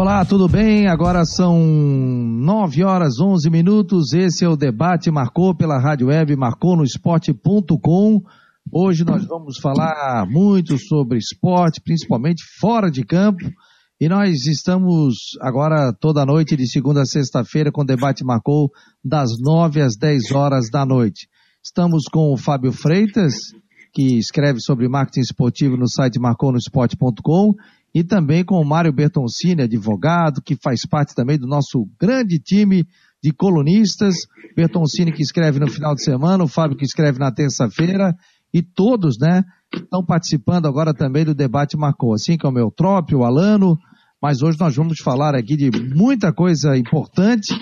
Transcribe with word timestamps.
Olá, 0.00 0.24
tudo 0.24 0.48
bem? 0.48 0.86
Agora 0.86 1.24
são 1.24 1.58
9 1.58 2.84
horas 2.84 3.18
11 3.20 3.50
minutos. 3.50 4.12
Esse 4.12 4.44
é 4.44 4.48
o 4.48 4.54
debate 4.54 5.10
Marcou 5.10 5.56
pela 5.56 5.76
Rádio 5.76 6.06
Web, 6.06 6.36
marcou 6.36 6.76
no 6.76 6.84
esporte.com. 6.84 8.22
Hoje 8.72 9.04
nós 9.04 9.26
vamos 9.26 9.58
falar 9.58 10.24
muito 10.30 10.78
sobre 10.78 11.18
esporte, 11.18 11.80
principalmente 11.80 12.44
fora 12.60 12.92
de 12.92 13.04
campo. 13.04 13.44
E 14.00 14.08
nós 14.08 14.46
estamos 14.46 15.36
agora 15.40 15.92
toda 15.92 16.24
noite, 16.24 16.56
de 16.56 16.70
segunda 16.70 17.02
a 17.02 17.04
sexta-feira, 17.04 17.72
com 17.72 17.82
o 17.82 17.84
debate 17.84 18.24
Marcou, 18.24 18.70
das 19.04 19.30
9 19.40 19.82
às 19.82 19.96
10 19.96 20.30
horas 20.30 20.70
da 20.70 20.86
noite. 20.86 21.26
Estamos 21.60 22.04
com 22.04 22.32
o 22.32 22.36
Fábio 22.36 22.70
Freitas, 22.70 23.34
que 23.92 24.16
escreve 24.16 24.60
sobre 24.60 24.88
marketing 24.88 25.22
esportivo 25.22 25.76
no 25.76 25.88
site 25.88 26.20
marconosport.com 26.20 27.54
e 27.98 28.04
também 28.04 28.44
com 28.44 28.60
o 28.60 28.64
Mário 28.64 28.92
Bertoncini, 28.92 29.62
advogado, 29.62 30.40
que 30.40 30.54
faz 30.54 30.86
parte 30.86 31.16
também 31.16 31.36
do 31.36 31.48
nosso 31.48 31.84
grande 32.00 32.38
time 32.38 32.86
de 33.20 33.32
colunistas. 33.32 34.18
Bertoncini 34.54 35.10
que 35.10 35.20
escreve 35.20 35.58
no 35.58 35.68
final 35.68 35.96
de 35.96 36.04
semana, 36.04 36.44
o 36.44 36.48
Fábio 36.48 36.76
que 36.76 36.84
escreve 36.84 37.18
na 37.18 37.32
terça-feira, 37.32 38.14
e 38.54 38.62
todos, 38.62 39.18
né, 39.18 39.42
estão 39.74 40.04
participando 40.06 40.66
agora 40.66 40.94
também 40.94 41.24
do 41.24 41.34
debate 41.34 41.76
Marcou, 41.76 42.14
assim 42.14 42.38
como 42.38 42.56
o 42.56 42.60
Eutrópio, 42.60 43.18
o 43.18 43.24
Alano, 43.24 43.76
mas 44.22 44.42
hoje 44.42 44.60
nós 44.60 44.76
vamos 44.76 45.00
falar 45.00 45.34
aqui 45.34 45.56
de 45.56 45.68
muita 45.92 46.32
coisa 46.32 46.76
importante, 46.76 47.52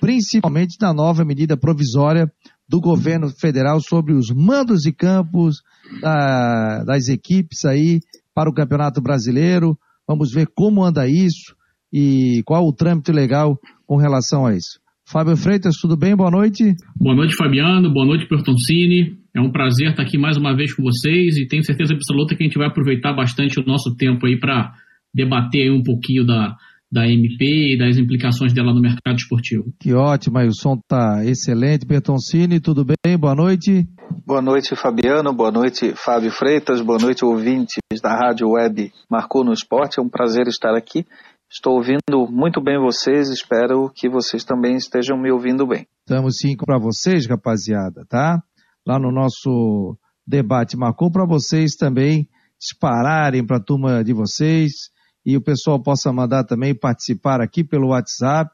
principalmente 0.00 0.78
da 0.78 0.94
nova 0.94 1.24
medida 1.24 1.56
provisória 1.56 2.30
do 2.68 2.80
governo 2.80 3.28
federal 3.28 3.80
sobre 3.80 4.12
os 4.12 4.30
mandos 4.30 4.82
de 4.82 4.92
campos 4.92 5.56
da, 6.00 6.84
das 6.84 7.08
equipes 7.08 7.64
aí 7.64 7.98
para 8.34 8.50
o 8.50 8.54
Campeonato 8.54 9.00
Brasileiro. 9.00 9.76
Vamos 10.06 10.32
ver 10.32 10.46
como 10.54 10.84
anda 10.84 11.08
isso 11.08 11.54
e 11.92 12.42
qual 12.44 12.66
o 12.66 12.72
trâmite 12.72 13.12
legal 13.12 13.58
com 13.86 13.96
relação 13.96 14.46
a 14.46 14.54
isso. 14.54 14.80
Fábio 15.10 15.36
Freitas, 15.36 15.74
tudo 15.76 15.96
bem? 15.96 16.14
Boa 16.14 16.30
noite. 16.30 16.74
Boa 16.96 17.16
noite, 17.16 17.34
Fabiano. 17.34 17.92
Boa 17.92 18.06
noite, 18.06 18.28
Pertoncini. 18.28 19.18
É 19.34 19.40
um 19.40 19.50
prazer 19.50 19.90
estar 19.90 20.02
aqui 20.02 20.16
mais 20.16 20.36
uma 20.36 20.54
vez 20.54 20.72
com 20.72 20.82
vocês 20.84 21.36
e 21.36 21.48
tenho 21.48 21.64
certeza 21.64 21.94
absoluta 21.94 22.36
que 22.36 22.44
a 22.44 22.46
gente 22.46 22.58
vai 22.58 22.68
aproveitar 22.68 23.12
bastante 23.12 23.58
o 23.58 23.64
nosso 23.64 23.96
tempo 23.96 24.26
aí 24.26 24.38
para 24.38 24.72
debater 25.12 25.72
um 25.72 25.82
pouquinho 25.82 26.24
da, 26.24 26.56
da 26.90 27.06
MP 27.06 27.74
e 27.74 27.78
das 27.78 27.96
implicações 27.96 28.52
dela 28.52 28.74
no 28.74 28.80
mercado 28.80 29.16
esportivo. 29.16 29.72
Que 29.78 29.94
ótimo, 29.94 30.38
aí 30.38 30.48
o 30.48 30.54
som 30.54 30.74
está 30.74 31.24
excelente. 31.24 31.86
Bertoncini, 31.86 32.60
tudo 32.60 32.84
bem? 32.84 33.16
Boa 33.16 33.34
noite. 33.34 33.86
Boa 34.26 34.42
noite, 34.42 34.74
Fabiano. 34.74 35.32
Boa 35.32 35.52
noite, 35.52 35.92
Fábio 35.94 36.32
Freitas. 36.32 36.80
Boa 36.80 36.98
noite, 36.98 37.24
ouvintes 37.24 37.78
da 38.02 38.16
Rádio 38.16 38.50
Web 38.50 38.92
Marcou 39.08 39.44
no 39.44 39.52
Esporte. 39.52 40.00
É 40.00 40.02
um 40.02 40.08
prazer 40.08 40.48
estar 40.48 40.76
aqui. 40.76 41.06
Estou 41.48 41.74
ouvindo 41.74 42.28
muito 42.28 42.62
bem 42.62 42.78
vocês, 42.78 43.28
espero 43.28 43.90
que 43.94 44.08
vocês 44.08 44.44
também 44.44 44.76
estejam 44.76 45.20
me 45.20 45.32
ouvindo 45.32 45.66
bem. 45.66 45.86
Estamos 46.00 46.36
sim 46.36 46.56
para 46.56 46.78
vocês, 46.78 47.26
rapaziada, 47.28 48.04
tá? 48.08 48.40
Lá 48.86 48.98
no 48.98 49.12
nosso 49.12 49.96
debate 50.26 50.76
marcou 50.76 51.10
para 51.10 51.26
vocês 51.26 51.74
também 51.74 52.28
dispararem 52.58 53.44
para 53.44 53.56
a 53.56 53.62
turma 53.62 54.04
de 54.04 54.12
vocês 54.12 54.90
e 55.24 55.36
o 55.36 55.42
pessoal 55.42 55.80
possa 55.82 56.12
mandar 56.12 56.44
também 56.44 56.74
participar 56.74 57.40
aqui 57.40 57.62
pelo 57.62 57.88
WhatsApp. 57.88 58.50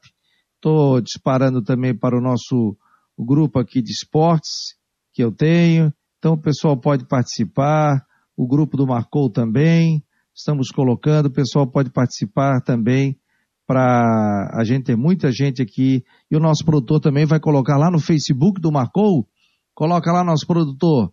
Estou 0.57 1.01
disparando 1.01 1.63
também 1.63 1.97
para 1.97 2.17
o 2.17 2.21
nosso 2.21 2.77
grupo 3.19 3.59
aqui 3.59 3.81
de 3.81 3.93
esportes 3.93 4.77
que 5.13 5.23
eu 5.23 5.33
tenho. 5.33 5.93
Então 6.19 6.35
o 6.35 6.41
pessoal 6.41 6.77
pode 6.79 7.07
participar, 7.07 8.05
o 8.37 8.47
grupo 8.47 8.77
do 8.77 8.87
Marcou 8.87 9.31
também. 9.31 10.03
Estamos 10.35 10.69
colocando, 10.69 11.27
o 11.27 11.33
pessoal 11.33 11.67
pode 11.67 11.91
participar 11.91 12.61
também 12.61 13.19
para 13.67 14.51
a 14.53 14.65
gente 14.65 14.85
ter 14.85 14.97
muita 14.97 15.33
gente 15.33 15.63
aqui. 15.63 16.05
E 16.31 16.37
o 16.37 16.41
nosso 16.41 16.65
produtor 16.65 17.01
também 17.01 17.25
vai 17.25 17.41
colocar 17.41 17.77
lá 17.77 17.91
no 17.91 17.99
Facebook 17.99 18.61
do 18.61 18.71
Marcou. 18.71 19.27
Coloca 19.75 20.13
lá 20.13 20.25
nosso 20.25 20.47
produtor 20.47 21.11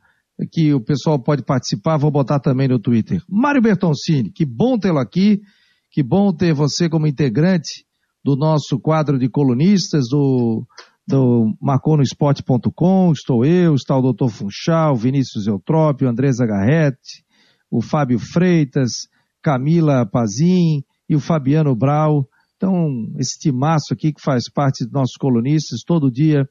que 0.52 0.74
o 0.74 0.82
pessoal 0.82 1.22
pode 1.22 1.44
participar, 1.44 1.98
vou 1.98 2.12
botar 2.12 2.40
também 2.40 2.68
no 2.68 2.80
Twitter. 2.80 3.22
Mário 3.30 3.62
Bertoncini, 3.62 4.32
que 4.32 4.46
bom 4.46 4.78
tê-lo 4.78 5.00
aqui, 5.00 5.42
que 5.92 6.02
bom 6.02 6.34
ter 6.34 6.54
você 6.54 6.90
como 6.90 7.08
integrante 7.08 7.86
do 8.24 8.36
nosso 8.36 8.80
quadro 8.80 9.20
de 9.20 9.30
colunistas 9.30 10.06
do, 10.10 10.66
do 11.08 11.54
marconosport.com, 11.62 13.12
estou 13.12 13.46
eu, 13.46 13.76
está 13.76 13.98
o 13.98 14.02
doutor 14.02 14.30
Funchal, 14.30 14.96
Vinícius 14.96 15.46
Eutrópio, 15.46 16.10
Andresa 16.10 16.46
Garrete, 16.46 17.24
o 17.70 17.82
Fábio 17.82 18.18
Freitas, 18.18 18.92
Camila 19.42 20.06
Pazin 20.06 20.84
e 21.08 21.16
o 21.16 21.20
Fabiano 21.20 21.76
Brau. 21.76 22.28
Então, 22.56 22.88
esse 23.20 23.38
timaço 23.38 23.94
aqui 23.94 24.14
que 24.14 24.22
faz 24.22 24.50
parte 24.50 24.86
dos 24.86 24.94
nossos 24.94 25.18
colunistas, 25.20 25.82
todo 25.86 26.10
dia 26.10 26.48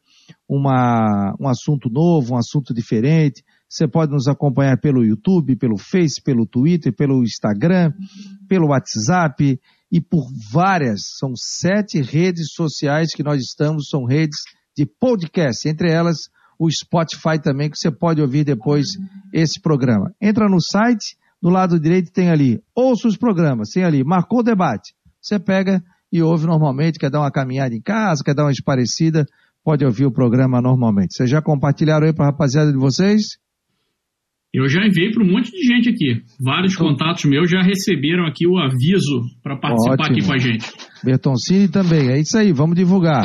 uma, 0.47 1.35
um 1.41 1.49
assunto 1.49 1.89
novo, 1.89 2.35
um 2.35 2.37
assunto 2.37 2.75
diferente, 2.75 3.43
você 3.73 3.89
pode 3.89 4.13
nos 4.13 4.29
acompanhar 4.29 4.79
pelo 4.79 5.03
YouTube, 5.03 5.57
pelo 5.57 5.79
Face, 5.79 6.21
pelo 6.23 6.45
Twitter, 6.45 6.95
pelo 6.95 7.23
Instagram, 7.23 7.91
pelo 8.47 8.69
WhatsApp 8.69 9.59
e 9.91 9.99
por 9.99 10.27
várias, 10.53 11.01
são 11.19 11.33
sete 11.35 12.03
redes 12.03 12.53
sociais 12.53 13.15
que 13.15 13.23
nós 13.23 13.41
estamos, 13.41 13.89
são 13.89 14.05
redes 14.05 14.37
de 14.77 14.85
podcast, 14.85 15.67
entre 15.67 15.91
elas 15.91 16.19
o 16.59 16.71
Spotify 16.71 17.41
também, 17.43 17.71
que 17.71 17.79
você 17.79 17.91
pode 17.91 18.21
ouvir 18.21 18.45
depois 18.45 18.89
esse 19.33 19.59
programa. 19.59 20.15
Entra 20.21 20.51
no 20.51 20.61
site, 20.61 21.17
do 21.41 21.49
lado 21.49 21.81
direito 21.81 22.13
tem 22.13 22.31
ali, 22.31 22.63
ouça 22.75 23.09
os 23.09 23.17
programas, 23.17 23.71
tem 23.71 23.85
ali, 23.85 24.05
marcou 24.05 24.41
o 24.41 24.43
debate. 24.43 24.95
Você 25.19 25.39
pega 25.39 25.83
e 26.13 26.23
ouve 26.23 26.47
normalmente, 26.47 26.99
quer 26.99 27.11
dar 27.11 27.21
uma 27.21 27.31
caminhada 27.31 27.75
em 27.75 27.81
casa, 27.81 28.23
quer 28.23 28.35
dar 28.35 28.45
uma 28.45 28.53
esparecida, 28.53 29.25
pode 29.65 29.83
ouvir 29.83 30.05
o 30.05 30.13
programa 30.13 30.61
normalmente. 30.61 31.17
Vocês 31.17 31.31
já 31.31 31.41
compartilharam 31.41 32.07
aí 32.07 32.13
para 32.13 32.27
a 32.27 32.31
rapaziada 32.33 32.71
de 32.71 32.79
vocês? 32.79 33.41
Eu 34.53 34.69
já 34.69 34.87
enviei 34.87 35.11
para 35.11 35.25
um 35.25 35.33
monte 35.33 35.51
de 35.51 35.63
gente 35.63 35.89
aqui. 35.89 36.23
Vários 36.39 36.75
então, 36.75 36.89
contatos 36.89 37.25
meus 37.25 37.51
já 37.51 37.63
receberam 37.63 38.27
aqui 38.27 38.47
o 38.47 38.59
aviso 38.59 39.23
para 39.43 39.57
participar 39.57 39.95
ótimo. 39.95 40.17
aqui 40.19 40.27
com 40.27 40.33
a 40.35 40.39
gente. 40.39 40.71
Bertoncini 41.03 41.69
também. 41.69 42.11
É 42.11 42.21
isso 42.21 42.37
aí, 42.37 42.53
vamos 42.53 42.77
divulgar. 42.77 43.25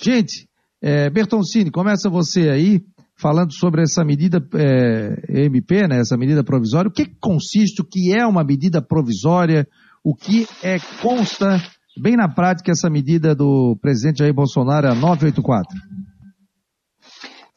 Gente, 0.00 0.46
é, 0.80 1.10
Bertoncini, 1.10 1.72
começa 1.72 2.08
você 2.08 2.48
aí 2.48 2.80
falando 3.18 3.52
sobre 3.52 3.82
essa 3.82 4.04
medida 4.04 4.40
é, 4.54 5.44
MP, 5.44 5.88
né, 5.88 5.98
essa 5.98 6.16
medida 6.16 6.44
provisória. 6.44 6.88
O 6.88 6.92
que 6.92 7.06
consiste, 7.20 7.82
o 7.82 7.84
que 7.84 8.14
é 8.16 8.24
uma 8.24 8.44
medida 8.44 8.80
provisória, 8.80 9.66
o 10.04 10.14
que 10.14 10.46
é 10.62 10.78
consta 11.02 11.60
bem 12.00 12.16
na 12.16 12.28
prática 12.28 12.70
essa 12.70 12.88
medida 12.88 13.34
do 13.34 13.76
presidente 13.82 14.20
Jair 14.20 14.32
Bolsonaro, 14.32 14.86
a 14.86 14.94
984? 14.94 15.76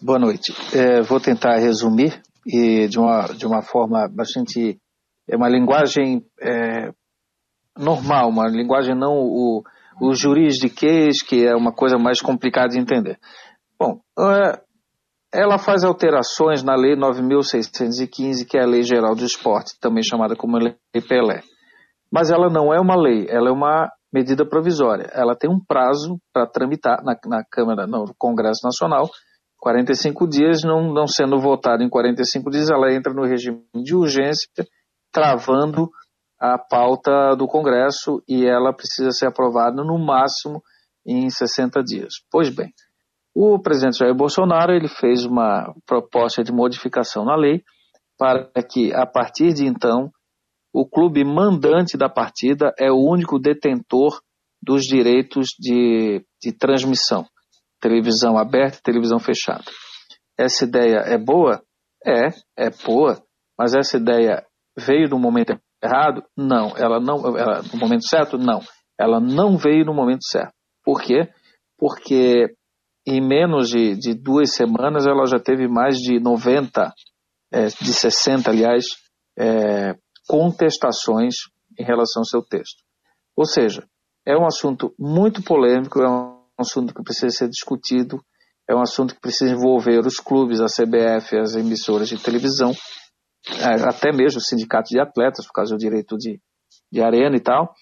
Boa 0.02 0.20
noite. 0.20 0.52
É, 0.74 1.02
vou 1.04 1.20
tentar 1.20 1.60
resumir 1.60 2.20
e 2.46 2.88
de 2.88 3.00
uma, 3.00 3.26
de 3.28 3.46
uma 3.46 3.62
forma 3.62 4.08
bastante. 4.08 4.80
É 5.28 5.38
uma 5.38 5.48
linguagem 5.48 6.26
é, 6.42 6.92
normal, 7.78 8.30
uma 8.30 8.48
linguagem 8.48 8.94
não 8.96 9.14
o, 9.14 9.64
o 10.02 10.14
juridiquês, 10.14 11.22
que 11.22 11.46
é 11.46 11.56
uma 11.56 11.74
coisa 11.74 11.98
mais 11.98 12.22
complicada 12.22 12.70
de 12.70 12.80
entender. 12.80 13.18
Bom, 13.80 14.02
é, 14.20 14.62
ela 15.34 15.58
faz 15.58 15.84
alterações 15.84 16.62
na 16.62 16.76
Lei 16.76 16.96
9.615, 16.96 18.46
que 18.48 18.58
é 18.58 18.64
a 18.64 18.68
Lei 18.68 18.84
Geral 18.84 19.16
do 19.16 19.26
Esporte, 19.26 19.80
também 19.80 20.04
chamada 20.04 20.36
como 20.36 20.58
Lei 20.58 20.76
Pelé. 21.08 21.42
Mas 22.12 22.30
ela 22.30 22.50
não 22.50 22.72
é 22.72 22.80
uma 22.80 22.96
lei, 22.96 23.26
ela 23.28 23.50
é 23.50 23.52
uma 23.52 23.90
medida 24.14 24.48
provisória. 24.48 25.10
Ela 25.12 25.36
tem 25.36 25.50
um 25.50 25.60
prazo 25.60 26.20
para 26.32 26.46
tramitar 26.46 27.04
na, 27.04 27.18
na 27.26 27.44
Câmara, 27.44 27.88
no 27.88 28.14
Congresso 28.20 28.60
Nacional, 28.64 29.10
45 29.64 30.28
dias, 30.28 30.62
não, 30.62 30.94
não 30.94 31.08
sendo 31.08 31.40
votado 31.40 31.84
em 31.84 31.90
45 31.90 32.52
dias, 32.52 32.70
ela 32.70 32.94
entra 32.94 33.14
no 33.14 33.24
regime 33.24 33.64
de 33.74 33.96
urgência, 33.96 34.50
travando 35.10 35.90
a 36.38 36.58
pauta 36.58 37.34
do 37.38 37.48
Congresso 37.48 38.22
e 38.28 38.46
ela 38.46 38.74
precisa 38.74 39.12
ser 39.12 39.28
aprovada 39.28 39.82
no 39.82 39.98
máximo 39.98 40.62
em 41.08 41.30
60 41.30 41.82
dias. 41.82 42.16
Pois 42.30 42.54
bem, 42.54 42.74
o 43.34 43.58
presidente 43.58 44.00
Jair 44.00 44.14
Bolsonaro 44.14 44.74
ele 44.74 44.90
fez 44.90 45.24
uma 45.24 45.74
proposta 45.86 46.44
de 46.44 46.52
modificação 46.52 47.24
na 47.24 47.38
lei 47.38 47.64
para 48.18 48.52
que, 48.70 48.94
a 48.94 49.06
partir 49.06 49.54
de 49.54 49.66
então, 49.66 50.12
o 50.74 50.86
clube 50.86 51.24
mandante 51.24 51.96
da 51.96 52.10
partida 52.10 52.74
é 52.78 52.92
o 52.92 53.00
único 53.00 53.40
detentor 53.40 54.20
dos 54.62 54.84
direitos 54.84 55.52
de, 55.58 56.22
de 56.42 56.52
transmissão 56.52 57.26
televisão 57.84 58.38
aberta 58.38 58.78
e 58.78 58.82
televisão 58.82 59.20
fechada. 59.20 59.66
Essa 60.38 60.64
ideia 60.64 61.00
é 61.06 61.18
boa? 61.18 61.62
É, 62.06 62.30
é 62.58 62.70
boa, 62.86 63.22
mas 63.58 63.76
essa 63.76 63.98
ideia 63.98 64.46
veio 64.78 65.10
no 65.10 65.20
momento 65.20 65.60
errado? 65.84 66.24
Não, 66.38 66.76
ela 66.78 67.00
não, 67.00 67.38
ela, 67.38 67.62
no 67.62 67.80
momento 67.80 68.08
certo? 68.08 68.38
Não, 68.38 68.62
ela 68.98 69.20
não 69.20 69.58
veio 69.58 69.86
no 69.86 69.94
momento 69.94 70.24
certo. 70.26 70.54
Por 70.84 71.02
quê? 71.02 71.30
Porque 71.78 72.56
em 73.06 73.22
menos 73.22 73.70
de, 73.70 73.96
de 73.96 74.14
duas 74.14 74.54
semanas 74.54 75.06
ela 75.06 75.26
já 75.26 75.40
teve 75.40 75.68
mais 75.68 75.98
de 75.98 76.20
90, 76.20 76.94
é, 77.52 77.66
de 77.66 77.94
60, 77.94 78.50
aliás, 78.50 78.86
é, 79.38 79.94
contestações 80.28 81.36
em 81.78 81.84
relação 81.84 82.22
ao 82.22 82.26
seu 82.26 82.42
texto. 82.42 82.82
Ou 83.36 83.46
seja, 83.46 83.84
É 84.26 84.38
um 84.38 84.46
assunto 84.46 84.94
muito 84.98 85.44
polêmico, 85.44 86.02
é 86.02 86.10
um 86.10 86.33
assunto 86.64 86.94
que 86.94 87.04
precisa 87.04 87.30
ser 87.30 87.48
discutido, 87.48 88.20
é 88.68 88.76
um 88.76 88.82
assunto 88.82 89.14
que 89.14 89.22
precisa 89.22 89.54
envolver 89.54 90.00
os 90.00 90.16
clubes, 90.16 90.60
a 90.60 90.66
CBF, 90.66 91.38
as 91.38 91.56
emissoras 91.56 92.10
de 92.10 92.18
televisão, 92.18 92.72
é, 93.60 93.88
até 93.88 94.12
mesmo 94.12 94.40
o 94.40 94.44
sindicato 94.44 94.90
de 94.90 95.00
atletas, 95.00 95.46
por 95.46 95.54
causa 95.54 95.76
do 95.76 95.80
direito 95.80 96.18
de, 96.18 96.40
de 96.92 97.02
arena 97.02 97.36
e 97.36 97.42
tal, 97.42 97.74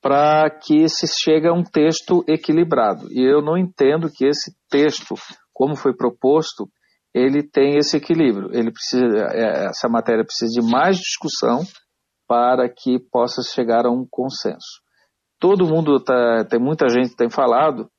para 0.00 0.48
que 0.50 0.88
se 0.88 1.06
chegue 1.06 1.48
a 1.48 1.52
um 1.52 1.62
texto 1.62 2.24
equilibrado. 2.28 3.08
E 3.10 3.22
eu 3.22 3.42
não 3.42 3.56
entendo 3.56 4.10
que 4.10 4.24
esse 4.26 4.54
texto, 4.68 5.14
como 5.52 5.74
foi 5.74 5.94
proposto, 5.94 6.68
ele 7.14 7.42
tem 7.42 7.76
esse 7.76 7.96
equilíbrio. 7.96 8.50
Ele 8.52 8.70
precisa, 8.70 9.04
é, 9.32 9.66
essa 9.66 9.88
matéria 9.88 10.24
precisa 10.24 10.52
de 10.52 10.70
mais 10.70 10.96
discussão 10.96 11.62
para 12.28 12.68
que 12.68 12.98
possa 13.10 13.42
chegar 13.42 13.86
a 13.86 13.90
um 13.90 14.06
consenso. 14.08 14.80
Todo 15.38 15.66
mundo 15.66 15.98
tá, 15.98 16.44
tem 16.44 16.60
muita 16.60 16.88
gente 16.88 17.16
tem 17.16 17.28
falado 17.30 17.90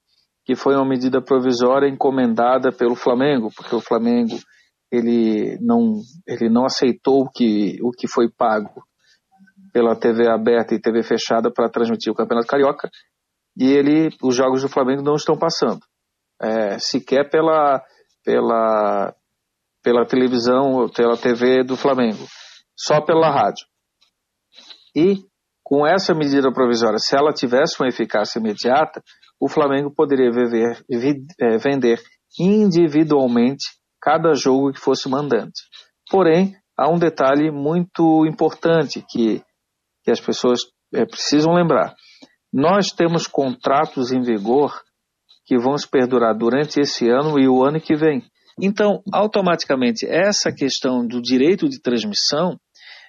que 0.46 0.56
foi 0.56 0.76
uma 0.76 0.86
medida 0.86 1.22
provisória 1.22 1.88
encomendada 1.88 2.72
pelo 2.72 2.96
Flamengo, 2.96 3.50
porque 3.56 3.76
o 3.76 3.82
Flamengo 3.82 4.38
ele 4.92 5.58
não 5.62 6.02
ele 6.28 6.50
não 6.50 6.66
aceitou 6.66 7.22
o 7.22 7.30
que 7.30 7.78
o 7.82 7.92
que 7.92 8.08
foi 8.08 8.30
pago 8.30 8.84
pela 9.72 9.96
TV 9.96 10.28
aberta 10.28 10.76
e 10.76 10.82
TV 10.82 11.02
fechada 11.02 11.52
para 11.52 11.70
transmitir 11.70 12.12
o 12.12 12.16
Campeonato 12.16 12.48
Carioca 12.48 12.90
e 13.58 13.72
ele 13.72 14.10
os 14.22 14.36
jogos 14.36 14.62
do 14.62 14.70
Flamengo 14.70 15.02
não 15.02 15.16
estão 15.16 15.38
passando 15.38 15.80
é, 16.42 16.78
sequer 16.78 17.30
pela 17.30 17.82
pela, 18.24 19.16
pela 19.84 20.06
televisão 20.06 20.74
ou 20.74 20.92
pela 20.92 21.18
TV 21.18 21.64
do 21.64 21.76
Flamengo, 21.76 22.26
só 22.76 23.02
pela 23.02 23.30
rádio. 23.30 23.66
E 24.96 25.24
com 25.72 25.88
essa 25.88 26.14
medida 26.14 26.52
provisória, 26.52 26.98
se 27.00 27.16
ela 27.16 27.32
tivesse 27.32 27.80
uma 27.80 27.88
eficácia 27.88 28.40
imediata, 28.40 29.02
o 29.40 29.48
Flamengo 29.48 29.90
poderia 29.90 30.30
viver, 30.30 30.84
é, 31.40 31.58
vender 31.58 31.98
individualmente 32.38 33.68
cada 34.02 34.34
jogo 34.34 34.74
que 34.74 34.82
fosse 34.82 35.08
mandante. 35.08 35.62
Porém, 36.10 36.58
há 36.78 36.90
um 36.90 37.00
detalhe 37.00 37.50
muito 37.50 38.26
importante 38.26 39.02
que, 39.10 39.42
que 40.04 40.12
as 40.12 40.20
pessoas 40.20 40.60
é, 40.94 41.06
precisam 41.06 41.54
lembrar. 41.54 41.96
Nós 42.52 42.88
temos 42.88 43.26
contratos 43.26 44.12
em 44.12 44.20
vigor 44.20 44.78
que 45.46 45.58
vão 45.58 45.78
se 45.78 45.90
perdurar 45.90 46.38
durante 46.38 46.82
esse 46.82 47.10
ano 47.10 47.40
e 47.40 47.48
o 47.48 47.64
ano 47.64 47.80
que 47.80 47.96
vem. 47.96 48.22
Então, 48.62 49.02
automaticamente, 49.14 50.06
essa 50.06 50.52
questão 50.52 51.08
do 51.08 51.22
direito 51.22 51.70
de 51.70 51.82
transmissão, 51.82 52.60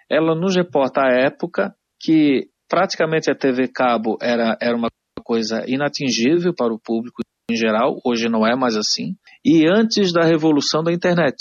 ela 0.08 0.36
nos 0.36 0.54
reporta 0.54 1.00
a 1.00 1.12
época 1.12 1.74
que 2.00 2.51
praticamente 2.72 3.30
a 3.30 3.34
TV 3.34 3.68
cabo 3.68 4.16
era, 4.18 4.56
era 4.58 4.74
uma 4.74 4.88
coisa 5.22 5.62
inatingível 5.68 6.54
para 6.54 6.72
o 6.72 6.80
público 6.80 7.20
em 7.50 7.54
geral, 7.54 8.00
hoje 8.02 8.30
não 8.30 8.46
é 8.46 8.56
mais 8.56 8.76
assim, 8.76 9.14
e 9.44 9.66
antes 9.68 10.10
da 10.10 10.24
revolução 10.24 10.82
da 10.82 10.90
internet. 10.90 11.36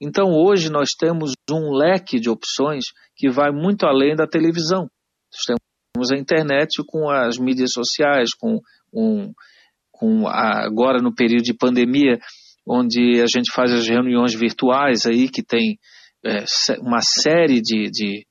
Então, 0.00 0.30
hoje 0.30 0.70
nós 0.70 0.92
temos 0.94 1.34
um 1.50 1.76
leque 1.76 2.18
de 2.18 2.30
opções 2.30 2.86
que 3.14 3.28
vai 3.28 3.52
muito 3.52 3.84
além 3.84 4.16
da 4.16 4.26
televisão. 4.26 4.88
Nós 5.30 5.58
temos 5.94 6.10
a 6.10 6.16
internet 6.16 6.82
com 6.86 7.10
as 7.10 7.36
mídias 7.36 7.72
sociais, 7.72 8.30
com 8.32 8.58
um, 8.94 9.30
com 9.90 10.26
a, 10.26 10.64
agora 10.64 11.02
no 11.02 11.14
período 11.14 11.42
de 11.42 11.52
pandemia, 11.52 12.18
onde 12.66 13.20
a 13.20 13.26
gente 13.26 13.52
faz 13.52 13.70
as 13.70 13.86
reuniões 13.86 14.34
virtuais 14.34 15.04
aí, 15.04 15.28
que 15.28 15.42
tem 15.42 15.78
é, 16.24 16.44
uma 16.80 17.02
série 17.02 17.60
de, 17.60 17.90
de, 17.90 18.26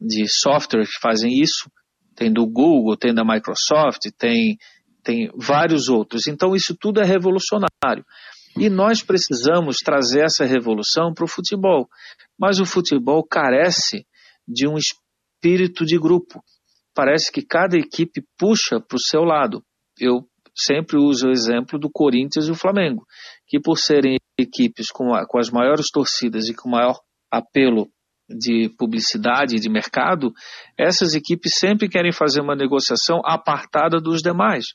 de 0.00 0.26
softwares 0.26 0.88
que 0.88 1.00
fazem 1.00 1.38
isso, 1.38 1.70
tem 2.14 2.32
do 2.32 2.46
Google, 2.46 2.96
tem 2.96 3.14
da 3.14 3.24
Microsoft, 3.24 4.10
tem, 4.18 4.58
tem 5.02 5.30
vários 5.34 5.88
outros. 5.88 6.26
Então 6.26 6.54
isso 6.54 6.76
tudo 6.78 7.00
é 7.00 7.04
revolucionário. 7.04 8.04
E 8.56 8.68
nós 8.68 9.02
precisamos 9.02 9.78
trazer 9.78 10.24
essa 10.24 10.44
revolução 10.44 11.12
para 11.14 11.24
o 11.24 11.28
futebol. 11.28 11.88
Mas 12.38 12.60
o 12.60 12.66
futebol 12.66 13.24
carece 13.24 14.06
de 14.46 14.68
um 14.68 14.76
espírito 14.76 15.84
de 15.84 15.98
grupo. 15.98 16.42
Parece 16.94 17.32
que 17.32 17.42
cada 17.42 17.76
equipe 17.76 18.22
puxa 18.38 18.78
para 18.80 18.96
o 18.96 19.00
seu 19.00 19.22
lado. 19.22 19.64
Eu 19.98 20.26
sempre 20.54 20.98
uso 20.98 21.28
o 21.28 21.30
exemplo 21.30 21.78
do 21.78 21.90
Corinthians 21.90 22.46
e 22.46 22.50
o 22.50 22.54
Flamengo, 22.54 23.06
que 23.46 23.58
por 23.58 23.78
serem 23.78 24.18
equipes 24.38 24.90
com, 24.90 25.14
a, 25.14 25.26
com 25.26 25.38
as 25.38 25.50
maiores 25.50 25.90
torcidas 25.90 26.48
e 26.48 26.54
com 26.54 26.68
maior 26.68 27.00
apelo 27.30 27.88
de 28.28 28.70
publicidade 28.78 29.56
de 29.56 29.68
mercado, 29.68 30.32
essas 30.78 31.14
equipes 31.14 31.54
sempre 31.54 31.88
querem 31.88 32.12
fazer 32.12 32.40
uma 32.40 32.56
negociação 32.56 33.20
apartada 33.24 34.00
dos 34.00 34.22
demais. 34.22 34.66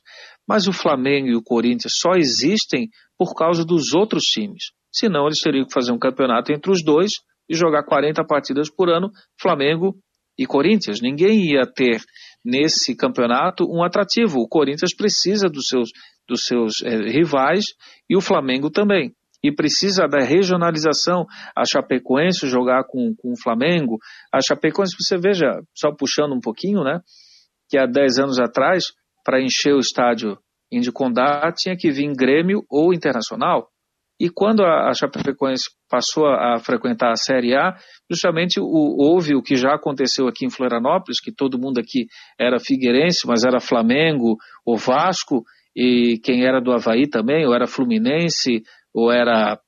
Mas 0.46 0.66
o 0.66 0.72
Flamengo 0.72 1.28
e 1.28 1.36
o 1.36 1.42
Corinthians 1.42 1.94
só 1.94 2.12
existem 2.16 2.88
por 3.18 3.34
causa 3.34 3.64
dos 3.64 3.94
outros 3.94 4.24
times. 4.24 4.72
Senão 4.92 5.26
eles 5.26 5.40
teriam 5.40 5.66
que 5.66 5.72
fazer 5.72 5.92
um 5.92 5.98
campeonato 5.98 6.52
entre 6.52 6.70
os 6.70 6.82
dois 6.82 7.12
e 7.48 7.54
jogar 7.54 7.84
40 7.84 8.24
partidas 8.24 8.70
por 8.70 8.88
ano, 8.88 9.10
Flamengo 9.40 9.96
e 10.38 10.46
Corinthians. 10.46 11.00
Ninguém 11.00 11.50
ia 11.50 11.66
ter 11.66 12.00
nesse 12.44 12.94
campeonato 12.96 13.64
um 13.64 13.82
atrativo. 13.82 14.40
O 14.40 14.48
Corinthians 14.48 14.94
precisa 14.94 15.48
dos 15.48 15.66
seus, 15.66 15.90
dos 16.28 16.44
seus 16.44 16.82
é, 16.82 16.96
rivais 17.10 17.64
e 18.08 18.16
o 18.16 18.20
Flamengo 18.20 18.70
também. 18.70 19.12
E 19.42 19.52
precisa 19.52 20.06
da 20.08 20.18
regionalização. 20.18 21.26
A 21.56 21.64
Chapecoense 21.64 22.48
jogar 22.48 22.84
com, 22.84 23.14
com 23.16 23.32
o 23.32 23.40
Flamengo. 23.40 23.98
A 24.32 24.40
Chapecoense, 24.40 24.96
você 24.98 25.16
veja, 25.16 25.60
só 25.74 25.92
puxando 25.92 26.34
um 26.34 26.40
pouquinho, 26.40 26.82
né? 26.82 27.00
Que 27.68 27.78
há 27.78 27.86
10 27.86 28.18
anos 28.18 28.40
atrás, 28.40 28.92
para 29.24 29.40
encher 29.40 29.74
o 29.74 29.80
estádio 29.80 30.38
Indicondá, 30.70 31.52
tinha 31.52 31.76
que 31.76 31.90
vir 31.90 32.12
Grêmio 32.14 32.62
ou 32.68 32.92
Internacional. 32.92 33.68
E 34.20 34.28
quando 34.28 34.64
a, 34.64 34.88
a 34.88 34.94
Chapecoense 34.94 35.70
passou 35.88 36.26
a, 36.26 36.58
frequentar 36.58 37.12
a 37.12 37.16
Série 37.16 37.54
A, 37.54 37.76
justamente 38.10 38.58
o, 38.58 38.64
houve 38.66 39.34
o 39.34 39.42
que 39.42 39.54
já 39.54 39.74
aconteceu 39.74 40.26
aqui 40.26 40.44
em 40.44 40.50
Florianópolis, 40.50 41.20
que 41.20 41.32
todo 41.32 41.58
mundo 41.58 41.78
aqui 41.78 42.06
era 42.38 42.58
figueirense, 42.58 43.26
mas 43.26 43.44
era 43.44 43.60
Flamengo 43.60 44.36
ou 44.66 44.76
Vasco, 44.76 45.44
e 45.74 46.18
quem 46.24 46.44
era 46.44 46.60
do 46.60 46.72
Havaí 46.72 47.08
também, 47.08 47.46
ou 47.46 47.54
era 47.54 47.68
Fluminense, 47.68 48.62
ou 48.94 49.12
era 49.12 49.60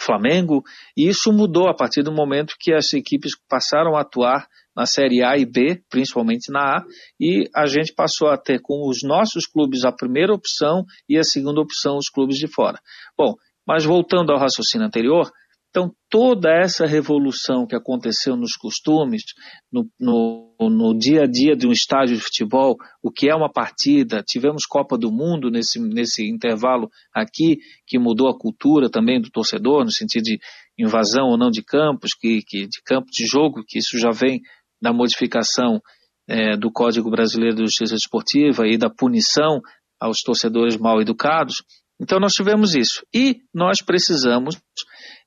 Flamengo, 0.00 0.62
e 0.96 1.08
isso 1.08 1.32
mudou 1.32 1.68
a 1.68 1.74
partir 1.74 2.02
do 2.02 2.12
momento 2.12 2.56
que 2.58 2.72
as 2.72 2.92
equipes 2.92 3.32
passaram 3.48 3.96
a 3.96 4.02
atuar 4.02 4.46
na 4.76 4.84
Série 4.84 5.22
A 5.22 5.38
e 5.38 5.46
B, 5.46 5.82
principalmente 5.88 6.52
na 6.52 6.78
A, 6.78 6.84
e 7.18 7.48
a 7.54 7.66
gente 7.66 7.94
passou 7.94 8.28
a 8.28 8.36
ter 8.36 8.60
com 8.60 8.86
os 8.88 9.02
nossos 9.02 9.46
clubes 9.46 9.84
a 9.84 9.92
primeira 9.92 10.34
opção 10.34 10.84
e 11.08 11.18
a 11.18 11.24
segunda 11.24 11.60
opção 11.60 11.96
os 11.96 12.10
clubes 12.10 12.36
de 12.36 12.46
fora. 12.46 12.78
Bom, 13.16 13.34
mas 13.66 13.84
voltando 13.84 14.32
ao 14.32 14.38
raciocínio 14.38 14.86
anterior, 14.86 15.30
então 15.76 15.94
toda 16.08 16.48
essa 16.50 16.86
revolução 16.86 17.66
que 17.66 17.76
aconteceu 17.76 18.34
nos 18.34 18.56
costumes, 18.56 19.22
no, 19.70 19.86
no, 20.00 20.56
no, 20.58 20.98
dia 20.98 21.24
a 21.24 21.26
dia 21.26 21.54
de 21.54 21.66
um 21.66 21.70
estádio 21.70 22.16
de 22.16 22.22
futebol, 22.22 22.78
o 23.02 23.10
que 23.10 23.28
é 23.28 23.34
uma 23.34 23.52
partida, 23.52 24.22
tivemos 24.26 24.64
Copa 24.64 24.96
do 24.96 25.12
Mundo 25.12 25.50
nesse, 25.50 25.78
nesse 25.78 26.26
intervalo 26.26 26.88
aqui, 27.14 27.58
que 27.86 27.98
mudou 27.98 28.30
a 28.30 28.38
cultura 28.38 28.88
também 28.88 29.20
do 29.20 29.28
torcedor, 29.28 29.84
no 29.84 29.90
sentido 29.90 30.22
de 30.22 30.38
invasão 30.78 31.26
ou 31.26 31.36
não 31.36 31.50
de 31.50 31.62
campos, 31.62 32.14
que, 32.14 32.40
que 32.40 32.66
de 32.66 32.80
campo 32.82 33.08
de 33.12 33.26
jogo, 33.26 33.62
que 33.66 33.78
isso 33.78 33.98
já 33.98 34.10
vem 34.10 34.40
da 34.80 34.94
modificação 34.94 35.78
é, 36.26 36.56
do 36.56 36.72
Código 36.72 37.10
Brasileiro 37.10 37.56
de 37.56 37.64
Justiça 37.64 37.94
Esportiva 37.94 38.66
e 38.66 38.78
da 38.78 38.88
punição 38.88 39.60
aos 40.00 40.22
torcedores 40.22 40.78
mal 40.78 41.02
educados. 41.02 41.62
Então 42.00 42.18
nós 42.18 42.34
tivemos 42.34 42.74
isso. 42.74 43.04
E 43.14 43.40
nós 43.54 43.82
precisamos 43.82 44.56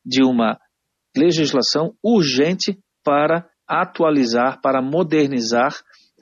de 0.06 0.24
uma 0.24 0.60
legislação 1.16 1.94
urgente 2.04 2.78
para 3.04 3.48
atualizar, 3.68 4.60
para 4.62 4.82
modernizar 4.82 5.76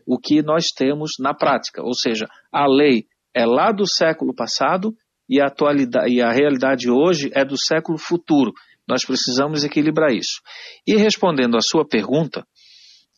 o 0.06 0.18
que 0.18 0.42
nós 0.42 0.72
temos 0.72 1.14
na 1.20 1.34
prática. 1.34 1.84
Ou 1.84 1.94
seja, 1.94 2.28
a 2.52 2.66
lei 2.66 3.06
é 3.34 3.46
lá 3.46 3.72
do 3.72 3.86
século 3.88 4.34
passado 4.34 4.96
e 5.30 5.42
a, 5.42 5.48
atualidade, 5.48 6.14
e 6.14 6.22
a 6.22 6.32
realidade 6.32 6.90
hoje 6.90 7.30
é 7.34 7.44
do 7.44 7.58
século 7.58 7.98
futuro. 7.98 8.54
Nós 8.88 9.04
precisamos 9.04 9.66
equilibrar 9.66 10.12
isso. 10.12 10.42
E 10.86 10.96
respondendo 10.96 11.58
à 11.58 11.62
sua 11.62 11.86
pergunta, 11.86 12.48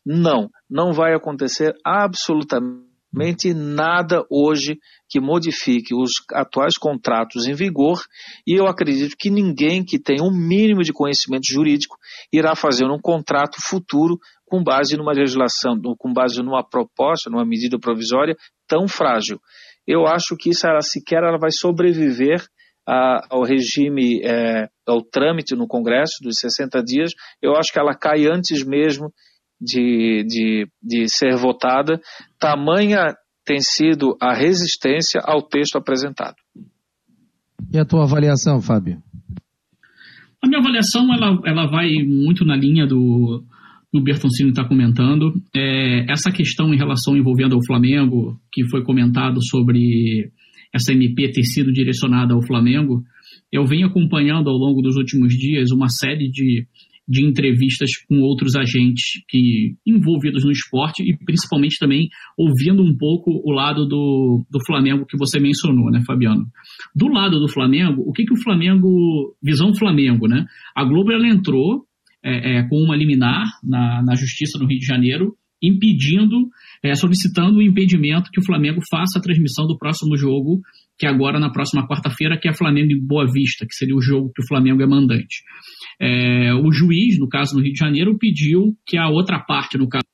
não, 0.04 0.50
não 0.68 0.92
vai 0.92 1.14
acontecer 1.14 1.74
absolutamente 1.84 2.89
nada 3.54 4.24
hoje 4.30 4.78
que 5.08 5.20
modifique 5.20 5.94
os 5.94 6.12
atuais 6.32 6.78
contratos 6.78 7.46
em 7.46 7.54
vigor 7.54 8.00
e 8.46 8.54
eu 8.54 8.66
acredito 8.66 9.16
que 9.18 9.30
ninguém 9.30 9.84
que 9.84 9.98
tenha 9.98 10.22
um 10.22 10.30
mínimo 10.30 10.82
de 10.82 10.92
conhecimento 10.92 11.46
jurídico 11.48 11.96
irá 12.32 12.54
fazer 12.54 12.84
um 12.84 13.00
contrato 13.00 13.56
futuro 13.60 14.18
com 14.46 14.62
base 14.62 14.96
numa 14.96 15.12
legislação, 15.12 15.80
com 15.98 16.12
base 16.12 16.42
numa 16.42 16.62
proposta, 16.62 17.30
numa 17.30 17.44
medida 17.44 17.78
provisória 17.78 18.36
tão 18.66 18.88
frágil. 18.88 19.40
Eu 19.86 20.06
acho 20.06 20.36
que 20.36 20.50
isso 20.50 20.66
ela, 20.66 20.80
sequer 20.80 21.22
ela 21.22 21.38
vai 21.38 21.50
sobreviver 21.50 22.44
a, 22.86 23.26
ao 23.30 23.42
regime, 23.42 24.20
é, 24.24 24.68
ao 24.86 25.02
trâmite 25.02 25.54
no 25.54 25.66
Congresso 25.66 26.22
dos 26.22 26.38
60 26.38 26.82
dias. 26.82 27.12
Eu 27.40 27.56
acho 27.56 27.72
que 27.72 27.78
ela 27.78 27.94
cai 27.94 28.26
antes 28.26 28.64
mesmo 28.64 29.12
de, 29.60 30.24
de, 30.26 30.68
de 30.82 31.08
ser 31.08 31.36
votada, 31.36 32.00
tamanha 32.38 33.14
tem 33.44 33.58
sido 33.60 34.16
a 34.20 34.34
resistência 34.34 35.20
ao 35.24 35.42
texto 35.42 35.76
apresentado. 35.76 36.36
E 37.72 37.78
a 37.78 37.84
tua 37.84 38.04
avaliação, 38.04 38.60
Fábio? 38.60 39.02
A 40.42 40.48
minha 40.48 40.60
avaliação 40.60 41.12
ela, 41.12 41.38
ela 41.44 41.66
vai 41.66 41.90
muito 42.04 42.44
na 42.44 42.56
linha 42.56 42.86
do, 42.86 43.44
do 43.92 44.02
Bertoncini 44.02 44.50
está 44.50 44.64
comentando. 44.64 45.32
É, 45.54 46.10
essa 46.10 46.30
questão 46.30 46.72
em 46.72 46.78
relação 46.78 47.16
envolvendo 47.16 47.56
o 47.58 47.66
Flamengo, 47.66 48.40
que 48.52 48.64
foi 48.68 48.82
comentado 48.82 49.38
sobre 49.44 50.30
essa 50.72 50.92
MP 50.92 51.30
ter 51.32 51.42
sido 51.42 51.72
direcionada 51.72 52.32
ao 52.32 52.42
Flamengo, 52.42 53.02
eu 53.52 53.66
venho 53.66 53.88
acompanhando 53.88 54.48
ao 54.48 54.56
longo 54.56 54.80
dos 54.80 54.96
últimos 54.96 55.34
dias 55.34 55.70
uma 55.70 55.88
série 55.88 56.30
de 56.30 56.66
de 57.10 57.26
entrevistas 57.26 57.90
com 58.08 58.20
outros 58.20 58.54
agentes 58.54 59.20
que 59.28 59.74
envolvidos 59.84 60.44
no 60.44 60.52
esporte 60.52 61.02
e 61.02 61.16
principalmente 61.24 61.76
também 61.76 62.08
ouvindo 62.38 62.84
um 62.84 62.96
pouco 62.96 63.32
o 63.44 63.50
lado 63.50 63.84
do, 63.84 64.46
do 64.48 64.64
Flamengo 64.64 65.04
que 65.04 65.18
você 65.18 65.40
mencionou, 65.40 65.90
né, 65.90 66.00
Fabiano? 66.06 66.46
Do 66.94 67.08
lado 67.08 67.40
do 67.40 67.48
Flamengo, 67.48 68.00
o 68.06 68.12
que, 68.12 68.24
que 68.24 68.32
o 68.32 68.40
Flamengo, 68.40 69.34
visão 69.42 69.74
Flamengo, 69.74 70.28
né? 70.28 70.46
A 70.72 70.84
Globo 70.84 71.10
ela 71.10 71.26
entrou 71.26 71.84
é, 72.24 72.58
é, 72.58 72.68
com 72.68 72.76
uma 72.76 72.94
liminar 72.94 73.44
na, 73.64 74.04
na 74.04 74.14
Justiça 74.14 74.56
no 74.60 74.68
Rio 74.68 74.78
de 74.78 74.86
Janeiro 74.86 75.34
impedindo, 75.60 76.48
é, 76.82 76.94
solicitando 76.94 77.58
o 77.58 77.62
impedimento 77.62 78.30
que 78.30 78.40
o 78.40 78.44
Flamengo 78.44 78.80
faça 78.88 79.18
a 79.18 79.22
transmissão 79.22 79.66
do 79.66 79.76
próximo 79.76 80.16
jogo, 80.16 80.60
que 81.00 81.06
agora 81.06 81.40
na 81.40 81.50
próxima 81.50 81.88
quarta-feira, 81.88 82.38
que 82.38 82.46
é 82.46 82.52
Flamengo 82.52 82.92
e 82.92 83.00
Boa 83.00 83.24
Vista, 83.24 83.64
que 83.66 83.74
seria 83.74 83.96
o 83.96 84.02
jogo 84.02 84.30
que 84.34 84.42
o 84.42 84.46
Flamengo 84.46 84.82
é 84.82 84.86
mandante. 84.86 85.42
É, 85.98 86.52
o 86.52 86.70
juiz, 86.70 87.18
no 87.18 87.26
caso 87.26 87.56
no 87.56 87.62
Rio 87.62 87.72
de 87.72 87.78
Janeiro, 87.78 88.18
pediu 88.18 88.76
que 88.86 88.98
a 88.98 89.08
outra 89.08 89.40
parte, 89.40 89.78
no 89.78 89.88
caso 89.88 90.04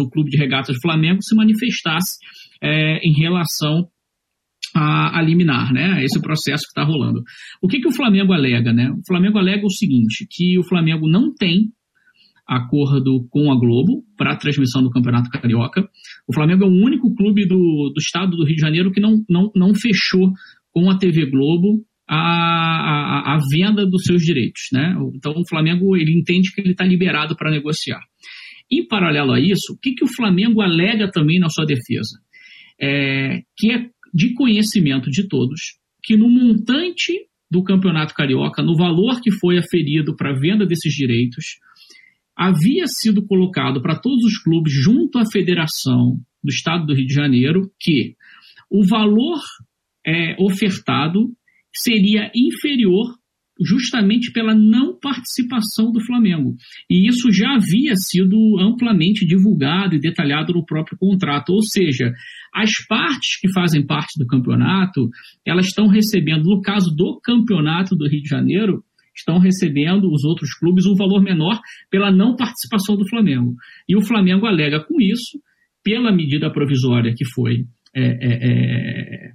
o 0.00 0.08
Clube 0.08 0.30
de 0.30 0.38
Regatas 0.38 0.74
do 0.74 0.80
Flamengo, 0.80 1.22
se 1.22 1.36
manifestasse 1.36 2.16
é, 2.62 2.98
em 3.06 3.12
relação 3.12 3.86
a, 4.74 5.18
a, 5.18 5.22
liminar, 5.22 5.70
né? 5.70 6.02
Esse 6.02 6.20
processo 6.20 6.62
que 6.62 6.70
está 6.70 6.82
rolando. 6.82 7.22
O 7.60 7.68
que, 7.68 7.78
que 7.78 7.88
o 7.88 7.94
Flamengo 7.94 8.32
alega, 8.32 8.72
né? 8.72 8.90
O 8.90 9.06
Flamengo 9.06 9.36
alega 9.36 9.66
o 9.66 9.70
seguinte, 9.70 10.26
que 10.30 10.58
o 10.58 10.64
Flamengo 10.64 11.06
não 11.06 11.34
tem 11.34 11.70
acordo 12.48 13.26
com 13.30 13.52
a 13.52 13.58
Globo 13.58 14.02
para 14.16 14.32
a 14.32 14.36
transmissão 14.36 14.82
do 14.82 14.90
Campeonato 14.90 15.28
Carioca. 15.30 15.86
O 16.26 16.32
Flamengo 16.32 16.64
é 16.64 16.66
o 16.66 16.84
único 16.84 17.14
clube 17.14 17.46
do, 17.46 17.92
do 17.94 17.98
estado 17.98 18.36
do 18.36 18.44
Rio 18.44 18.56
de 18.56 18.60
Janeiro 18.60 18.90
que 18.90 19.00
não, 19.00 19.22
não, 19.28 19.50
não 19.54 19.74
fechou 19.74 20.32
com 20.72 20.90
a 20.90 20.96
TV 20.96 21.26
Globo 21.26 21.84
a, 22.08 22.16
a, 22.16 23.34
a 23.34 23.38
venda 23.50 23.84
dos 23.84 24.04
seus 24.04 24.22
direitos. 24.22 24.62
Né? 24.72 24.96
Então 25.14 25.32
o 25.36 25.46
Flamengo 25.46 25.96
ele 25.96 26.18
entende 26.18 26.52
que 26.52 26.60
ele 26.60 26.72
está 26.72 26.84
liberado 26.84 27.36
para 27.36 27.50
negociar. 27.50 28.00
Em 28.70 28.86
paralelo 28.86 29.32
a 29.32 29.40
isso, 29.40 29.74
o 29.74 29.78
que, 29.78 29.92
que 29.92 30.04
o 30.04 30.14
Flamengo 30.14 30.60
alega 30.60 31.10
também 31.10 31.38
na 31.38 31.48
sua 31.48 31.64
defesa? 31.64 32.18
É, 32.80 33.42
que 33.56 33.72
é 33.72 33.86
de 34.14 34.32
conhecimento 34.34 35.10
de 35.10 35.28
todos 35.28 35.78
que 36.02 36.16
no 36.16 36.28
montante 36.28 37.12
do 37.50 37.62
Campeonato 37.62 38.14
Carioca, 38.14 38.62
no 38.62 38.76
valor 38.76 39.20
que 39.20 39.30
foi 39.30 39.58
aferido 39.58 40.16
para 40.16 40.30
a 40.30 40.38
venda 40.38 40.66
desses 40.66 40.92
direitos, 40.94 41.58
havia 42.38 42.86
sido 42.86 43.26
colocado 43.26 43.82
para 43.82 43.98
todos 43.98 44.24
os 44.24 44.38
clubes 44.38 44.72
junto 44.72 45.18
à 45.18 45.24
federação 45.26 46.16
do 46.42 46.50
estado 46.50 46.86
do 46.86 46.94
Rio 46.94 47.06
de 47.06 47.12
Janeiro 47.12 47.68
que 47.80 48.14
o 48.70 48.86
valor 48.86 49.40
é, 50.06 50.36
ofertado 50.38 51.30
seria 51.74 52.30
inferior 52.34 53.18
justamente 53.60 54.30
pela 54.30 54.54
não 54.54 54.96
participação 54.96 55.90
do 55.90 56.00
Flamengo. 56.00 56.54
E 56.88 57.08
isso 57.08 57.32
já 57.32 57.56
havia 57.56 57.94
sido 57.96 58.36
amplamente 58.60 59.26
divulgado 59.26 59.96
e 59.96 60.00
detalhado 60.00 60.52
no 60.52 60.64
próprio 60.64 60.96
contrato, 60.96 61.50
ou 61.50 61.62
seja, 61.62 62.12
as 62.54 62.70
partes 62.88 63.40
que 63.40 63.52
fazem 63.52 63.84
parte 63.84 64.16
do 64.16 64.26
campeonato, 64.26 65.08
elas 65.44 65.66
estão 65.66 65.88
recebendo, 65.88 66.44
no 66.44 66.62
caso 66.62 66.94
do 66.94 67.18
campeonato 67.20 67.96
do 67.96 68.08
Rio 68.08 68.22
de 68.22 68.28
Janeiro, 68.28 68.84
estão 69.18 69.38
recebendo 69.38 70.10
os 70.10 70.24
outros 70.24 70.54
clubes 70.58 70.86
um 70.86 70.94
valor 70.94 71.22
menor 71.22 71.60
pela 71.90 72.10
não 72.10 72.36
participação 72.36 72.96
do 72.96 73.08
Flamengo. 73.08 73.54
E 73.88 73.96
o 73.96 74.02
Flamengo 74.02 74.46
alega 74.46 74.80
com 74.80 75.00
isso, 75.00 75.38
pela 75.82 76.12
medida 76.12 76.52
provisória 76.52 77.14
que 77.16 77.24
foi 77.26 77.64
é, 77.94 78.02
é, 78.02 78.38
é, 78.42 79.32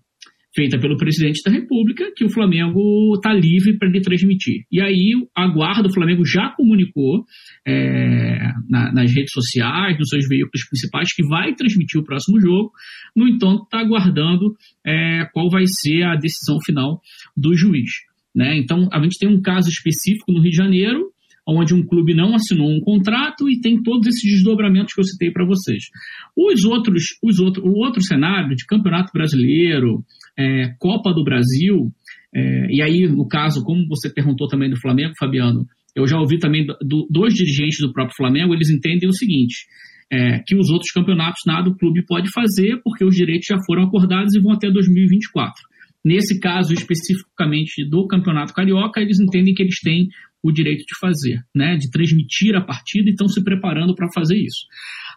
feita 0.55 0.79
pelo 0.79 0.97
presidente 0.97 1.41
da 1.43 1.51
República, 1.51 2.11
que 2.15 2.23
o 2.23 2.29
Flamengo 2.29 3.15
está 3.15 3.33
livre 3.33 3.77
para 3.77 3.89
ele 3.89 4.01
transmitir. 4.01 4.63
E 4.71 4.79
aí 4.79 5.11
a 5.35 5.47
guarda, 5.47 5.87
o 5.87 5.93
Flamengo 5.93 6.23
já 6.25 6.49
comunicou 6.55 7.25
é, 7.67 8.51
na, 8.69 8.93
nas 8.93 9.11
redes 9.13 9.31
sociais, 9.31 9.97
nos 9.97 10.09
seus 10.09 10.27
veículos 10.27 10.67
principais, 10.69 11.13
que 11.13 11.25
vai 11.27 11.55
transmitir 11.55 11.99
o 11.99 12.03
próximo 12.03 12.39
jogo. 12.39 12.71
No 13.15 13.27
entanto, 13.27 13.63
está 13.63 13.79
aguardando 13.79 14.53
é, 14.85 15.25
qual 15.33 15.49
vai 15.49 15.63
ser 15.65 16.03
a 16.03 16.15
decisão 16.15 16.59
final 16.63 17.01
do 17.35 17.55
juiz. 17.55 17.89
Né? 18.35 18.57
Então, 18.57 18.87
a 18.91 19.01
gente 19.01 19.19
tem 19.19 19.29
um 19.29 19.41
caso 19.41 19.69
específico 19.69 20.31
no 20.31 20.41
Rio 20.41 20.51
de 20.51 20.57
Janeiro, 20.57 21.11
onde 21.47 21.73
um 21.73 21.85
clube 21.85 22.15
não 22.15 22.33
assinou 22.33 22.69
um 22.69 22.79
contrato 22.79 23.49
e 23.49 23.59
tem 23.59 23.81
todos 23.83 24.07
esses 24.07 24.23
desdobramentos 24.23 24.93
que 24.93 25.01
eu 25.01 25.05
citei 25.05 25.29
para 25.29 25.45
vocês. 25.45 25.83
Os 26.35 26.63
outros, 26.63 27.03
os 27.21 27.39
outro, 27.39 27.63
o 27.65 27.77
outro 27.79 28.01
cenário 28.01 28.55
de 28.55 28.65
Campeonato 28.65 29.11
Brasileiro, 29.13 30.03
é, 30.37 30.73
Copa 30.79 31.13
do 31.13 31.23
Brasil, 31.23 31.91
é, 32.33 32.67
e 32.71 32.81
aí, 32.81 33.07
no 33.07 33.27
caso, 33.27 33.63
como 33.63 33.85
você 33.87 34.11
perguntou 34.11 34.47
também 34.47 34.69
do 34.69 34.79
Flamengo, 34.79 35.13
Fabiano, 35.19 35.65
eu 35.95 36.07
já 36.07 36.17
ouvi 36.17 36.39
também 36.39 36.65
do, 36.65 37.07
dois 37.09 37.33
dirigentes 37.33 37.79
do 37.79 37.93
próprio 37.93 38.15
Flamengo, 38.15 38.53
eles 38.53 38.69
entendem 38.69 39.07
o 39.07 39.13
seguinte, 39.13 39.67
é, 40.11 40.39
que 40.45 40.55
os 40.55 40.69
outros 40.69 40.91
campeonatos 40.91 41.41
nada 41.45 41.69
o 41.69 41.77
clube 41.77 42.05
pode 42.05 42.31
fazer, 42.31 42.81
porque 42.83 43.05
os 43.05 43.15
direitos 43.15 43.45
já 43.47 43.57
foram 43.65 43.83
acordados 43.83 44.33
e 44.33 44.39
vão 44.39 44.51
até 44.51 44.71
2024. 44.71 45.53
Nesse 46.03 46.39
caso, 46.39 46.73
especificamente 46.73 47.87
do 47.89 48.05
Campeonato 48.07 48.53
Carioca, 48.53 48.99
eles 48.99 49.19
entendem 49.19 49.53
que 49.53 49.63
eles 49.63 49.79
têm 49.79 50.09
o 50.43 50.51
direito 50.51 50.79
de 50.79 50.99
fazer, 50.99 51.39
né, 51.55 51.77
de 51.77 51.89
transmitir 51.89 52.53
a 52.55 52.61
partida 52.61 53.09
e 53.09 53.11
estão 53.11 53.29
se 53.29 53.41
preparando 53.41 53.95
para 53.95 54.11
fazer 54.13 54.37
isso. 54.37 54.65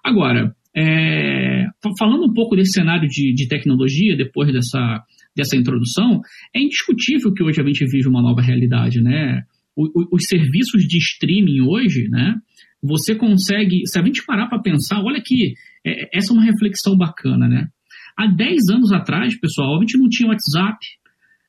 Agora, 0.04 0.54
é, 0.76 1.64
falando 1.98 2.26
um 2.26 2.32
pouco 2.32 2.54
desse 2.54 2.72
cenário 2.72 3.08
de, 3.08 3.34
de 3.34 3.48
tecnologia, 3.48 4.16
depois 4.16 4.52
dessa, 4.52 5.02
dessa 5.34 5.56
introdução, 5.56 6.20
é 6.54 6.60
indiscutível 6.60 7.32
que 7.34 7.42
hoje 7.42 7.60
a 7.60 7.64
gente 7.64 7.84
vive 7.86 8.08
uma 8.08 8.22
nova 8.22 8.40
realidade, 8.40 9.00
né? 9.02 9.42
Os 9.74 10.24
serviços 10.24 10.86
de 10.86 10.98
streaming 10.98 11.60
hoje, 11.62 12.08
né? 12.08 12.34
Você 12.82 13.14
consegue, 13.14 13.86
se 13.86 13.98
a 13.98 14.04
gente 14.04 14.24
parar 14.24 14.46
para 14.46 14.62
pensar, 14.62 15.02
olha 15.02 15.20
que 15.22 15.54
é, 15.84 16.16
essa 16.16 16.32
é 16.32 16.36
uma 16.36 16.44
reflexão 16.44 16.96
bacana, 16.96 17.48
né? 17.48 17.68
Há 18.16 18.26
10 18.26 18.70
anos 18.70 18.92
atrás, 18.92 19.38
pessoal, 19.38 19.76
a 19.76 19.80
gente 19.80 19.98
não 19.98 20.08
tinha 20.08 20.28
WhatsApp, 20.28 20.78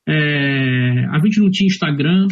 é, 0.08 1.06
a 1.12 1.20
gente 1.24 1.40
não 1.40 1.50
tinha 1.50 1.68
Instagram, 1.68 2.28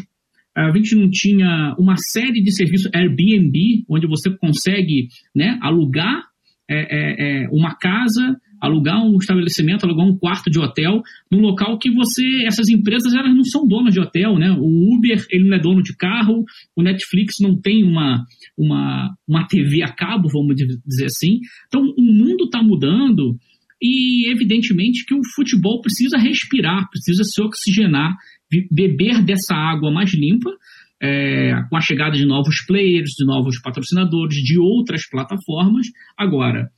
a 0.56 0.72
gente 0.72 0.96
não 0.96 1.10
tinha 1.10 1.76
uma 1.78 1.96
série 1.98 2.42
de 2.42 2.52
serviços 2.54 2.90
Airbnb, 2.94 3.86
onde 3.90 4.08
você 4.08 4.30
consegue 4.38 5.10
né, 5.36 5.58
alugar 5.62 6.24
é, 6.70 6.78
é, 6.78 7.44
é, 7.44 7.50
uma 7.50 7.76
casa, 7.76 8.38
alugar 8.60 9.04
um 9.06 9.18
estabelecimento, 9.18 9.86
alugar 9.86 10.08
um 10.08 10.18
quarto 10.18 10.50
de 10.50 10.60
hotel, 10.60 11.02
num 11.32 11.40
local 11.40 11.78
que 11.78 11.92
você, 11.92 12.46
essas 12.46 12.70
empresas 12.70 13.14
elas 13.14 13.36
não 13.36 13.44
são 13.44 13.68
donas 13.68 13.94
de 13.94 14.00
hotel, 14.00 14.40
né? 14.40 14.52
O 14.52 14.96
Uber 14.96 15.24
ele 15.30 15.48
não 15.48 15.58
é 15.58 15.60
dono 15.60 15.84
de 15.84 15.96
carro, 15.96 16.44
o 16.76 16.82
Netflix 16.82 17.36
não 17.40 17.60
tem 17.60 17.84
uma, 17.84 18.24
uma, 18.58 19.14
uma 19.28 19.48
TV 19.48 19.84
a 19.84 19.94
cabo, 19.94 20.30
vamos 20.30 20.56
dizer 20.56 21.06
assim. 21.06 21.40
Então 21.68 21.82
o 21.82 22.02
mundo 22.02 22.46
está 22.46 22.64
mudando 22.64 23.38
e 23.82 24.32
evidentemente 24.32 25.06
que 25.06 25.14
o 25.14 25.22
futebol 25.36 25.82
precisa 25.82 26.18
respirar, 26.18 26.90
precisa 26.90 27.24
se 27.24 27.42
oxigenar, 27.42 28.16
beber 28.72 29.24
dessa 29.24 29.54
água 29.54 29.92
mais 29.92 30.14
limpa, 30.14 30.52
é, 31.02 31.54
com 31.70 31.76
a 31.76 31.82
chegada 31.82 32.16
de 32.16 32.26
novos 32.26 32.66
players, 32.66 33.12
de 33.12 33.26
novos 33.26 33.60
patrocinadores, 33.62 34.38
de 34.38 34.58
outras 34.58 35.08
plataformas. 35.10 35.88
Agora, 36.18 36.70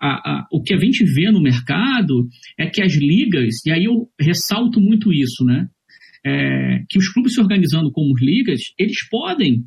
a, 0.00 0.08
a, 0.08 0.46
o 0.50 0.62
que 0.62 0.74
a 0.74 0.78
gente 0.78 1.04
vê 1.04 1.30
no 1.30 1.42
mercado 1.42 2.26
é 2.58 2.66
que 2.66 2.82
as 2.82 2.94
ligas, 2.94 3.64
e 3.66 3.70
aí 3.70 3.84
eu 3.84 4.08
ressalto 4.18 4.80
muito 4.80 5.12
isso, 5.12 5.44
né? 5.44 5.68
É, 6.24 6.82
que 6.88 6.98
os 6.98 7.08
clubes 7.12 7.34
se 7.34 7.40
organizando 7.40 7.90
como 7.90 8.12
ligas, 8.18 8.60
eles 8.78 9.08
podem 9.08 9.64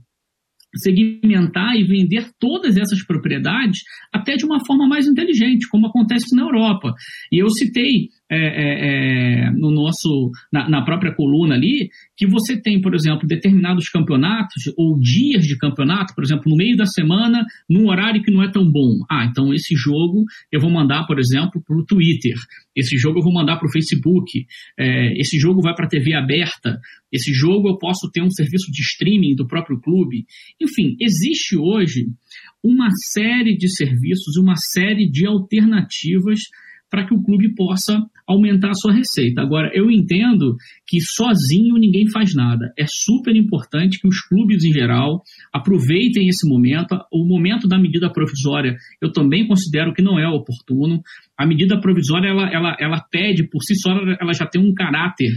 segmentar 0.75 1.75
e 1.75 1.83
vender 1.83 2.29
todas 2.39 2.77
essas 2.77 3.03
propriedades 3.05 3.81
até 4.11 4.35
de 4.35 4.45
uma 4.45 4.63
forma 4.65 4.87
mais 4.87 5.07
inteligente, 5.07 5.67
como 5.69 5.87
acontece 5.87 6.35
na 6.35 6.43
Europa. 6.43 6.93
E 7.31 7.41
eu 7.41 7.49
citei 7.49 8.09
é, 8.33 8.47
é, 8.47 9.47
é, 9.47 9.51
no 9.51 9.71
nosso, 9.71 10.31
na, 10.51 10.69
na, 10.69 10.83
própria 10.83 11.13
coluna 11.13 11.55
ali, 11.55 11.89
que 12.17 12.25
você 12.25 12.59
tem, 12.59 12.81
por 12.81 12.95
exemplo, 12.95 13.27
determinados 13.27 13.89
campeonatos 13.89 14.63
ou 14.77 14.99
dias 14.99 15.45
de 15.45 15.57
campeonato, 15.57 16.13
por 16.15 16.23
exemplo, 16.23 16.49
no 16.49 16.55
meio 16.55 16.75
da 16.75 16.85
semana, 16.85 17.45
num 17.69 17.87
horário 17.89 18.21
que 18.21 18.31
não 18.31 18.43
é 18.43 18.51
tão 18.51 18.69
bom. 18.69 18.99
Ah, 19.09 19.25
então 19.25 19.53
esse 19.53 19.75
jogo 19.75 20.23
eu 20.51 20.59
vou 20.59 20.71
mandar, 20.71 21.05
por 21.05 21.19
exemplo, 21.19 21.61
para 21.65 21.77
o 21.77 21.85
Twitter, 21.85 22.35
esse 22.75 22.97
jogo 22.97 23.19
eu 23.19 23.23
vou 23.23 23.33
mandar 23.33 23.57
para 23.57 23.67
o 23.67 23.71
Facebook, 23.71 24.45
é, 24.79 25.19
esse 25.19 25.37
jogo 25.37 25.61
vai 25.61 25.75
para 25.75 25.85
a 25.85 25.89
TV 25.89 26.13
aberta, 26.13 26.79
esse 27.11 27.31
jogo 27.31 27.69
eu 27.69 27.77
posso 27.77 28.09
ter 28.11 28.23
um 28.23 28.31
serviço 28.31 28.71
de 28.71 28.81
streaming 28.81 29.35
do 29.35 29.47
próprio 29.47 29.79
clube. 29.79 30.25
Enfim, 30.59 30.97
existe 30.99 31.55
hoje 31.55 32.07
uma 32.63 32.89
série 33.11 33.55
de 33.55 33.69
serviços, 33.69 34.37
uma 34.37 34.55
série 34.55 35.07
de 35.09 35.27
alternativas 35.27 36.39
para 36.93 37.07
que 37.07 37.13
o 37.15 37.23
clube 37.23 37.55
possa 37.55 37.97
aumentar 38.27 38.69
a 38.69 38.75
sua 38.75 38.93
receita. 38.93 39.41
Agora, 39.41 39.71
eu 39.73 39.89
entendo 39.89 40.55
que 40.87 41.01
sozinho 41.01 41.73
ninguém 41.79 42.07
faz 42.11 42.35
nada. 42.35 42.71
É 42.77 42.85
super 42.87 43.35
importante 43.35 43.99
que 43.99 44.07
os 44.07 44.21
clubes 44.21 44.63
em 44.63 44.71
geral 44.71 45.23
aproveitem 45.51 46.27
esse 46.27 46.47
momento. 46.47 46.95
O 47.11 47.25
momento 47.25 47.67
da 47.67 47.79
medida 47.79 48.13
provisória 48.13 48.75
eu 49.01 49.11
também 49.11 49.47
considero 49.47 49.91
que 49.91 50.03
não 50.03 50.19
é 50.19 50.27
oportuno. 50.27 51.01
A 51.35 51.47
medida 51.47 51.81
provisória 51.81 52.27
ela, 52.27 52.47
ela, 52.53 52.77
ela 52.79 53.01
pede 53.09 53.49
por 53.49 53.63
si 53.63 53.73
só, 53.73 53.89
ela 53.89 54.31
já 54.31 54.45
tem 54.45 54.61
um 54.61 54.75
caráter 54.75 55.31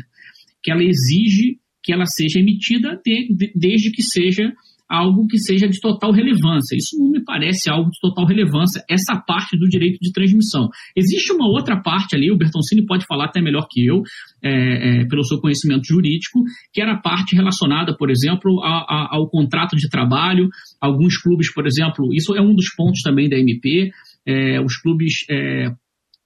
que 0.62 0.70
ela 0.70 0.84
exige 0.84 1.56
que 1.82 1.90
ela 1.90 2.04
seja 2.04 2.38
emitida 2.38 3.00
de, 3.02 3.34
de, 3.34 3.52
desde 3.54 3.92
que 3.92 4.02
seja 4.02 4.52
algo 4.88 5.26
que 5.26 5.38
seja 5.38 5.68
de 5.68 5.80
total 5.80 6.12
relevância. 6.12 6.76
Isso 6.76 6.96
não 6.98 7.10
me 7.10 7.22
parece 7.24 7.68
algo 7.70 7.90
de 7.90 7.98
total 8.00 8.26
relevância, 8.26 8.82
essa 8.88 9.16
parte 9.16 9.58
do 9.58 9.68
direito 9.68 9.98
de 10.00 10.12
transmissão. 10.12 10.68
Existe 10.96 11.32
uma 11.32 11.48
outra 11.48 11.80
parte 11.80 12.14
ali, 12.14 12.30
o 12.30 12.36
Bertoncini 12.36 12.84
pode 12.86 13.04
falar 13.06 13.26
até 13.26 13.40
melhor 13.40 13.66
que 13.70 13.84
eu, 13.84 14.02
é, 14.42 15.02
é, 15.02 15.04
pelo 15.06 15.24
seu 15.24 15.40
conhecimento 15.40 15.86
jurídico, 15.86 16.42
que 16.72 16.80
era 16.80 16.92
a 16.92 17.00
parte 17.00 17.34
relacionada, 17.34 17.96
por 17.96 18.10
exemplo, 18.10 18.60
a, 18.62 18.84
a, 18.88 19.08
ao 19.16 19.28
contrato 19.28 19.76
de 19.76 19.88
trabalho. 19.88 20.48
Alguns 20.80 21.18
clubes, 21.18 21.52
por 21.52 21.66
exemplo, 21.66 22.12
isso 22.12 22.34
é 22.36 22.40
um 22.40 22.54
dos 22.54 22.74
pontos 22.76 23.02
também 23.02 23.28
da 23.28 23.36
MP, 23.36 23.90
é, 24.24 24.60
os 24.60 24.76
clubes 24.76 25.24
é, 25.30 25.70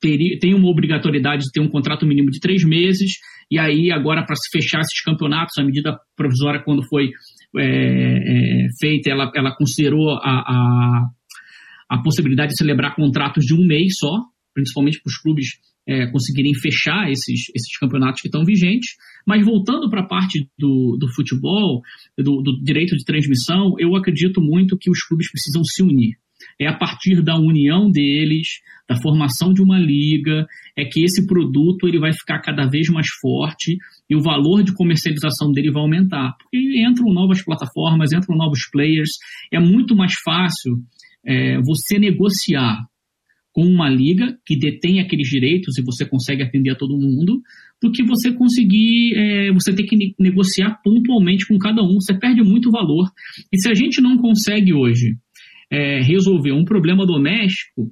têm 0.00 0.54
uma 0.54 0.68
obrigatoriedade 0.68 1.44
de 1.44 1.52
ter 1.52 1.60
um 1.60 1.68
contrato 1.68 2.06
mínimo 2.06 2.30
de 2.30 2.40
três 2.40 2.64
meses, 2.64 3.12
e 3.50 3.58
aí 3.58 3.90
agora 3.90 4.24
para 4.24 4.36
se 4.36 4.48
fechar 4.50 4.80
esses 4.80 5.02
campeonatos, 5.02 5.58
a 5.58 5.64
medida 5.64 5.98
provisória 6.16 6.62
quando 6.62 6.82
foi 6.88 7.10
é, 7.58 7.64
é, 7.64 8.68
feita, 8.78 9.10
ela, 9.10 9.30
ela 9.34 9.54
considerou 9.56 10.10
a, 10.10 10.18
a, 10.22 11.10
a, 11.88 12.02
possibilidade 12.02 12.52
de 12.52 12.58
celebrar 12.58 12.94
contratos 12.94 13.44
de 13.44 13.54
um 13.54 13.66
mês 13.66 13.98
só, 13.98 14.24
principalmente 14.54 15.00
para 15.02 15.10
os 15.10 15.18
clubes 15.18 15.58
é, 15.86 16.06
conseguirem 16.06 16.54
fechar 16.54 17.10
esses, 17.10 17.48
esses 17.54 17.78
campeonatos 17.78 18.20
que 18.20 18.28
estão 18.28 18.44
vigentes. 18.44 18.96
Mas 19.26 19.44
voltando 19.44 19.90
para 19.90 20.02
a 20.02 20.06
parte 20.06 20.48
do, 20.58 20.96
do 20.98 21.08
futebol, 21.12 21.82
do, 22.16 22.42
do 22.42 22.62
direito 22.62 22.96
de 22.96 23.04
transmissão, 23.04 23.74
eu 23.78 23.96
acredito 23.96 24.40
muito 24.40 24.78
que 24.78 24.90
os 24.90 25.02
clubes 25.02 25.30
precisam 25.30 25.64
se 25.64 25.82
unir. 25.82 26.16
É 26.58 26.66
a 26.66 26.76
partir 26.76 27.22
da 27.22 27.36
união 27.38 27.90
deles, 27.90 28.48
da 28.88 28.96
formação 28.96 29.52
de 29.52 29.62
uma 29.62 29.78
liga, 29.78 30.46
é 30.76 30.84
que 30.84 31.04
esse 31.04 31.26
produto 31.26 31.86
ele 31.86 31.98
vai 31.98 32.12
ficar 32.12 32.40
cada 32.40 32.66
vez 32.66 32.88
mais 32.88 33.06
forte 33.20 33.78
e 34.08 34.16
o 34.16 34.20
valor 34.20 34.62
de 34.62 34.74
comercialização 34.74 35.52
dele 35.52 35.70
vai 35.70 35.82
aumentar. 35.82 36.34
Porque 36.38 36.58
entram 36.84 37.12
novas 37.12 37.42
plataformas, 37.42 38.12
entram 38.12 38.36
novos 38.36 38.68
players, 38.70 39.10
é 39.52 39.60
muito 39.60 39.94
mais 39.94 40.12
fácil 40.24 40.78
é, 41.24 41.60
você 41.60 41.98
negociar 41.98 42.78
com 43.52 43.64
uma 43.64 43.88
liga 43.88 44.38
que 44.46 44.56
detém 44.56 45.00
aqueles 45.00 45.28
direitos 45.28 45.76
e 45.76 45.82
você 45.82 46.06
consegue 46.06 46.42
atender 46.42 46.70
a 46.70 46.76
todo 46.76 46.96
mundo, 46.96 47.40
do 47.82 47.90
que 47.90 48.04
você 48.04 48.32
conseguir, 48.32 49.14
é, 49.16 49.52
você 49.52 49.74
ter 49.74 49.84
que 49.84 50.14
negociar 50.18 50.80
pontualmente 50.84 51.46
com 51.46 51.58
cada 51.58 51.82
um. 51.82 51.94
Você 52.00 52.14
perde 52.14 52.42
muito 52.42 52.70
valor. 52.70 53.08
E 53.52 53.58
se 53.58 53.70
a 53.70 53.74
gente 53.74 54.00
não 54.00 54.18
consegue 54.18 54.72
hoje 54.72 55.16
é, 55.70 56.02
resolver 56.02 56.52
um 56.52 56.64
problema 56.64 57.06
doméstico, 57.06 57.88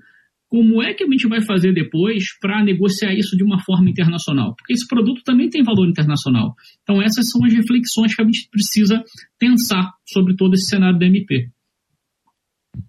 como 0.48 0.82
é 0.82 0.94
que 0.94 1.04
a 1.04 1.06
gente 1.06 1.28
vai 1.28 1.42
fazer 1.44 1.74
depois 1.74 2.24
para 2.40 2.64
negociar 2.64 3.12
isso 3.12 3.36
de 3.36 3.44
uma 3.44 3.62
forma 3.62 3.90
internacional? 3.90 4.54
Porque 4.56 4.72
esse 4.72 4.86
produto 4.88 5.22
também 5.22 5.50
tem 5.50 5.62
valor 5.62 5.86
internacional. 5.86 6.54
Então, 6.82 7.02
essas 7.02 7.28
são 7.30 7.44
as 7.44 7.52
reflexões 7.52 8.14
que 8.14 8.22
a 8.22 8.24
gente 8.24 8.48
precisa 8.50 9.04
pensar 9.38 9.92
sobre 10.06 10.34
todo 10.36 10.54
esse 10.54 10.66
cenário 10.66 10.98
da 10.98 11.06
MP. 11.06 11.50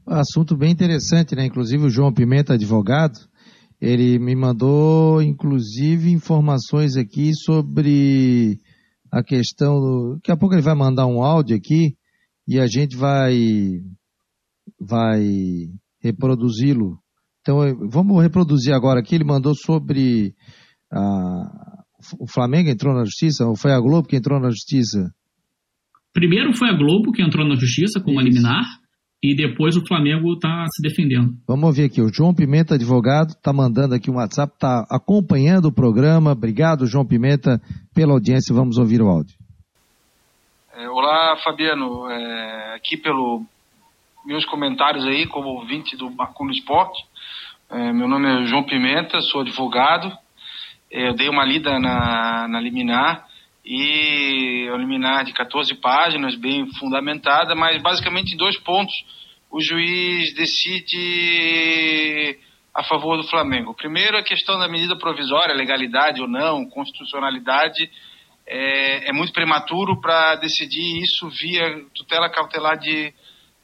Assunto 0.07 0.55
bem 0.55 0.71
interessante, 0.71 1.35
né? 1.35 1.45
Inclusive, 1.45 1.83
o 1.83 1.89
João 1.89 2.13
Pimenta, 2.13 2.53
advogado, 2.53 3.19
ele 3.81 4.17
me 4.19 4.35
mandou, 4.35 5.21
inclusive, 5.21 6.11
informações 6.11 6.95
aqui 6.95 7.33
sobre 7.33 8.57
a 9.11 9.21
questão 9.21 9.79
do. 9.79 10.15
Daqui 10.15 10.31
a 10.31 10.37
pouco 10.37 10.55
ele 10.55 10.61
vai 10.61 10.75
mandar 10.75 11.07
um 11.07 11.21
áudio 11.21 11.57
aqui 11.57 11.95
e 12.47 12.59
a 12.59 12.67
gente 12.67 12.95
vai 12.95 13.81
vai 14.79 15.23
reproduzi-lo. 16.01 16.97
Então, 17.41 17.57
vamos 17.89 18.21
reproduzir 18.21 18.73
agora 18.73 18.99
aqui. 18.99 19.15
Ele 19.15 19.23
mandou 19.23 19.53
sobre 19.55 20.33
a, 20.91 21.79
o 22.19 22.27
Flamengo 22.27 22.69
entrou 22.69 22.93
na 22.93 23.03
justiça, 23.03 23.45
ou 23.45 23.55
foi 23.55 23.71
a 23.71 23.79
Globo 23.79 24.07
que 24.07 24.15
entrou 24.15 24.39
na 24.39 24.49
justiça? 24.49 25.11
Primeiro 26.13 26.53
foi 26.53 26.69
a 26.69 26.73
Globo 26.73 27.11
que 27.11 27.21
entrou 27.21 27.47
na 27.47 27.55
justiça 27.55 27.99
com 27.99 28.11
uma 28.11 28.23
liminar, 28.23 28.65
e 29.21 29.35
depois 29.35 29.75
o 29.75 29.85
Flamengo 29.85 30.33
está 30.33 30.65
se 30.71 30.81
defendendo. 30.81 31.33
Vamos 31.47 31.65
ouvir 31.65 31.83
aqui. 31.83 32.01
O 32.01 32.11
João 32.11 32.33
Pimenta, 32.33 32.75
advogado, 32.75 33.31
está 33.31 33.51
mandando 33.51 33.93
aqui 33.93 34.09
um 34.09 34.15
WhatsApp, 34.15 34.53
está 34.53 34.85
acompanhando 34.89 35.65
o 35.65 35.73
programa. 35.73 36.31
Obrigado, 36.31 36.87
João 36.87 37.05
Pimenta, 37.05 37.61
pela 37.93 38.13
audiência. 38.13 38.55
Vamos 38.55 38.77
ouvir 38.77 39.01
o 39.01 39.09
áudio. 39.09 39.35
É, 40.73 40.89
olá, 40.89 41.35
Fabiano. 41.43 42.09
É, 42.09 42.75
aqui 42.75 42.95
pelo 42.95 43.43
meus 44.29 44.45
comentários 44.45 45.07
aí 45.07 45.25
como 45.25 45.49
ouvinte 45.49 45.97
do 45.97 46.11
Marco 46.11 46.47
Esporte. 46.51 47.03
É, 47.67 47.91
meu 47.91 48.07
nome 48.07 48.27
é 48.27 48.45
João 48.45 48.63
Pimenta, 48.63 49.19
sou 49.21 49.41
advogado. 49.41 50.15
É, 50.91 51.09
eu 51.09 51.15
dei 51.15 51.27
uma 51.27 51.43
lida 51.43 51.79
na, 51.79 52.47
na 52.47 52.61
liminar 52.61 53.25
e 53.65 54.69
a 54.71 54.77
liminar 54.77 55.25
de 55.25 55.33
14 55.33 55.73
páginas, 55.81 56.35
bem 56.35 56.71
fundamentada, 56.73 57.55
mas 57.55 57.81
basicamente 57.81 58.35
em 58.35 58.37
dois 58.37 58.55
pontos 58.59 58.93
o 59.49 59.59
juiz 59.59 60.31
decide 60.35 62.37
a 62.71 62.83
favor 62.83 63.17
do 63.17 63.27
Flamengo. 63.27 63.73
Primeiro, 63.73 64.15
a 64.15 64.21
questão 64.21 64.59
da 64.59 64.67
medida 64.67 64.95
provisória, 64.95 65.55
legalidade 65.55 66.21
ou 66.21 66.27
não, 66.27 66.69
constitucionalidade, 66.69 67.89
é, 68.45 69.09
é 69.09 69.11
muito 69.11 69.33
prematuro 69.33 69.99
para 69.99 70.35
decidir 70.35 71.01
isso 71.01 71.27
via 71.29 71.83
tutela 71.95 72.29
cautelar 72.29 72.77
de 72.77 73.11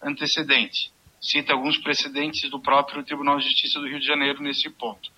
antecedente. 0.06 0.92
Cita 1.20 1.54
alguns 1.54 1.78
precedentes 1.78 2.50
do 2.50 2.62
próprio 2.62 3.04
Tribunal 3.04 3.38
de 3.38 3.46
Justiça 3.46 3.80
do 3.80 3.88
Rio 3.88 4.00
de 4.00 4.06
Janeiro 4.06 4.42
nesse 4.42 4.70
ponto. 4.70 5.10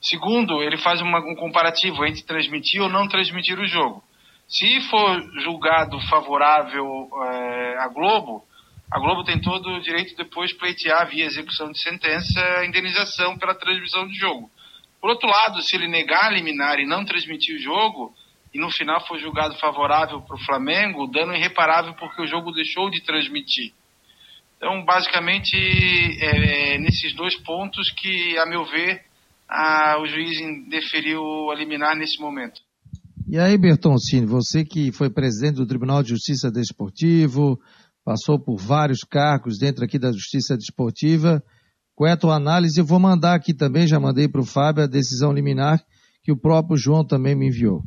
Segundo, 0.00 0.62
ele 0.62 0.76
faz 0.76 1.00
uma, 1.00 1.18
um 1.20 1.34
comparativo 1.34 2.04
entre 2.04 2.22
transmitir 2.22 2.82
ou 2.82 2.90
não 2.90 3.08
transmitir 3.08 3.58
o 3.58 3.66
jogo. 3.66 4.04
Se 4.46 4.80
for 4.90 5.22
julgado 5.40 5.98
favorável 6.08 7.08
é, 7.24 7.78
à 7.78 7.88
Globo, 7.88 8.44
a 8.92 8.98
Globo 8.98 9.24
tem 9.24 9.40
todo 9.40 9.70
o 9.70 9.80
direito 9.80 10.14
depois 10.16 10.50
de 10.50 10.56
pleitear 10.56 11.08
via 11.08 11.24
execução 11.24 11.72
de 11.72 11.80
sentença 11.80 12.40
a 12.58 12.66
indenização 12.66 13.38
pela 13.38 13.54
transmissão 13.54 14.06
do 14.06 14.14
jogo. 14.14 14.50
Por 15.00 15.10
outro 15.10 15.28
lado, 15.28 15.62
se 15.62 15.74
ele 15.74 15.88
negar 15.88 16.26
a 16.26 16.30
liminar 16.30 16.78
e 16.78 16.86
não 16.86 17.04
transmitir 17.04 17.56
o 17.56 17.58
jogo, 17.58 18.14
e 18.52 18.58
no 18.58 18.70
final 18.70 19.04
for 19.06 19.18
julgado 19.18 19.58
favorável 19.58 20.20
para 20.22 20.36
o 20.36 20.44
Flamengo, 20.44 21.06
dano 21.06 21.34
irreparável 21.34 21.94
porque 21.94 22.22
o 22.22 22.26
jogo 22.26 22.52
deixou 22.52 22.88
de 22.88 23.02
transmitir. 23.02 23.72
Então, 24.64 24.82
basicamente, 24.82 25.54
é, 26.22 26.78
nesses 26.78 27.14
dois 27.14 27.36
pontos 27.36 27.90
que, 27.90 28.38
a 28.38 28.46
meu 28.46 28.64
ver, 28.64 29.02
a, 29.46 30.00
o 30.00 30.06
juiz 30.06 30.38
deferiu 30.70 31.20
eliminar 31.52 31.94
nesse 31.94 32.18
momento. 32.18 32.62
E 33.28 33.38
aí, 33.38 33.58
Bertoncini, 33.58 34.24
você 34.24 34.64
que 34.64 34.90
foi 34.90 35.10
presidente 35.10 35.56
do 35.56 35.66
Tribunal 35.66 36.02
de 36.02 36.08
Justiça 36.08 36.50
Desportivo, 36.50 37.60
passou 38.02 38.42
por 38.42 38.56
vários 38.56 39.00
cargos 39.00 39.58
dentro 39.58 39.84
aqui 39.84 39.98
da 39.98 40.10
Justiça 40.10 40.56
Desportiva, 40.56 41.44
qual 41.94 42.08
é 42.08 42.12
a 42.12 42.16
tua 42.16 42.34
análise? 42.34 42.80
Eu 42.80 42.86
vou 42.86 42.98
mandar 42.98 43.34
aqui 43.34 43.52
também, 43.52 43.86
já 43.86 44.00
mandei 44.00 44.28
para 44.28 44.40
o 44.40 44.46
Fábio, 44.46 44.82
a 44.82 44.86
decisão 44.86 45.30
liminar 45.30 45.84
que 46.22 46.32
o 46.32 46.40
próprio 46.40 46.78
João 46.78 47.06
também 47.06 47.34
me 47.34 47.48
enviou. 47.48 47.82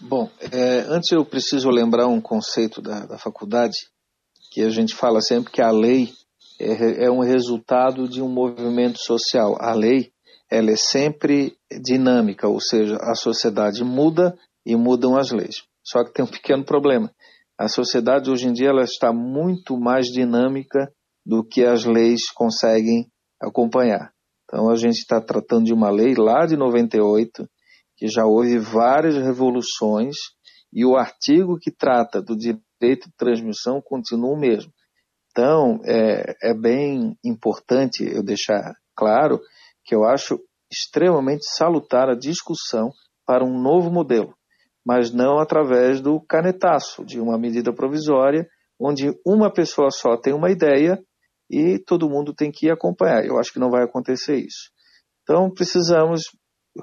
Bom, 0.00 0.28
é, 0.50 0.80
antes 0.88 1.12
eu 1.12 1.24
preciso 1.24 1.70
lembrar 1.70 2.08
um 2.08 2.20
conceito 2.20 2.82
da, 2.82 3.06
da 3.06 3.18
faculdade, 3.18 3.76
que 4.50 4.62
a 4.62 4.70
gente 4.70 4.94
fala 4.94 5.20
sempre 5.20 5.52
que 5.52 5.62
a 5.62 5.70
lei 5.70 6.12
é, 6.58 7.06
é 7.06 7.10
um 7.10 7.20
resultado 7.20 8.08
de 8.08 8.20
um 8.20 8.28
movimento 8.28 8.98
social. 8.98 9.56
A 9.60 9.72
lei 9.72 10.10
ela 10.50 10.72
é 10.72 10.76
sempre 10.76 11.56
dinâmica, 11.80 12.48
ou 12.48 12.60
seja, 12.60 12.96
a 13.00 13.14
sociedade 13.14 13.84
muda 13.84 14.36
e 14.66 14.74
mudam 14.74 15.16
as 15.16 15.30
leis. 15.30 15.62
Só 15.82 16.04
que 16.04 16.12
tem 16.12 16.24
um 16.24 16.28
pequeno 16.28 16.64
problema. 16.64 17.10
A 17.56 17.68
sociedade 17.68 18.30
hoje 18.30 18.48
em 18.48 18.52
dia 18.52 18.70
ela 18.70 18.82
está 18.82 19.12
muito 19.12 19.78
mais 19.78 20.06
dinâmica 20.06 20.92
do 21.24 21.44
que 21.44 21.64
as 21.64 21.84
leis 21.84 22.30
conseguem 22.30 23.06
acompanhar. 23.40 24.12
Então 24.44 24.68
a 24.68 24.74
gente 24.74 24.96
está 24.96 25.20
tratando 25.20 25.66
de 25.66 25.72
uma 25.72 25.90
lei 25.90 26.14
lá 26.14 26.44
de 26.44 26.56
98 26.56 27.48
que 27.96 28.08
já 28.08 28.24
houve 28.24 28.58
várias 28.58 29.14
revoluções 29.14 30.16
e 30.72 30.84
o 30.84 30.96
artigo 30.96 31.58
que 31.58 31.70
trata 31.70 32.20
do 32.20 32.36
direito 32.36 32.69
direito 32.80 33.08
de 33.08 33.16
transmissão 33.16 33.80
continua 33.80 34.32
o 34.32 34.38
mesmo. 34.38 34.72
Então, 35.30 35.80
é, 35.84 36.50
é 36.50 36.54
bem 36.54 37.16
importante 37.24 38.04
eu 38.04 38.22
deixar 38.22 38.74
claro 38.96 39.40
que 39.84 39.94
eu 39.94 40.04
acho 40.04 40.40
extremamente 40.70 41.44
salutar 41.44 42.08
a 42.08 42.16
discussão 42.16 42.90
para 43.26 43.44
um 43.44 43.60
novo 43.60 43.90
modelo, 43.90 44.34
mas 44.84 45.12
não 45.12 45.38
através 45.38 46.00
do 46.00 46.20
canetaço 46.20 47.04
de 47.04 47.20
uma 47.20 47.38
medida 47.38 47.72
provisória, 47.72 48.48
onde 48.78 49.12
uma 49.24 49.52
pessoa 49.52 49.90
só 49.90 50.16
tem 50.16 50.32
uma 50.32 50.50
ideia 50.50 50.98
e 51.50 51.78
todo 51.78 52.08
mundo 52.08 52.34
tem 52.34 52.50
que 52.50 52.70
acompanhar. 52.70 53.24
Eu 53.24 53.38
acho 53.38 53.52
que 53.52 53.58
não 53.58 53.70
vai 53.70 53.84
acontecer 53.84 54.36
isso. 54.36 54.70
Então 55.22 55.50
precisamos, 55.52 56.22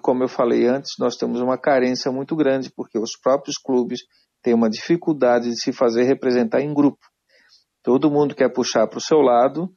como 0.01 0.23
eu 0.23 0.27
falei 0.27 0.67
antes, 0.67 0.91
nós 0.99 1.15
temos 1.15 1.41
uma 1.41 1.57
carência 1.57 2.11
muito 2.11 2.35
grande, 2.35 2.71
porque 2.73 2.99
os 2.99 3.11
próprios 3.21 3.57
clubes 3.57 4.01
têm 4.41 4.53
uma 4.53 4.69
dificuldade 4.69 5.49
de 5.49 5.61
se 5.61 5.71
fazer 5.71 6.03
representar 6.03 6.61
em 6.61 6.73
grupo. 6.73 6.99
Todo 7.83 8.11
mundo 8.11 8.35
quer 8.35 8.51
puxar 8.51 8.87
para 8.87 8.97
o 8.97 9.01
seu 9.01 9.19
lado, 9.19 9.69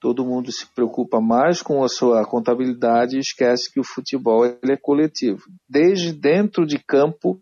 todo 0.00 0.24
mundo 0.24 0.50
se 0.50 0.66
preocupa 0.74 1.20
mais 1.20 1.60
com 1.60 1.84
a 1.84 1.88
sua 1.88 2.24
contabilidade 2.24 3.16
e 3.16 3.20
esquece 3.20 3.70
que 3.70 3.80
o 3.80 3.84
futebol 3.84 4.46
ele 4.46 4.72
é 4.72 4.76
coletivo. 4.76 5.42
Desde 5.68 6.12
dentro 6.12 6.66
de 6.66 6.78
campo, 6.78 7.38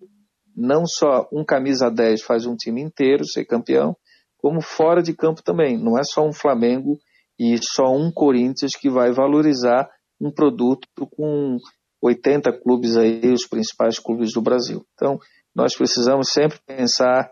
não 0.57 0.85
só 0.87 1.29
um 1.33 1.45
camisa 1.45 1.89
10 1.89 2.23
faz 2.23 2.47
um 2.47 2.57
time 2.57 2.83
inteiro 2.83 3.25
ser 3.25 3.45
campeão, 3.45 3.97
como 4.39 4.61
fora 4.61 5.03
de 5.03 5.15
campo 5.15 5.43
também. 5.43 5.79
Não 5.79 5.97
é 5.97 6.03
só 6.03 6.27
um 6.27 6.33
Flamengo 6.33 6.99
e 7.39 7.57
só 7.63 7.93
um 7.95 8.11
Corinthians 8.11 8.73
que 8.75 8.91
vai 8.91 9.13
valorizar 9.13 9.89
um 10.21 10.33
produto 10.33 10.89
com 11.17 11.59
80 12.03 12.53
clubes 12.61 12.97
aí, 12.97 13.33
os 13.33 13.47
principais 13.47 13.99
clubes 13.99 14.33
do 14.33 14.43
Brasil. 14.43 14.85
Então, 14.95 15.19
nós 15.59 15.77
precisamos 15.77 16.31
sempre 16.31 16.61
pensar 16.65 17.29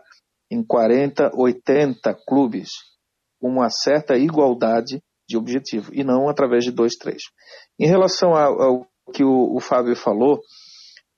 em 0.51 0.61
40, 0.61 1.31
80 1.33 2.13
clubes 2.27 2.67
com 3.39 3.47
uma 3.47 3.69
certa 3.69 4.17
igualdade 4.17 5.01
de 5.25 5.37
objetivo 5.37 5.91
e 5.93 6.03
não 6.03 6.27
através 6.27 6.65
de 6.65 6.71
dois, 6.71 6.95
três. 6.95 7.21
Em 7.79 7.87
relação 7.87 8.35
ao, 8.35 8.61
ao 8.61 8.87
que 9.13 9.23
o, 9.23 9.55
o, 9.55 9.61
Fábio 9.61 9.95
falou, 9.95 10.41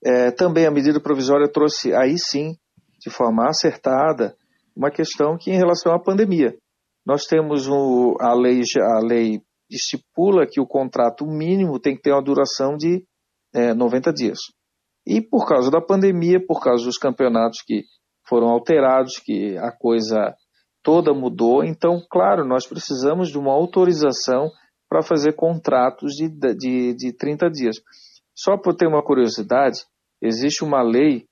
é, 0.05 0.29
também 0.29 0.67
a 0.67 0.71
medida 0.71 1.01
provisória 1.01 1.51
trouxe 1.51 1.95
aí 1.95 2.15
sim, 2.19 2.55
de 2.99 3.09
forma 3.09 3.47
acertada, 3.49 4.35
uma 4.75 4.91
questão 4.91 5.35
que 5.35 5.49
em 5.49 5.57
relação 5.57 5.91
à 5.91 5.99
pandemia. 5.99 6.55
Nós 7.03 7.23
temos 7.25 7.67
o, 7.67 8.17
a, 8.19 8.35
lei, 8.35 8.61
a 8.81 8.99
lei 8.99 9.41
estipula 9.67 10.45
que 10.45 10.61
o 10.61 10.67
contrato 10.67 11.25
mínimo 11.25 11.79
tem 11.79 11.95
que 11.95 12.03
ter 12.03 12.11
uma 12.11 12.21
duração 12.21 12.77
de 12.77 13.03
é, 13.51 13.73
90 13.73 14.13
dias. 14.13 14.37
E 15.09 15.19
por 15.19 15.47
causa 15.47 15.71
da 15.71 15.81
pandemia, 15.81 16.39
por 16.39 16.61
causa 16.61 16.85
dos 16.85 16.99
campeonatos 16.99 17.63
que 17.65 17.83
foram 18.27 18.47
alterados, 18.49 19.17
que 19.17 19.57
a 19.57 19.71
coisa 19.71 20.35
toda 20.83 21.15
mudou. 21.15 21.63
Então, 21.63 21.99
claro, 22.11 22.45
nós 22.45 22.67
precisamos 22.67 23.29
de 23.29 23.39
uma 23.39 23.51
autorização 23.51 24.51
para 24.87 25.01
fazer 25.01 25.33
contratos 25.33 26.13
de, 26.13 26.29
de, 26.29 26.93
de 26.93 27.11
30 27.11 27.49
dias. 27.49 27.77
Só 28.35 28.55
por 28.55 28.75
ter 28.75 28.85
uma 28.85 29.03
curiosidade, 29.03 29.79
existe 30.21 30.63
uma 30.63 30.83
lei 30.83 31.25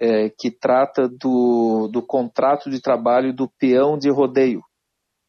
é, 0.00 0.30
que 0.30 0.50
trata 0.50 1.06
do, 1.06 1.86
do 1.92 2.00
contrato 2.00 2.70
de 2.70 2.80
trabalho 2.80 3.34
do 3.34 3.46
peão 3.58 3.98
de 3.98 4.10
rodeio. 4.10 4.62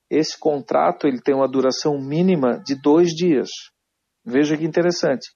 Esse 0.10 0.40
contrato 0.40 1.06
ele 1.06 1.22
tem 1.22 1.36
uma 1.36 1.50
duração 1.50 2.00
mínima 2.00 2.62
de 2.66 2.80
dois 2.82 3.10
dias. 3.10 3.50
Veja 4.26 4.58
que 4.58 4.64
interessante. 4.64 5.28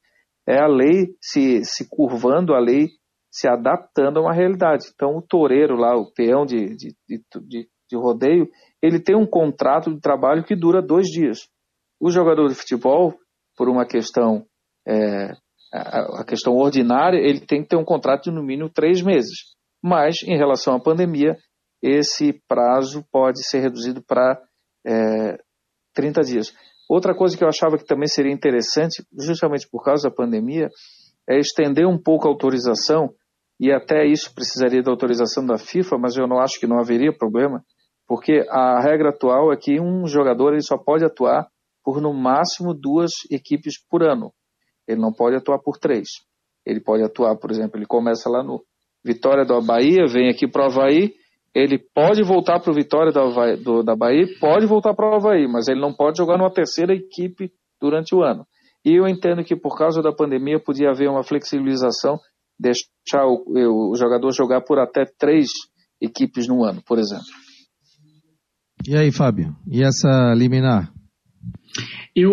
É 0.48 0.60
a 0.60 0.68
lei 0.68 1.16
se, 1.22 1.64
se 1.64 1.88
curvando, 1.90 2.54
a 2.54 2.60
lei 2.60 2.90
se 3.32 3.48
adaptando 3.48 4.20
a 4.20 4.22
uma 4.22 4.34
realidade. 4.34 4.86
Então, 4.94 5.18
o 5.18 5.22
toureiro 5.22 5.76
lá, 5.76 5.96
o 5.96 6.12
peão 6.14 6.46
de, 6.46 6.76
de, 6.76 6.96
de, 7.08 7.68
de 7.90 7.98
rodeio, 7.98 8.48
ele 8.82 9.00
tem 9.00 9.16
um 9.16 9.26
contrato 9.26 9.92
de 9.92 10.00
trabalho 10.00 10.44
que 10.44 10.56
dura 10.56 10.82
dois 10.82 11.08
dias. 11.08 11.48
O 12.00 12.12
jogador 12.12 12.48
de 12.48 12.56
futebol, 12.56 13.16
por 13.58 13.70
uma 13.70 13.86
questão, 13.86 14.46
é, 14.88 15.32
a 15.74 16.24
questão 16.24 16.56
ordinária, 16.56 17.18
ele 17.18 17.40
tem 17.40 17.64
que 17.64 17.70
ter 17.70 17.78
um 17.78 17.86
contrato 17.86 18.26
de 18.26 18.32
no 18.32 18.44
mínimo 18.44 18.70
três 18.70 19.02
meses. 19.02 19.56
Mas, 19.82 20.22
em 20.24 20.38
relação 20.38 20.76
à 20.76 20.80
pandemia, 20.80 21.36
esse 21.82 22.34
prazo 22.48 23.04
pode 23.12 23.44
ser 23.44 23.60
reduzido 23.60 24.02
para 24.02 24.40
é, 24.86 25.38
30 25.94 26.22
dias. 26.22 26.54
Outra 26.90 27.16
coisa 27.16 27.38
que 27.38 27.44
eu 27.44 27.48
achava 27.48 27.78
que 27.78 27.86
também 27.86 28.08
seria 28.08 28.32
interessante, 28.32 29.04
justamente 29.18 29.68
por 29.70 29.84
causa 29.84 30.10
da 30.10 30.16
pandemia, 30.16 30.70
é 31.30 31.38
estender 31.38 31.88
um 31.88 31.98
pouco 31.98 32.28
a 32.28 32.32
autorização, 32.32 33.14
e 33.60 33.72
até 33.72 34.06
isso 34.06 34.34
precisaria 34.34 34.84
da 34.84 34.92
autorização 34.92 35.46
da 35.46 35.58
FIFA, 35.58 35.98
mas 35.98 36.18
eu 36.18 36.28
não 36.28 36.40
acho 36.40 36.60
que 36.60 36.68
não 36.68 36.80
haveria 36.80 37.16
problema, 37.16 37.64
porque 38.08 38.46
a 38.50 38.82
regra 38.82 39.10
atual 39.10 39.54
é 39.54 39.58
que 39.58 39.80
um 39.80 40.06
jogador 40.06 40.52
ele 40.52 40.62
só 40.62 40.78
pode 40.78 41.06
atuar 41.06 41.48
por 41.84 42.02
no 42.02 42.14
máximo 42.14 42.74
duas 42.74 43.12
equipes 43.32 43.76
por 43.90 44.04
ano. 44.04 44.32
Ele 44.88 45.00
não 45.00 45.14
pode 45.14 45.36
atuar 45.36 45.60
por 45.60 45.78
três. 45.78 46.08
Ele 46.66 46.82
pode 46.82 47.04
atuar, 47.04 47.38
por 47.38 47.52
exemplo, 47.52 47.78
ele 47.78 47.86
começa 47.86 48.30
lá 48.30 48.44
no 48.44 48.62
Vitória 49.04 49.46
da 49.46 49.60
Bahia, 49.60 50.06
vem 50.08 50.30
aqui 50.30 50.48
para 50.48 50.64
o 50.64 50.66
Havaí, 50.66 51.14
ele 51.56 51.78
pode 51.78 52.24
voltar 52.24 52.60
para 52.60 52.72
o 52.72 52.76
Vitória 52.76 53.12
da, 53.12 53.22
do, 53.56 53.84
da 53.84 53.96
Bahia, 53.96 54.26
pode 54.40 54.66
voltar 54.66 54.94
para 54.94 55.10
o 55.10 55.16
Havaí, 55.16 55.48
mas 55.48 55.68
ele 55.68 55.80
não 55.80 55.94
pode 55.94 56.18
jogar 56.18 56.38
numa 56.38 56.52
terceira 56.52 56.94
equipe 56.94 57.52
durante 57.80 58.16
o 58.16 58.24
ano. 58.24 58.46
E 58.86 58.98
eu 58.98 59.08
entendo 59.08 59.44
que 59.44 59.56
por 59.56 59.78
causa 59.78 60.02
da 60.02 60.12
pandemia 60.12 60.60
podia 60.60 60.90
haver 60.90 61.10
uma 61.10 61.24
flexibilização, 61.24 62.18
deixar 62.60 63.26
o, 63.26 63.92
o 63.92 63.96
jogador 63.96 64.32
jogar 64.32 64.62
por 64.62 64.80
até 64.80 65.06
três 65.06 65.48
equipes 66.02 66.48
no 66.48 66.64
ano, 66.64 66.82
por 66.86 66.98
exemplo. 66.98 67.26
E 68.86 68.98
aí, 68.98 69.12
Fábio? 69.12 69.56
E 69.70 69.82
essa 69.84 70.34
liminar? 70.36 70.92
Eu 72.16 72.32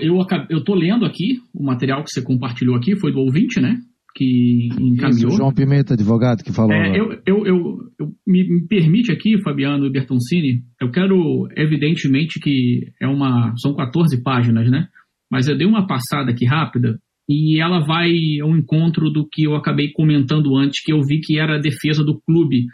eu 0.00 0.16
eu 0.48 0.64
tô 0.64 0.74
lendo 0.74 1.04
aqui 1.04 1.38
o 1.52 1.64
material 1.64 2.02
que 2.04 2.10
você 2.10 2.22
compartilhou 2.22 2.76
aqui, 2.76 2.96
foi 2.96 3.12
do 3.12 3.20
ouvinte, 3.20 3.60
né? 3.60 3.76
Que 4.14 4.68
encaminhou. 4.78 5.30
Isso, 5.30 5.36
João 5.38 5.54
Pimenta, 5.54 5.94
advogado, 5.94 6.42
que 6.42 6.52
falou. 6.52 6.72
É, 6.72 6.90
eu, 6.98 7.12
eu, 7.24 7.46
eu, 7.46 7.78
eu 7.98 8.12
me, 8.26 8.66
permite 8.66 9.10
aqui, 9.10 9.40
Fabiano 9.42 9.90
Bertoncini, 9.90 10.62
eu 10.80 10.90
quero, 10.90 11.48
evidentemente, 11.56 12.38
que 12.38 12.92
é 13.00 13.06
uma. 13.06 13.54
São 13.56 13.74
14 13.74 14.22
páginas, 14.22 14.70
né? 14.70 14.86
Mas 15.30 15.48
eu 15.48 15.56
dei 15.56 15.66
uma 15.66 15.86
passada 15.86 16.30
aqui 16.30 16.44
rápida 16.44 16.98
e 17.28 17.60
ela 17.60 17.80
vai 17.80 18.12
ao 18.42 18.54
encontro 18.54 19.10
do 19.10 19.26
que 19.26 19.44
eu 19.44 19.54
acabei 19.54 19.90
comentando 19.92 20.56
antes, 20.56 20.82
que 20.84 20.92
eu 20.92 21.00
vi 21.00 21.20
que 21.20 21.38
era 21.38 21.56
a 21.56 21.60
defesa 21.60 22.04
do 22.04 22.20
clube 22.20 22.66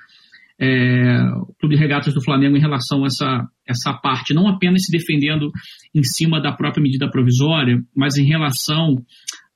é, 0.61 1.23
o 1.37 1.55
Clube 1.61 1.77
de 1.77 1.81
Regatas 1.81 2.13
do 2.13 2.23
Flamengo 2.23 2.57
em 2.57 2.61
relação 2.61 3.05
a 3.05 3.07
essa, 3.07 3.49
essa 3.67 3.93
parte, 3.95 4.35
não 4.35 4.49
apenas 4.49 4.83
se 4.85 4.91
defendendo 4.91 5.51
em 5.95 6.03
cima 6.03 6.41
da 6.41 6.53
própria 6.53 6.83
medida 6.83 7.09
provisória, 7.09 7.81
mas 7.95 8.17
em 8.17 8.27
relação 8.27 8.97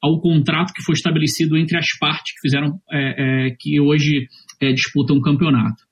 ao 0.03 0.21
contrato 0.21 0.73
que 0.73 0.83
foi 0.83 0.95
estabelecido 0.95 1.57
entre 1.57 1.79
as 1.79 1.87
partes 1.99 2.33
que 2.35 2.41
fizeram, 2.49 2.79
é, 2.91 3.47
é, 3.49 3.57
que 3.59 3.81
hoje 3.81 4.27
é, 4.61 4.73
disputam 4.73 5.17
o 5.17 5.23
campeonato. 5.23 5.83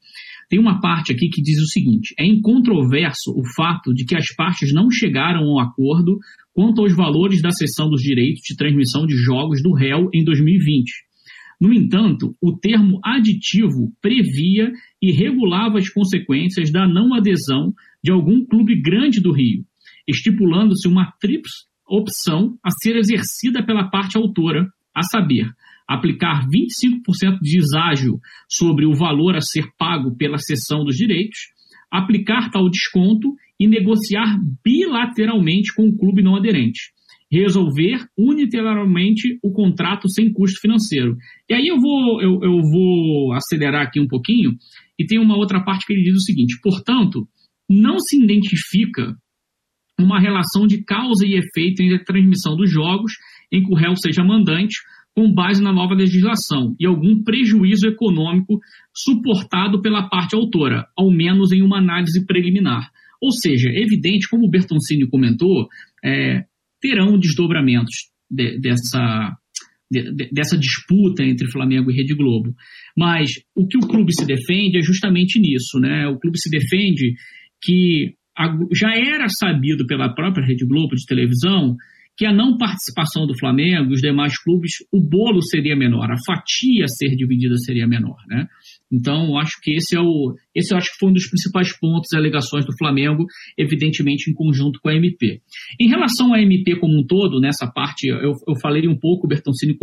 Tem 0.49 0.59
uma 0.59 0.81
parte 0.81 1.13
aqui 1.13 1.29
que 1.29 1.41
diz 1.41 1.59
o 1.63 1.69
seguinte: 1.69 2.13
é 2.19 2.27
incontroverso 2.27 3.31
o 3.31 3.43
fato 3.55 3.95
de 3.95 4.05
que 4.05 4.17
as 4.17 4.35
partes 4.35 4.73
não 4.73 4.91
chegaram 4.91 5.45
a 5.45 5.55
um 5.55 5.61
acordo 5.61 6.19
quanto 6.53 6.81
aos 6.81 6.95
valores 6.95 7.41
da 7.41 7.53
cessão 7.53 7.89
dos 7.89 8.03
direitos 8.03 8.43
de 8.43 8.57
transmissão 8.57 9.07
de 9.07 9.15
jogos 9.17 9.63
do 9.63 9.73
réu 9.73 10.11
em 10.13 10.25
2020 10.25 10.91
no 11.61 11.75
entanto, 11.75 12.35
o 12.41 12.57
termo 12.57 12.99
aditivo 13.05 13.93
previa 14.01 14.73
e 15.01 15.13
regulava 15.13 15.77
as 15.77 15.91
consequências 15.91 16.73
da 16.73 16.89
não 16.89 17.13
adesão 17.13 17.75
de 18.03 18.11
algum 18.11 18.47
clube 18.47 18.81
grande 18.81 19.21
do 19.21 19.31
Rio, 19.31 19.63
estipulando-se 20.09 20.89
uma 20.89 21.13
tríplice 21.21 21.69
opção 21.91 22.57
a 22.65 22.71
ser 22.71 22.97
exercida 22.97 23.65
pela 23.65 23.91
parte 23.91 24.17
autora, 24.17 24.67
a 24.95 25.03
saber, 25.03 25.51
aplicar 25.89 26.47
25% 26.47 27.39
de 27.41 27.59
deságio 27.59 28.19
sobre 28.49 28.87
o 28.87 28.95
valor 28.95 29.37
a 29.37 29.41
ser 29.41 29.67
pago 29.77 30.17
pela 30.17 30.39
cessão 30.39 30.85
dos 30.85 30.97
direitos, 30.97 31.39
aplicar 31.91 32.51
tal 32.51 32.71
desconto 32.71 33.35
e 33.59 33.67
negociar 33.67 34.39
bilateralmente 34.65 35.75
com 35.75 35.89
o 35.89 35.97
clube 35.97 36.23
não 36.23 36.37
aderente 36.37 36.93
resolver 37.33 38.05
unilateralmente 38.19 39.39
o 39.43 39.53
contrato 39.53 40.09
sem 40.09 40.33
custo 40.33 40.61
financeiro. 40.61 41.17
E 41.49 41.55
aí 41.55 41.69
eu 41.69 41.81
vou, 41.81 42.21
eu, 42.21 42.41
eu 42.43 42.61
vou 42.61 43.33
acelerar 43.35 43.87
aqui 43.87 44.01
um 44.01 44.09
pouquinho, 44.09 44.57
e 44.99 45.07
tem 45.07 45.19
uma 45.19 45.37
outra 45.37 45.63
parte 45.63 45.87
que 45.87 45.93
ele 45.93 46.03
diz 46.03 46.15
o 46.15 46.25
seguinte: 46.25 46.59
portanto, 46.61 47.27
não 47.69 47.99
se 48.01 48.21
identifica 48.23 49.17
uma 50.05 50.21
relação 50.21 50.67
de 50.67 50.83
causa 50.85 51.27
e 51.27 51.35
efeito 51.35 51.83
entre 51.83 51.97
a 51.97 52.05
transmissão 52.05 52.57
dos 52.57 52.71
jogos 52.71 53.13
em 53.53 53.63
que 53.63 53.73
o 53.73 53.77
réu 53.77 53.97
seja 53.97 54.23
mandante, 54.23 54.77
com 55.15 55.33
base 55.33 55.63
na 55.63 55.73
nova 55.73 55.95
legislação, 55.95 56.75
e 56.79 56.87
algum 56.87 57.23
prejuízo 57.23 57.87
econômico 57.89 58.61
suportado 58.95 59.83
pela 59.83 60.09
parte 60.09 60.37
autora, 60.37 60.87
ao 60.97 61.11
menos 61.11 61.53
em 61.53 61.63
uma 61.63 61.79
análise 61.79 62.25
preliminar. 62.25 62.91
Ou 63.21 63.33
seja, 63.33 63.69
é 63.69 63.83
evidente, 63.83 64.29
como 64.29 64.47
o 64.47 64.51
Bertoncini 64.51 65.09
comentou, 65.09 65.69
é, 66.03 66.45
terão 66.81 67.19
desdobramentos 67.19 68.11
de, 68.31 68.59
dessa, 68.59 69.37
de, 69.91 70.31
dessa 70.33 70.57
disputa 70.57 71.23
entre 71.25 71.51
Flamengo 71.51 71.91
e 71.91 71.97
Rede 71.97 72.15
Globo. 72.15 72.55
Mas 72.97 73.31
o 73.55 73.67
que 73.67 73.77
o 73.77 73.87
clube 73.87 74.15
se 74.15 74.25
defende 74.25 74.79
é 74.79 74.83
justamente 74.83 75.39
nisso, 75.39 75.79
né? 75.79 76.07
O 76.07 76.19
clube 76.19 76.39
se 76.39 76.49
defende 76.49 77.15
que 77.63 78.15
já 78.73 78.95
era 78.95 79.29
sabido 79.29 79.87
pela 79.87 80.15
própria 80.15 80.47
Rede 80.47 80.67
Globo 80.67 80.95
de 80.95 81.07
televisão 81.07 81.77
que 82.21 82.27
a 82.27 82.35
não 82.35 82.59
participação 82.59 83.27
do 83.27 83.35
Flamengo 83.39 83.93
e 83.93 83.95
os 83.95 84.03
demais 84.03 84.39
clubes, 84.39 84.73
o 84.93 85.01
bolo 85.01 85.41
seria 85.41 85.75
menor, 85.75 86.11
a 86.13 86.17
fatia 86.27 86.85
a 86.85 86.89
ser 86.89 87.17
dividida 87.17 87.57
seria 87.57 87.89
menor, 87.89 88.19
né? 88.29 88.47
Então, 88.93 89.39
acho 89.39 89.59
que 89.63 89.73
esse 89.77 89.97
é 89.97 90.01
o, 90.01 90.35
esse 90.55 90.75
eu 90.75 90.77
acho 90.77 90.93
que 90.93 90.99
foi 90.99 91.09
um 91.09 91.15
dos 91.15 91.29
principais 91.29 91.73
pontos 91.79 92.13
e 92.13 92.17
alegações 92.19 92.67
do 92.67 92.77
Flamengo, 92.77 93.25
evidentemente 93.57 94.31
em 94.31 94.35
conjunto 94.35 94.81
com 94.83 94.91
a 94.91 94.95
MP. 94.95 95.41
Em 95.81 95.89
relação 95.89 96.35
à 96.35 96.43
MP 96.43 96.77
como 96.77 96.99
um 96.99 97.07
todo, 97.07 97.41
nessa 97.41 97.67
parte, 97.67 98.09
eu, 98.09 98.35
eu 98.47 98.55
falei 98.61 98.87
um 98.87 98.99
pouco, 98.99 99.27
o 99.27 99.29
Bertoncini 99.29 99.75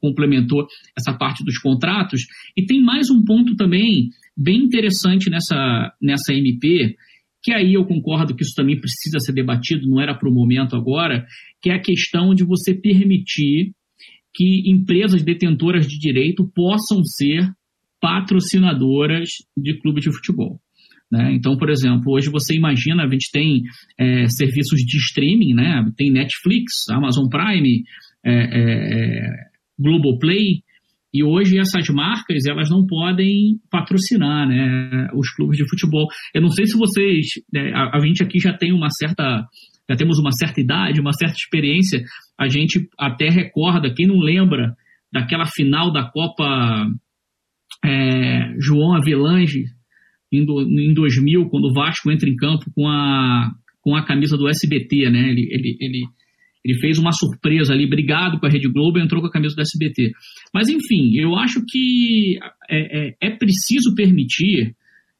complementou 0.00 0.66
essa 0.98 1.16
parte 1.16 1.44
dos 1.44 1.58
contratos, 1.58 2.22
e 2.56 2.66
tem 2.66 2.82
mais 2.82 3.08
um 3.08 3.22
ponto 3.24 3.54
também 3.54 4.08
bem 4.36 4.64
interessante 4.64 5.30
nessa, 5.30 5.92
nessa 6.02 6.32
MP, 6.32 6.96
que 7.44 7.52
aí 7.52 7.74
eu 7.74 7.84
concordo 7.84 8.34
que 8.34 8.42
isso 8.42 8.54
também 8.56 8.80
precisa 8.80 9.18
ser 9.20 9.34
debatido, 9.34 9.86
não 9.86 10.00
era 10.00 10.14
para 10.14 10.28
o 10.28 10.32
momento 10.32 10.74
agora, 10.74 11.26
que 11.60 11.68
é 11.68 11.74
a 11.74 11.80
questão 11.80 12.34
de 12.34 12.42
você 12.42 12.74
permitir 12.74 13.72
que 14.34 14.62
empresas 14.66 15.22
detentoras 15.22 15.86
de 15.86 15.98
direito 15.98 16.50
possam 16.54 17.04
ser 17.04 17.46
patrocinadoras 18.00 19.28
de 19.56 19.78
clubes 19.78 20.04
de 20.04 20.12
futebol. 20.12 20.58
Né? 21.12 21.34
Então, 21.34 21.56
por 21.56 21.68
exemplo, 21.68 22.14
hoje 22.14 22.30
você 22.30 22.56
imagina, 22.56 23.04
a 23.04 23.10
gente 23.10 23.30
tem 23.30 23.62
é, 23.98 24.26
serviços 24.26 24.80
de 24.80 24.96
streaming, 24.96 25.54
né? 25.54 25.84
tem 25.96 26.10
Netflix, 26.10 26.88
Amazon 26.88 27.28
Prime, 27.28 27.84
é, 28.24 28.32
é, 28.32 28.40
é, 28.40 29.30
Globoplay, 29.78 30.63
e 31.14 31.22
hoje 31.22 31.58
essas 31.58 31.88
marcas 31.88 32.44
elas 32.44 32.68
não 32.68 32.84
podem 32.84 33.60
patrocinar 33.70 34.48
né, 34.48 35.08
os 35.14 35.32
clubes 35.32 35.56
de 35.56 35.68
futebol. 35.68 36.08
Eu 36.34 36.42
não 36.42 36.48
sei 36.48 36.66
se 36.66 36.76
vocês, 36.76 37.26
né, 37.52 37.72
a, 37.72 37.96
a 37.96 38.00
gente 38.00 38.24
aqui 38.24 38.40
já 38.40 38.52
tem 38.52 38.72
uma 38.72 38.90
certa 38.90 39.46
já 39.88 39.96
temos 39.96 40.18
uma 40.18 40.32
certa 40.32 40.60
idade, 40.60 41.00
uma 41.00 41.12
certa 41.12 41.36
experiência, 41.36 42.02
a 42.38 42.48
gente 42.48 42.88
até 42.98 43.28
recorda, 43.28 43.92
quem 43.94 44.06
não 44.06 44.18
lembra 44.18 44.74
daquela 45.12 45.44
final 45.44 45.92
da 45.92 46.10
Copa 46.10 46.88
é, 47.84 48.54
João 48.58 48.96
Avelange 48.96 49.64
em, 50.32 50.40
em 50.40 50.94
2000, 50.94 51.48
quando 51.48 51.66
o 51.66 51.72
Vasco 51.72 52.10
entra 52.10 52.28
em 52.28 52.34
campo 52.34 52.64
com 52.74 52.88
a, 52.88 53.52
com 53.80 53.94
a 53.94 54.04
camisa 54.04 54.36
do 54.36 54.48
SBT, 54.48 55.10
né? 55.10 55.28
Ele, 55.28 55.48
ele, 55.52 55.76
ele, 55.80 56.04
ele 56.64 56.78
fez 56.78 56.98
uma 56.98 57.12
surpresa 57.12 57.72
ali, 57.72 57.86
brigado 57.86 58.40
com 58.40 58.46
a 58.46 58.48
Rede 58.48 58.68
Globo 58.68 58.98
entrou 58.98 59.20
com 59.20 59.28
a 59.28 59.30
camisa 59.30 59.54
do 59.54 59.60
SBT. 59.60 60.12
Mas, 60.52 60.68
enfim, 60.68 61.14
eu 61.14 61.36
acho 61.36 61.62
que 61.66 62.38
é, 62.70 63.08
é, 63.08 63.16
é 63.20 63.30
preciso 63.30 63.94
permitir, 63.94 64.74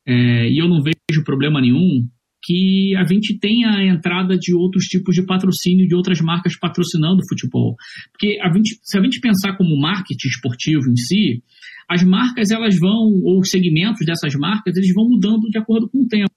é, 0.06 0.48
e 0.48 0.58
eu 0.58 0.68
não 0.68 0.82
vejo 0.82 1.24
problema 1.24 1.60
nenhum, 1.60 2.08
que 2.42 2.94
a 2.96 3.04
gente 3.04 3.38
tenha 3.38 3.70
a 3.70 3.84
entrada 3.84 4.36
de 4.36 4.54
outros 4.54 4.84
tipos 4.84 5.14
de 5.14 5.24
patrocínio, 5.24 5.88
de 5.88 5.94
outras 5.94 6.20
marcas 6.20 6.58
patrocinando 6.58 7.22
o 7.22 7.28
futebol. 7.28 7.74
Porque 8.12 8.38
a 8.40 8.52
gente, 8.52 8.78
se 8.82 8.98
a 8.98 9.02
gente 9.02 9.20
pensar 9.20 9.56
como 9.56 9.80
marketing 9.80 10.28
esportivo 10.28 10.90
em 10.90 10.96
si, 10.96 11.42
as 11.88 12.02
marcas 12.02 12.50
elas 12.50 12.78
vão, 12.78 13.20
ou 13.22 13.40
os 13.40 13.50
segmentos 13.50 14.04
dessas 14.04 14.34
marcas, 14.34 14.76
eles 14.76 14.92
vão 14.94 15.08
mudando 15.08 15.48
de 15.50 15.58
acordo 15.58 15.88
com 15.88 16.02
o 16.02 16.06
tempo. 16.06 16.30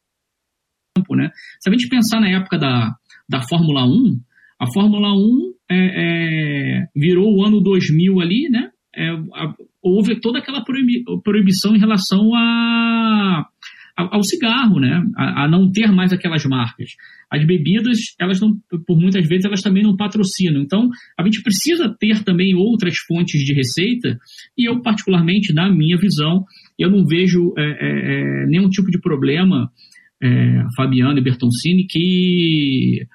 Né? 1.16 1.30
Se 1.60 1.70
a 1.70 1.72
gente 1.72 1.90
pensar 1.90 2.20
na 2.22 2.30
época 2.30 2.58
da, 2.58 2.96
da 3.30 3.42
Fórmula 3.42 3.86
1, 3.86 4.20
a 4.60 4.66
Fórmula 4.74 5.14
1 5.14 5.54
é, 5.70 5.76
é, 5.76 6.88
virou 6.96 7.36
o 7.36 7.46
ano 7.46 7.62
2000 7.62 8.20
ali, 8.20 8.50
né? 8.50 8.70
É, 8.96 9.10
a, 9.10 9.54
houve 9.82 10.20
toda 10.20 10.40
aquela 10.40 10.64
proibição 11.24 11.76
em 11.76 11.80
relação 11.80 12.34
a 12.36 13.46
ao 13.96 14.22
cigarro, 14.22 14.80
né? 14.80 15.04
A, 15.18 15.46
a, 15.46 15.48
não 15.50 15.72
ter 15.72 15.92
mais 15.92 16.14
aquelas 16.14 16.46
marcas. 16.46 16.92
As 17.32 17.44
bebidas, 17.46 17.98
elas 18.20 18.40
não, 18.40 18.54
por 18.86 18.96
muitas 18.96 19.28
vezes, 19.28 19.46
elas 19.46 19.62
também 19.62 19.82
não 19.82 19.98
patrocinam. 19.98 20.62
Então, 20.62 20.88
a 21.20 21.24
gente 21.24 21.42
precisa 21.42 21.90
ter 22.00 22.24
também 22.24 22.54
outras 22.54 22.96
fontes 23.08 23.42
de 23.42 23.56
receita. 23.56 24.20
E 24.56 24.70
eu, 24.70 24.84
particularmente, 24.84 25.52
na 25.52 25.68
minha 25.74 25.98
visão, 25.98 26.46
eu 26.78 26.92
não 26.92 27.08
vejo 27.08 27.54
é, 27.58 27.64
é, 27.64 28.44
é 28.44 28.46
nenhum 28.46 28.70
tipo 28.70 28.92
de 28.92 29.00
problema, 29.02 29.72
Fabiano 30.76 31.18
e 31.18 31.24
Bertoncini, 31.24 31.86
que 31.88 33.06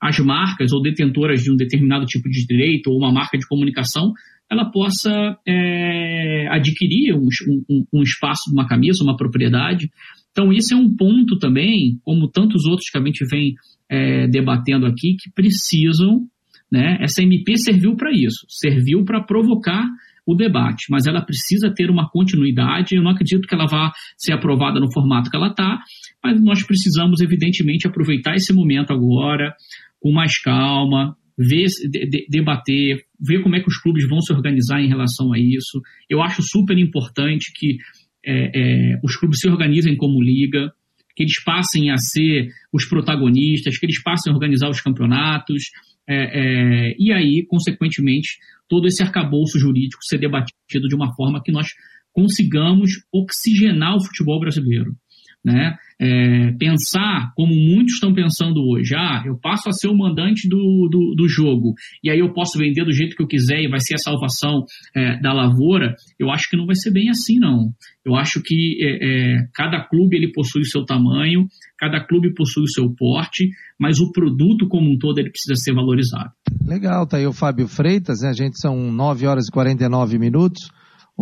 as 0.00 0.18
marcas 0.18 0.72
ou 0.72 0.80
detentoras 0.80 1.42
de 1.42 1.52
um 1.52 1.56
determinado 1.56 2.06
tipo 2.06 2.28
de 2.28 2.46
direito 2.46 2.90
ou 2.90 2.98
uma 2.98 3.12
marca 3.12 3.36
de 3.36 3.46
comunicação 3.46 4.12
ela 4.50 4.68
possa 4.68 5.38
é, 5.46 6.48
adquirir 6.50 7.14
um, 7.14 7.28
um, 7.70 7.84
um, 7.94 8.02
espaço, 8.02 8.50
uma 8.52 8.66
camisa, 8.66 9.04
uma 9.04 9.16
propriedade, 9.16 9.88
então, 10.32 10.52
isso 10.52 10.74
é 10.74 10.76
um 10.76 10.94
ponto 10.94 11.38
também, 11.38 11.98
como 12.04 12.28
tantos 12.28 12.64
outros 12.64 12.88
que 12.88 12.98
a 12.98 13.04
gente 13.04 13.24
vem 13.26 13.54
é, 13.88 14.28
debatendo 14.28 14.86
aqui, 14.86 15.16
que 15.18 15.30
precisam. 15.34 16.26
Né? 16.70 16.98
Essa 17.00 17.22
MP 17.22 17.56
serviu 17.56 17.96
para 17.96 18.12
isso, 18.12 18.46
serviu 18.48 19.04
para 19.04 19.22
provocar 19.22 19.84
o 20.24 20.34
debate, 20.34 20.84
mas 20.88 21.06
ela 21.06 21.20
precisa 21.20 21.72
ter 21.74 21.90
uma 21.90 22.08
continuidade. 22.08 22.94
Eu 22.94 23.02
não 23.02 23.10
acredito 23.10 23.48
que 23.48 23.54
ela 23.54 23.66
vá 23.66 23.90
ser 24.16 24.32
aprovada 24.32 24.78
no 24.78 24.92
formato 24.92 25.28
que 25.28 25.36
ela 25.36 25.48
está, 25.48 25.80
mas 26.22 26.40
nós 26.40 26.64
precisamos, 26.64 27.20
evidentemente, 27.20 27.88
aproveitar 27.88 28.34
esse 28.36 28.52
momento 28.52 28.92
agora, 28.92 29.52
com 30.00 30.10
mais 30.12 30.40
calma, 30.40 31.16
ver, 31.38 31.66
de, 31.88 32.26
debater, 32.28 33.04
ver 33.20 33.42
como 33.42 33.56
é 33.56 33.60
que 33.60 33.68
os 33.68 33.78
clubes 33.78 34.08
vão 34.08 34.20
se 34.20 34.32
organizar 34.32 34.80
em 34.80 34.88
relação 34.88 35.32
a 35.32 35.38
isso. 35.38 35.80
Eu 36.08 36.22
acho 36.22 36.42
super 36.42 36.76
importante 36.76 37.52
que 37.54 37.78
é, 38.24 38.92
é, 38.94 39.00
os 39.02 39.16
clubes 39.16 39.40
se 39.40 39.48
organizem 39.48 39.96
como 39.96 40.22
liga, 40.22 40.72
que 41.16 41.22
eles 41.22 41.42
passem 41.42 41.90
a 41.90 41.96
ser 41.96 42.48
os 42.72 42.86
protagonistas, 42.86 43.78
que 43.78 43.86
eles 43.86 44.02
passem 44.02 44.32
a 44.32 44.34
organizar 44.34 44.68
os 44.68 44.80
campeonatos, 44.80 45.64
é, 46.08 46.14
é, 46.16 46.96
e 46.98 47.12
aí, 47.12 47.46
consequentemente, 47.46 48.38
todo 48.68 48.86
esse 48.86 49.02
arcabouço 49.02 49.58
jurídico 49.58 50.02
ser 50.04 50.18
debatido 50.18 50.88
de 50.88 50.94
uma 50.94 51.14
forma 51.14 51.42
que 51.42 51.52
nós 51.52 51.68
consigamos 52.12 52.90
oxigenar 53.12 53.96
o 53.96 54.04
futebol 54.04 54.40
brasileiro. 54.40 54.92
Né? 55.42 55.74
É, 55.98 56.52
pensar 56.58 57.32
como 57.34 57.54
muitos 57.54 57.94
estão 57.94 58.12
pensando 58.12 58.60
hoje, 58.60 58.94
ah, 58.94 59.22
eu 59.24 59.38
passo 59.38 59.70
a 59.70 59.72
ser 59.72 59.88
o 59.88 59.96
mandante 59.96 60.46
do, 60.46 60.86
do, 60.90 61.14
do, 61.16 61.28
jogo 61.28 61.72
e 62.04 62.10
aí 62.10 62.18
eu 62.18 62.30
posso 62.34 62.58
vender 62.58 62.84
do 62.84 62.92
jeito 62.92 63.16
que 63.16 63.22
eu 63.22 63.26
quiser 63.26 63.62
e 63.62 63.68
vai 63.68 63.80
ser 63.80 63.94
a 63.94 63.98
salvação 63.98 64.66
é, 64.94 65.18
da 65.18 65.32
lavoura, 65.32 65.94
eu 66.18 66.30
acho 66.30 66.44
que 66.50 66.58
não 66.58 66.66
vai 66.66 66.74
ser 66.74 66.90
bem 66.90 67.08
assim 67.08 67.38
não. 67.38 67.70
Eu 68.04 68.16
acho 68.16 68.42
que 68.42 68.78
é, 68.82 69.36
é 69.36 69.48
cada 69.54 69.82
clube 69.82 70.14
ele 70.14 70.30
possui 70.30 70.60
o 70.60 70.66
seu 70.66 70.84
tamanho, 70.84 71.46
cada 71.78 72.04
clube 72.06 72.34
possui 72.34 72.64
o 72.64 72.70
seu 72.70 72.94
porte, 72.94 73.48
mas 73.78 73.98
o 73.98 74.12
produto 74.12 74.68
como 74.68 74.90
um 74.90 74.98
todo 74.98 75.18
ele 75.18 75.30
precisa 75.30 75.54
ser 75.54 75.72
valorizado. 75.72 76.32
Legal, 76.66 77.06
tá 77.06 77.16
aí 77.16 77.26
o 77.26 77.32
Fábio 77.32 77.66
Freitas, 77.66 78.20
né? 78.20 78.28
a 78.28 78.34
gente 78.34 78.60
são 78.60 78.92
9 78.92 79.26
horas 79.26 79.46
e 79.48 79.50
49 79.50 80.18
minutos. 80.18 80.68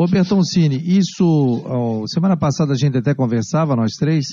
Ô 0.01 0.07
Bertoncini, 0.07 0.77
isso, 0.77 1.25
ó, 1.67 2.07
semana 2.07 2.37
passada 2.37 2.73
a 2.73 2.77
gente 2.77 2.97
até 2.97 3.17
conversava, 3.17 3.75
nós 3.75 3.95
três, 3.99 4.27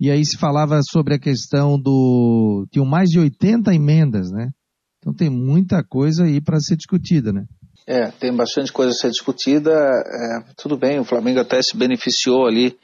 e 0.00 0.10
aí 0.10 0.24
se 0.24 0.36
falava 0.36 0.80
sobre 0.82 1.14
a 1.14 1.18
questão 1.18 1.80
do. 1.80 2.66
Tinham 2.72 2.84
mais 2.84 3.08
de 3.10 3.20
80 3.20 3.72
emendas, 3.72 4.32
né? 4.32 4.50
Então 4.98 5.14
tem 5.14 5.30
muita 5.30 5.84
coisa 5.84 6.24
aí 6.24 6.40
para 6.40 6.58
ser 6.58 6.74
discutida, 6.74 7.32
né? 7.32 7.44
É, 7.86 8.10
tem 8.10 8.34
bastante 8.34 8.72
coisa 8.72 8.90
a 8.90 8.94
ser 8.94 9.10
discutida. 9.10 9.70
É, 9.70 10.52
tudo 10.56 10.76
bem, 10.76 10.98
o 10.98 11.04
Flamengo 11.04 11.38
até 11.38 11.62
se 11.62 11.76
beneficiou 11.76 12.44
ali 12.44 12.76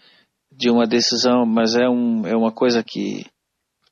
de 0.56 0.70
uma 0.70 0.86
decisão, 0.86 1.44
mas 1.44 1.74
é, 1.74 1.88
um, 1.88 2.24
é 2.24 2.36
uma 2.36 2.52
coisa 2.52 2.84
que 2.84 3.26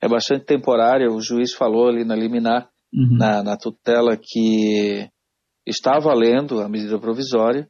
é 0.01 0.09
bastante 0.09 0.45
temporária. 0.45 1.11
O 1.11 1.21
juiz 1.21 1.53
falou 1.53 1.88
ali 1.88 2.05
na 2.05 2.14
liminar, 2.14 2.69
uhum. 2.95 3.16
na, 3.16 3.43
na 3.43 3.57
tutela, 3.57 4.16
que 4.16 5.11
está 5.66 5.99
valendo 5.99 6.61
a 6.61 6.69
medida 6.69 6.97
provisória 6.97 7.69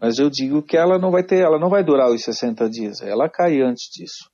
mas 0.00 0.18
eu 0.18 0.30
digo 0.30 0.62
que 0.62 0.76
ela 0.76 0.98
não 0.98 1.10
vai 1.10 1.24
ter, 1.24 1.40
ela 1.40 1.58
não 1.58 1.68
vai 1.68 1.84
durar 1.84 2.10
os 2.10 2.22
60 2.22 2.68
dias, 2.68 3.00
ela 3.00 3.28
cai 3.28 3.60
antes 3.60 3.88
disso. 3.90 4.30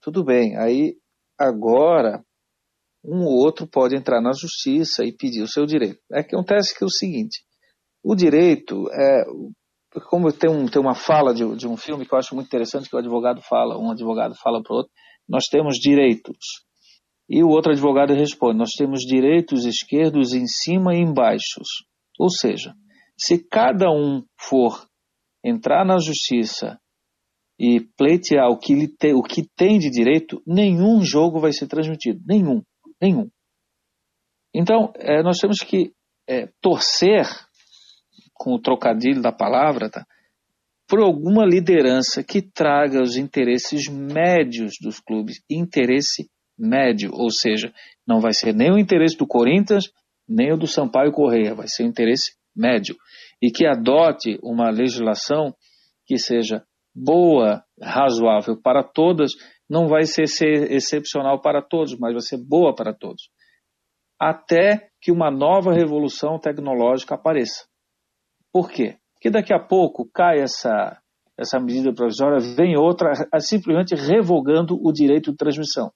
Tudo 0.00 0.24
bem, 0.24 0.56
aí 0.56 0.94
agora 1.38 2.22
um 3.04 3.24
ou 3.24 3.44
outro 3.44 3.66
pode 3.66 3.94
entrar 3.94 4.20
na 4.20 4.32
justiça 4.32 5.04
e 5.04 5.12
pedir 5.12 5.42
o 5.42 5.48
seu 5.48 5.66
direito. 5.66 6.00
É 6.12 6.22
que 6.22 6.34
acontece 6.34 6.76
que 6.76 6.82
é 6.82 6.86
o 6.86 6.90
seguinte, 6.90 7.42
o 8.02 8.14
direito 8.14 8.84
é, 8.92 9.24
como 10.08 10.32
tem, 10.32 10.50
um, 10.50 10.66
tem 10.66 10.80
uma 10.80 10.94
fala 10.94 11.34
de, 11.34 11.56
de 11.56 11.66
um 11.66 11.76
filme 11.76 12.06
que 12.06 12.14
eu 12.14 12.18
acho 12.18 12.34
muito 12.34 12.46
interessante, 12.46 12.88
que 12.88 12.96
o 12.96 12.98
advogado 12.98 13.40
fala, 13.42 13.78
um 13.78 13.90
advogado 13.90 14.34
fala 14.34 14.62
para 14.62 14.72
o 14.72 14.76
outro, 14.78 14.92
nós 15.28 15.46
temos 15.46 15.76
direitos. 15.76 16.64
E 17.28 17.42
o 17.42 17.48
outro 17.48 17.72
advogado 17.72 18.12
responde, 18.12 18.58
nós 18.58 18.72
temos 18.76 19.00
direitos 19.00 19.64
esquerdos 19.64 20.34
em 20.34 20.46
cima 20.46 20.94
e 20.94 21.00
embaixo. 21.00 21.60
Ou 22.18 22.28
seja, 22.28 22.74
se 23.16 23.38
cada 23.38 23.90
um 23.90 24.22
for 24.38 24.86
entrar 25.44 25.84
na 25.84 25.98
justiça 25.98 26.78
e 27.58 27.80
pleitear 27.96 28.48
o 28.48 28.58
que, 28.58 28.88
te, 28.88 29.12
o 29.12 29.22
que 29.22 29.46
tem 29.56 29.78
de 29.78 29.90
direito, 29.90 30.42
nenhum 30.46 31.02
jogo 31.02 31.38
vai 31.38 31.52
ser 31.52 31.68
transmitido. 31.68 32.20
Nenhum. 32.26 32.62
Nenhum. 33.00 33.28
Então, 34.52 34.92
é, 34.96 35.22
nós 35.22 35.38
temos 35.38 35.58
que 35.58 35.92
é, 36.28 36.48
torcer, 36.60 37.26
com 38.32 38.54
o 38.54 38.60
trocadilho 38.60 39.20
da 39.20 39.30
palavra, 39.30 39.90
tá? 39.90 40.04
por 40.88 41.00
alguma 41.00 41.44
liderança 41.44 42.22
que 42.22 42.42
traga 42.42 43.02
os 43.02 43.16
interesses 43.16 43.88
médios 43.88 44.74
dos 44.80 45.00
clubes. 45.00 45.42
Interesse 45.50 46.28
médio, 46.58 47.10
ou 47.12 47.30
seja, 47.30 47.72
não 48.06 48.20
vai 48.20 48.32
ser 48.32 48.54
nem 48.54 48.70
o 48.70 48.78
interesse 48.78 49.16
do 49.16 49.26
Corinthians, 49.26 49.90
nem 50.28 50.52
o 50.52 50.56
do 50.56 50.66
Sampaio 50.66 51.12
Correia, 51.12 51.54
vai 51.54 51.66
ser 51.68 51.84
o 51.84 51.86
interesse 51.86 52.32
médio, 52.54 52.96
e 53.44 53.50
que 53.50 53.66
adote 53.66 54.38
uma 54.42 54.70
legislação 54.70 55.54
que 56.06 56.16
seja 56.16 56.64
boa, 56.94 57.62
razoável 57.78 58.58
para 58.58 58.82
todas, 58.82 59.32
não 59.68 59.86
vai 59.86 60.04
ser, 60.04 60.26
ser 60.26 60.72
excepcional 60.72 61.42
para 61.42 61.60
todos, 61.60 61.94
mas 61.98 62.12
vai 62.12 62.22
ser 62.22 62.38
boa 62.42 62.74
para 62.74 62.94
todos. 62.94 63.28
Até 64.18 64.88
que 64.98 65.12
uma 65.12 65.30
nova 65.30 65.74
revolução 65.74 66.38
tecnológica 66.38 67.16
apareça. 67.16 67.66
Por 68.50 68.70
quê? 68.70 68.96
Porque 69.14 69.28
daqui 69.28 69.52
a 69.52 69.60
pouco 69.60 70.08
cai 70.10 70.40
essa, 70.40 70.98
essa 71.38 71.60
medida 71.60 71.92
provisória, 71.92 72.38
vem 72.56 72.78
outra 72.78 73.12
simplesmente 73.40 73.94
revogando 73.94 74.74
o 74.82 74.90
direito 74.90 75.32
de 75.32 75.36
transmissão. 75.36 75.92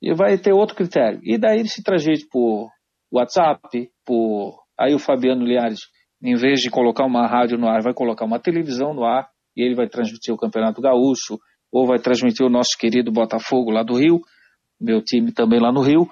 E 0.00 0.14
vai 0.14 0.38
ter 0.38 0.52
outro 0.52 0.76
critério. 0.76 1.18
E 1.24 1.36
daí 1.38 1.66
se 1.66 1.82
transmite 1.82 2.28
por 2.30 2.70
WhatsApp, 3.12 3.90
por. 4.04 4.64
Aí 4.78 4.94
o 4.94 4.98
Fabiano 4.98 5.42
Liares, 5.42 5.80
em 6.22 6.34
vez 6.34 6.60
de 6.60 6.70
colocar 6.70 7.04
uma 7.04 7.26
rádio 7.26 7.58
no 7.58 7.68
ar, 7.68 7.82
vai 7.82 7.94
colocar 7.94 8.24
uma 8.24 8.38
televisão 8.38 8.94
no 8.94 9.04
ar 9.04 9.28
e 9.56 9.64
ele 9.64 9.74
vai 9.74 9.88
transmitir 9.88 10.34
o 10.34 10.38
Campeonato 10.38 10.80
Gaúcho, 10.80 11.38
ou 11.72 11.86
vai 11.86 11.98
transmitir 11.98 12.44
o 12.44 12.50
nosso 12.50 12.76
querido 12.78 13.10
Botafogo 13.10 13.70
lá 13.70 13.82
do 13.82 13.94
Rio, 13.94 14.20
meu 14.80 15.02
time 15.02 15.32
também 15.32 15.60
lá 15.60 15.72
no 15.72 15.80
Rio. 15.80 16.06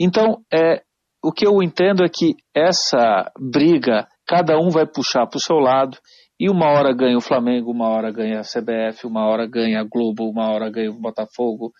Então, 0.00 0.42
é, 0.52 0.82
o 1.24 1.32
que 1.32 1.46
eu 1.46 1.62
entendo 1.62 2.04
é 2.04 2.08
que 2.08 2.34
essa 2.54 3.30
briga, 3.38 4.06
cada 4.26 4.58
um 4.58 4.68
vai 4.68 4.86
puxar 4.86 5.26
para 5.26 5.38
o 5.38 5.40
seu 5.40 5.56
lado, 5.56 5.98
e 6.38 6.50
uma 6.50 6.66
hora 6.66 6.94
ganha 6.94 7.16
o 7.16 7.22
Flamengo, 7.22 7.70
uma 7.70 7.88
hora 7.88 8.12
ganha 8.12 8.40
a 8.40 8.42
CBF, 8.42 9.06
uma 9.06 9.26
hora 9.26 9.46
ganha 9.46 9.80
a 9.80 9.84
Globo, 9.84 10.28
uma 10.28 10.50
hora 10.52 10.70
ganha 10.70 10.90
o 10.90 11.00
Botafogo. 11.00 11.72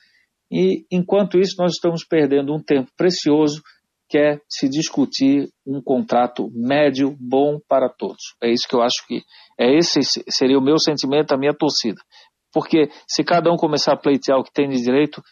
E 0.51 0.87
enquanto 0.91 1.39
isso, 1.39 1.57
nós 1.59 1.73
estamos 1.73 2.05
perdendo 2.05 2.55
um 2.55 2.63
tempo 2.63 2.91
precioso 2.97 3.63
que 4.09 4.19
é 4.19 4.39
se 4.49 4.69
discutir 4.69 5.49
um 5.67 5.83
contrato 5.83 6.49
médio 6.53 7.17
bom 7.19 7.59
para 7.69 7.89
todos. 7.89 8.35
É 8.43 8.51
isso 8.51 8.69
que 8.69 8.77
eu 8.77 8.83
acho 8.83 9.07
que 9.07 9.23
é 9.59 9.77
esse 9.77 10.01
seria 10.29 10.59
o 10.59 10.63
meu 10.63 10.79
sentimento, 10.79 11.33
a 11.33 11.39
minha 11.39 11.55
torcida. 11.55 12.01
Porque 12.53 12.89
se 13.09 13.25
cada 13.25 13.53
um 13.53 13.57
começar 13.57 13.93
a 13.93 13.99
pleitear 13.99 14.39
o 14.39 14.45
que 14.45 14.53
tem 14.53 14.69
de 14.69 14.81
direito, 14.81 15.23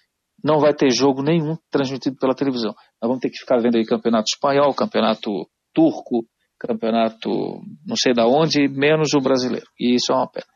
não 0.43 0.59
vai 0.59 0.75
ter 0.75 0.91
jogo 0.91 1.23
nenhum 1.23 1.57
transmitido 1.71 2.17
pela 2.19 2.35
televisão. 2.35 2.75
Nós 3.01 3.09
vamos 3.09 3.21
ter 3.21 3.31
que 3.31 3.39
ficar 3.39 3.59
vendo 3.59 3.77
aí 3.77 3.85
campeonato 3.85 4.29
espanhol, 4.29 4.75
campeonato 4.75 5.31
turco, 5.73 6.27
campeonato 6.59 7.31
não 7.87 7.97
sei 7.97 8.13
da 8.13 8.27
onde, 8.27 8.69
menos 8.69 9.15
o 9.15 9.21
brasileiro. 9.21 9.67
E 9.79 9.95
isso 9.95 10.13
é 10.13 10.17
uma 10.17 10.31
pena. 10.31 10.47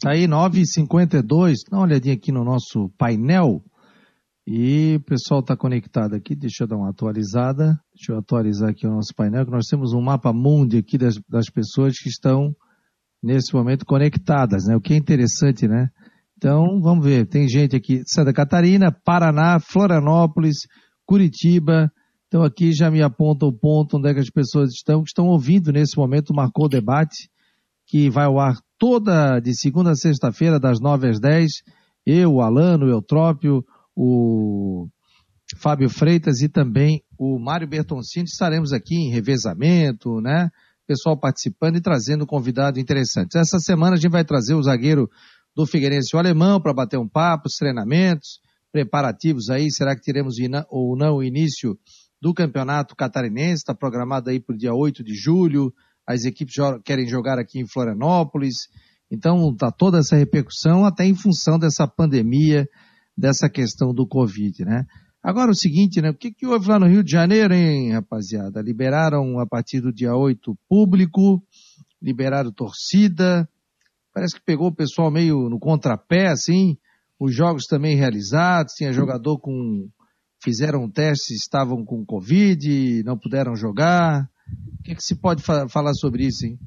Tá 0.00 0.10
aí 0.12 0.26
9h52, 0.26 1.54
dá 1.70 1.78
uma 1.78 1.84
olhadinha 1.84 2.14
aqui 2.14 2.32
no 2.32 2.44
nosso 2.44 2.90
painel. 2.98 3.62
E 4.46 4.96
o 4.96 5.04
pessoal 5.04 5.40
está 5.40 5.56
conectado 5.56 6.14
aqui, 6.14 6.34
deixa 6.34 6.64
eu 6.64 6.68
dar 6.68 6.76
uma 6.76 6.90
atualizada. 6.90 7.78
Deixa 7.94 8.12
eu 8.12 8.18
atualizar 8.18 8.70
aqui 8.70 8.86
o 8.86 8.90
nosso 8.90 9.14
painel, 9.16 9.46
que 9.46 9.50
nós 9.50 9.66
temos 9.66 9.94
um 9.94 10.02
mapa 10.02 10.32
mundi 10.32 10.78
aqui 10.78 10.98
das, 10.98 11.18
das 11.28 11.46
pessoas 11.46 11.98
que 11.98 12.10
estão 12.10 12.54
nesse 13.22 13.54
momento 13.54 13.86
conectadas, 13.86 14.66
né? 14.66 14.76
O 14.76 14.80
que 14.80 14.92
é 14.92 14.96
interessante, 14.96 15.66
né? 15.66 15.88
Então, 16.36 16.78
vamos 16.82 17.02
ver, 17.06 17.26
tem 17.26 17.48
gente 17.48 17.74
aqui, 17.74 18.02
Santa 18.06 18.34
Catarina, 18.34 18.92
Paraná, 18.92 19.58
Florianópolis, 19.58 20.58
Curitiba. 21.06 21.90
Então 22.26 22.42
aqui 22.42 22.72
já 22.72 22.90
me 22.90 23.02
aponta 23.02 23.46
o 23.46 23.52
ponto 23.52 23.96
onde 23.96 24.10
é 24.10 24.14
que 24.14 24.20
as 24.20 24.30
pessoas 24.30 24.70
estão, 24.70 25.02
que 25.02 25.08
estão 25.08 25.26
ouvindo 25.26 25.72
nesse 25.72 25.96
momento, 25.96 26.34
marcou 26.34 26.66
o 26.66 26.68
debate, 26.68 27.30
que 27.86 28.10
vai 28.10 28.26
ao 28.26 28.38
ar 28.38 28.58
toda 28.78 29.40
de 29.40 29.54
segunda 29.54 29.92
a 29.92 29.94
sexta-feira, 29.94 30.58
das 30.58 30.80
nove 30.80 31.08
às 31.08 31.18
dez. 31.18 31.62
Eu, 32.04 32.34
o 32.34 32.40
Alano, 32.42 32.86
o 32.86 32.90
Eutrópio, 32.90 33.64
o 33.96 34.88
Fábio 35.56 35.88
Freitas 35.88 36.40
e 36.40 36.48
também 36.48 37.02
o 37.18 37.38
Mário 37.38 37.68
Bertoncini 37.68 38.24
estaremos 38.24 38.72
aqui 38.72 38.94
em 38.94 39.10
revezamento, 39.10 40.20
né? 40.20 40.50
Pessoal 40.86 41.18
participando 41.18 41.76
e 41.76 41.80
trazendo 41.80 42.26
convidado 42.26 42.78
interessante. 42.78 43.38
Essa 43.38 43.58
semana 43.58 43.94
a 43.94 43.98
gente 43.98 44.10
vai 44.10 44.24
trazer 44.24 44.54
o 44.54 44.62
zagueiro 44.62 45.08
do 45.56 45.66
Figueirense, 45.66 46.14
o 46.14 46.18
alemão, 46.18 46.60
para 46.60 46.74
bater 46.74 46.98
um 46.98 47.08
papo, 47.08 47.46
os 47.46 47.54
treinamentos, 47.54 48.40
preparativos 48.72 49.48
aí. 49.48 49.70
Será 49.70 49.94
que 49.94 50.02
teremos 50.02 50.34
ou 50.68 50.96
não 50.96 51.16
o 51.16 51.22
início 51.22 51.78
do 52.20 52.34
campeonato 52.34 52.96
catarinense? 52.96 53.62
Está 53.62 53.74
programado 53.74 54.28
aí 54.28 54.40
para 54.40 54.54
o 54.54 54.58
dia 54.58 54.74
8 54.74 55.02
de 55.04 55.14
julho. 55.14 55.72
As 56.06 56.24
equipes 56.24 56.54
querem 56.84 57.06
jogar 57.06 57.38
aqui 57.38 57.60
em 57.60 57.66
Florianópolis. 57.66 58.54
Então, 59.10 59.54
tá 59.56 59.70
toda 59.70 59.98
essa 59.98 60.16
repercussão, 60.16 60.84
até 60.84 61.06
em 61.06 61.14
função 61.14 61.58
dessa 61.58 61.86
pandemia 61.86 62.66
dessa 63.16 63.48
questão 63.48 63.92
do 63.92 64.06
Covid, 64.06 64.64
né? 64.64 64.84
Agora 65.22 65.50
o 65.50 65.56
seguinte, 65.56 66.02
né? 66.02 66.10
O 66.10 66.14
que, 66.14 66.30
que 66.30 66.46
houve 66.46 66.68
lá 66.68 66.78
no 66.78 66.86
Rio 66.86 67.02
de 67.02 67.10
Janeiro, 67.10 67.54
hein, 67.54 67.92
rapaziada? 67.92 68.60
Liberaram 68.60 69.38
a 69.38 69.46
partir 69.46 69.80
do 69.80 69.92
dia 69.92 70.14
8 70.14 70.54
público, 70.68 71.42
liberaram 72.02 72.52
torcida, 72.52 73.48
parece 74.12 74.36
que 74.36 74.44
pegou 74.44 74.68
o 74.68 74.74
pessoal 74.74 75.10
meio 75.10 75.48
no 75.48 75.58
contrapé, 75.58 76.26
assim, 76.26 76.76
os 77.18 77.34
jogos 77.34 77.64
também 77.64 77.96
realizados, 77.96 78.74
tinha 78.74 78.92
jogador 78.92 79.38
com, 79.38 79.88
fizeram 80.42 80.90
testes, 80.90 81.42
estavam 81.42 81.84
com 81.84 82.04
Covid, 82.04 83.02
não 83.04 83.18
puderam 83.18 83.56
jogar. 83.56 84.28
O 84.78 84.82
que, 84.82 84.94
que 84.94 85.02
se 85.02 85.18
pode 85.18 85.42
fa 85.42 85.66
falar 85.68 85.94
sobre 85.94 86.26
isso, 86.26 86.44
hein? 86.44 86.58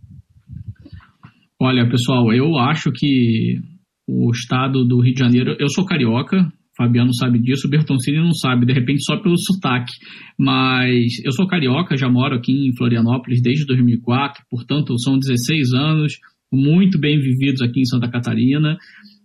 Olha, 1.59 1.87
pessoal, 1.89 2.33
eu 2.33 2.57
acho 2.57 2.91
que 2.91 3.59
o 4.07 4.31
estado 4.31 4.85
do 4.85 5.01
Rio 5.01 5.13
de 5.13 5.19
Janeiro. 5.19 5.55
Eu 5.59 5.67
sou 5.69 5.85
carioca, 5.85 6.51
Fabiano 6.77 7.13
sabe 7.13 7.39
disso, 7.39 7.69
Bertoncini 7.69 8.19
não 8.19 8.33
sabe, 8.33 8.65
de 8.65 8.71
repente 8.71 9.03
só 9.03 9.17
pelo 9.17 9.37
sotaque. 9.37 9.91
Mas 10.39 11.19
eu 11.25 11.31
sou 11.31 11.47
carioca, 11.47 11.97
já 11.97 12.07
moro 12.07 12.35
aqui 12.35 12.51
em 12.51 12.75
Florianópolis 12.77 13.41
desde 13.41 13.65
2004, 13.65 14.43
portanto 14.49 14.97
são 14.99 15.17
16 15.17 15.73
anos, 15.73 16.13
muito 16.53 16.99
bem 16.99 17.19
vividos 17.19 17.61
aqui 17.61 17.81
em 17.81 17.85
Santa 17.85 18.09
Catarina. 18.09 18.77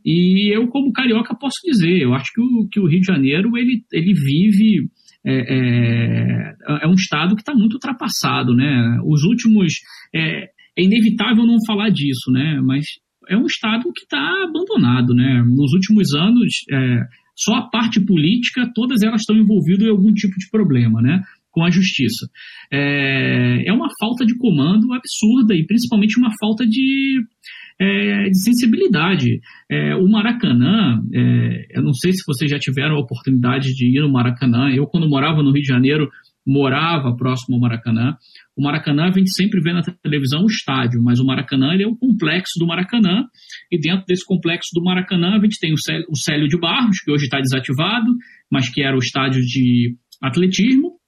E 0.04 0.52
eu, 0.52 0.66
como 0.68 0.92
carioca, 0.92 1.36
posso 1.38 1.58
dizer, 1.64 2.00
eu 2.00 2.12
acho 2.14 2.32
que 2.34 2.40
o, 2.40 2.68
que 2.68 2.80
o 2.80 2.88
Rio 2.88 3.00
de 3.00 3.06
Janeiro 3.06 3.56
ele, 3.56 3.82
ele 3.92 4.12
vive. 4.14 4.88
É, 5.24 5.54
é, 5.54 6.54
é 6.82 6.88
um 6.88 6.94
estado 6.94 7.36
que 7.36 7.42
está 7.42 7.54
muito 7.54 7.74
ultrapassado, 7.74 8.54
né? 8.54 8.98
Os 9.06 9.22
últimos. 9.22 9.74
É, 10.12 10.48
é 10.76 10.82
inevitável 10.82 11.46
não 11.46 11.58
falar 11.64 11.90
disso, 11.90 12.32
né? 12.32 12.60
Mas 12.64 12.84
é 13.28 13.36
um 13.36 13.46
Estado 13.46 13.92
que 13.92 14.02
está 14.02 14.44
abandonado. 14.44 15.14
Né? 15.14 15.42
Nos 15.46 15.72
últimos 15.72 16.14
anos, 16.14 16.64
é, 16.70 17.04
só 17.34 17.54
a 17.54 17.68
parte 17.68 18.00
política, 18.00 18.70
todas 18.74 19.02
elas 19.02 19.22
estão 19.22 19.36
envolvidas 19.36 19.86
em 19.86 19.90
algum 19.90 20.12
tipo 20.12 20.38
de 20.38 20.48
problema 20.50 21.00
né? 21.00 21.22
com 21.50 21.62
a 21.62 21.70
justiça. 21.70 22.26
É, 22.72 23.64
é 23.66 23.72
uma 23.72 23.88
falta 24.00 24.24
de 24.24 24.36
comando 24.36 24.92
absurda 24.92 25.54
e 25.54 25.66
principalmente 25.66 26.18
uma 26.18 26.30
falta 26.40 26.66
de, 26.66 27.22
é, 27.78 28.30
de 28.30 28.38
sensibilidade. 28.38 29.40
É, 29.70 29.94
o 29.94 30.08
Maracanã, 30.08 31.02
é, 31.12 31.78
eu 31.78 31.82
não 31.82 31.92
sei 31.92 32.12
se 32.12 32.22
vocês 32.26 32.50
já 32.50 32.58
tiveram 32.58 32.96
a 32.96 33.00
oportunidade 33.00 33.74
de 33.74 33.86
ir 33.86 34.00
no 34.00 34.10
Maracanã, 34.10 34.70
eu 34.70 34.86
quando 34.86 35.08
morava 35.08 35.42
no 35.42 35.52
Rio 35.52 35.62
de 35.62 35.68
Janeiro, 35.68 36.10
morava 36.46 37.14
próximo 37.14 37.54
ao 37.54 37.60
Maracanã. 37.60 38.16
O 38.56 38.62
Maracanã 38.62 39.04
a 39.04 39.10
gente 39.10 39.32
sempre 39.32 39.60
vê 39.62 39.72
na 39.72 39.82
televisão 40.02 40.42
o 40.42 40.46
estádio, 40.46 41.02
mas 41.02 41.18
o 41.18 41.24
Maracanã 41.24 41.72
ele 41.72 41.84
é 41.84 41.86
o 41.86 41.96
complexo 41.96 42.58
do 42.58 42.66
Maracanã, 42.66 43.24
e 43.70 43.78
dentro 43.80 44.04
desse 44.06 44.24
complexo 44.26 44.68
do 44.74 44.82
Maracanã 44.82 45.36
a 45.36 45.40
gente 45.40 45.58
tem 45.58 45.72
o 45.72 46.16
Célio 46.16 46.48
de 46.48 46.58
Barros, 46.58 47.00
que 47.00 47.10
hoje 47.10 47.24
está 47.24 47.40
desativado, 47.40 48.12
mas 48.50 48.68
que 48.68 48.82
era 48.82 48.94
o 48.94 48.98
estádio 48.98 49.40
de 49.42 49.96
atletismo. 50.22 50.98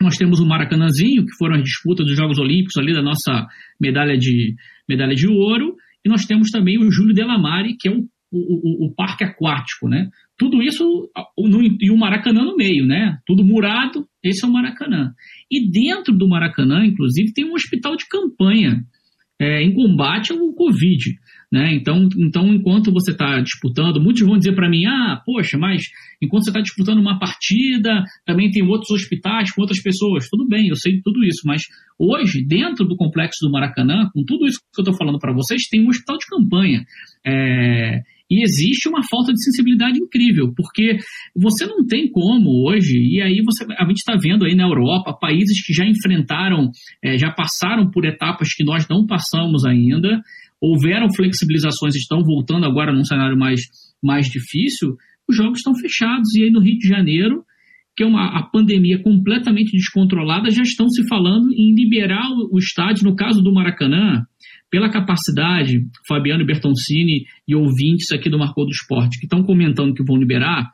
Nós 0.00 0.16
temos 0.16 0.38
o 0.38 0.46
Maracanãzinho, 0.46 1.24
que 1.24 1.36
foram 1.38 1.56
as 1.56 1.64
disputas 1.64 2.06
dos 2.06 2.16
Jogos 2.16 2.38
Olímpicos 2.38 2.76
ali 2.76 2.92
da 2.92 3.02
nossa 3.02 3.46
medalha 3.80 4.16
de, 4.16 4.54
medalha 4.88 5.14
de 5.14 5.26
ouro, 5.26 5.74
e 6.04 6.08
nós 6.08 6.24
temos 6.24 6.50
também 6.50 6.78
o 6.78 6.90
Júlio 6.90 7.14
Delamare, 7.14 7.76
que 7.76 7.88
é 7.88 7.90
o, 7.90 8.06
o, 8.36 8.84
o, 8.84 8.86
o 8.86 8.94
parque 8.94 9.24
aquático, 9.24 9.88
né? 9.88 10.08
Tudo 10.38 10.62
isso 10.62 11.10
no, 11.38 11.62
e 11.80 11.90
o 11.90 11.96
Maracanã 11.96 12.44
no 12.44 12.56
meio, 12.56 12.86
né? 12.86 13.18
Tudo 13.26 13.44
murado, 13.44 14.06
esse 14.22 14.44
é 14.44 14.48
o 14.48 14.52
Maracanã. 14.52 15.12
E 15.50 15.70
dentro 15.70 16.14
do 16.14 16.28
Maracanã, 16.28 16.84
inclusive, 16.84 17.32
tem 17.32 17.44
um 17.44 17.54
hospital 17.54 17.96
de 17.96 18.06
campanha 18.08 18.84
é, 19.40 19.62
em 19.62 19.72
combate 19.72 20.32
ao 20.32 20.52
Covid. 20.52 21.16
Né? 21.50 21.74
Então, 21.76 22.08
então, 22.18 22.52
enquanto 22.52 22.92
você 22.92 23.12
está 23.12 23.40
disputando, 23.40 24.00
muitos 24.00 24.20
vão 24.22 24.36
dizer 24.36 24.54
para 24.54 24.68
mim: 24.68 24.84
ah, 24.86 25.22
poxa, 25.24 25.56
mas 25.56 25.84
enquanto 26.20 26.44
você 26.44 26.50
está 26.50 26.60
disputando 26.60 26.98
uma 26.98 27.18
partida, 27.18 28.02
também 28.26 28.50
tem 28.50 28.64
outros 28.64 28.90
hospitais 28.90 29.52
com 29.52 29.60
outras 29.60 29.80
pessoas. 29.80 30.28
Tudo 30.28 30.46
bem, 30.48 30.68
eu 30.68 30.76
sei 30.76 31.00
tudo 31.02 31.24
isso, 31.24 31.42
mas 31.44 31.62
hoje, 31.98 32.44
dentro 32.44 32.84
do 32.84 32.96
complexo 32.96 33.38
do 33.42 33.52
Maracanã, 33.52 34.10
com 34.12 34.24
tudo 34.24 34.46
isso 34.46 34.58
que 34.58 34.80
eu 34.80 34.82
estou 34.82 34.96
falando 34.96 35.20
para 35.20 35.32
vocês, 35.32 35.68
tem 35.68 35.84
um 35.84 35.88
hospital 35.88 36.18
de 36.18 36.26
campanha. 36.26 36.84
É, 37.24 38.02
e 38.30 38.42
existe 38.42 38.88
uma 38.88 39.02
falta 39.08 39.32
de 39.32 39.42
sensibilidade 39.42 39.98
incrível, 39.98 40.52
porque 40.56 40.98
você 41.34 41.64
não 41.66 41.86
tem 41.86 42.10
como 42.10 42.68
hoje, 42.68 42.98
e 42.98 43.22
aí 43.22 43.40
você, 43.44 43.64
a 43.78 43.84
gente 43.86 43.98
está 43.98 44.16
vendo 44.20 44.44
aí 44.44 44.54
na 44.54 44.64
Europa 44.64 45.16
países 45.18 45.64
que 45.64 45.72
já 45.72 45.84
enfrentaram, 45.86 46.70
é, 47.02 47.16
já 47.16 47.30
passaram 47.30 47.90
por 47.90 48.04
etapas 48.04 48.52
que 48.52 48.64
nós 48.64 48.88
não 48.88 49.06
passamos 49.06 49.64
ainda, 49.64 50.20
houveram 50.60 51.12
flexibilizações, 51.14 51.94
estão 51.94 52.22
voltando 52.22 52.66
agora 52.66 52.92
num 52.92 53.04
cenário 53.04 53.38
mais, 53.38 53.60
mais 54.02 54.26
difícil, 54.26 54.96
os 55.28 55.36
jogos 55.36 55.58
estão 55.58 55.74
fechados. 55.74 56.34
E 56.34 56.44
aí 56.44 56.50
no 56.50 56.60
Rio 56.60 56.78
de 56.78 56.88
Janeiro, 56.88 57.44
que 57.96 58.02
é 58.02 58.06
uma 58.06 58.38
a 58.38 58.42
pandemia 58.42 59.02
completamente 59.02 59.72
descontrolada, 59.72 60.50
já 60.50 60.62
estão 60.62 60.88
se 60.88 61.06
falando 61.08 61.52
em 61.52 61.74
liberar 61.74 62.28
o, 62.30 62.54
o 62.54 62.58
estádio, 62.58 63.04
no 63.04 63.16
caso 63.16 63.42
do 63.42 63.52
Maracanã, 63.52 64.24
pela 64.70 64.90
capacidade, 64.90 65.86
Fabiano 66.08 66.44
Bertoncini 66.44 67.24
e 67.46 67.54
ouvintes 67.54 68.10
aqui 68.12 68.28
do 68.28 68.38
Marcou 68.38 68.64
do 68.64 68.72
Esporte 68.72 69.18
que 69.18 69.26
estão 69.26 69.42
comentando 69.42 69.94
que 69.94 70.04
vão 70.04 70.16
liberar, 70.16 70.72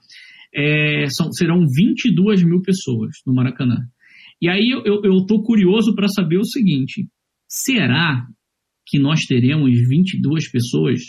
é, 0.55 1.07
são, 1.09 1.30
serão 1.32 1.64
22 1.66 2.43
mil 2.43 2.61
pessoas 2.62 3.16
no 3.26 3.34
Maracanã. 3.34 3.76
E 4.40 4.49
aí 4.49 4.70
eu 4.70 5.18
estou 5.18 5.43
curioso 5.43 5.95
para 5.95 6.09
saber 6.09 6.38
o 6.38 6.45
seguinte: 6.45 7.07
será 7.49 8.26
que 8.86 8.99
nós 8.99 9.20
teremos 9.20 9.70
22 9.88 10.51
pessoas 10.51 11.01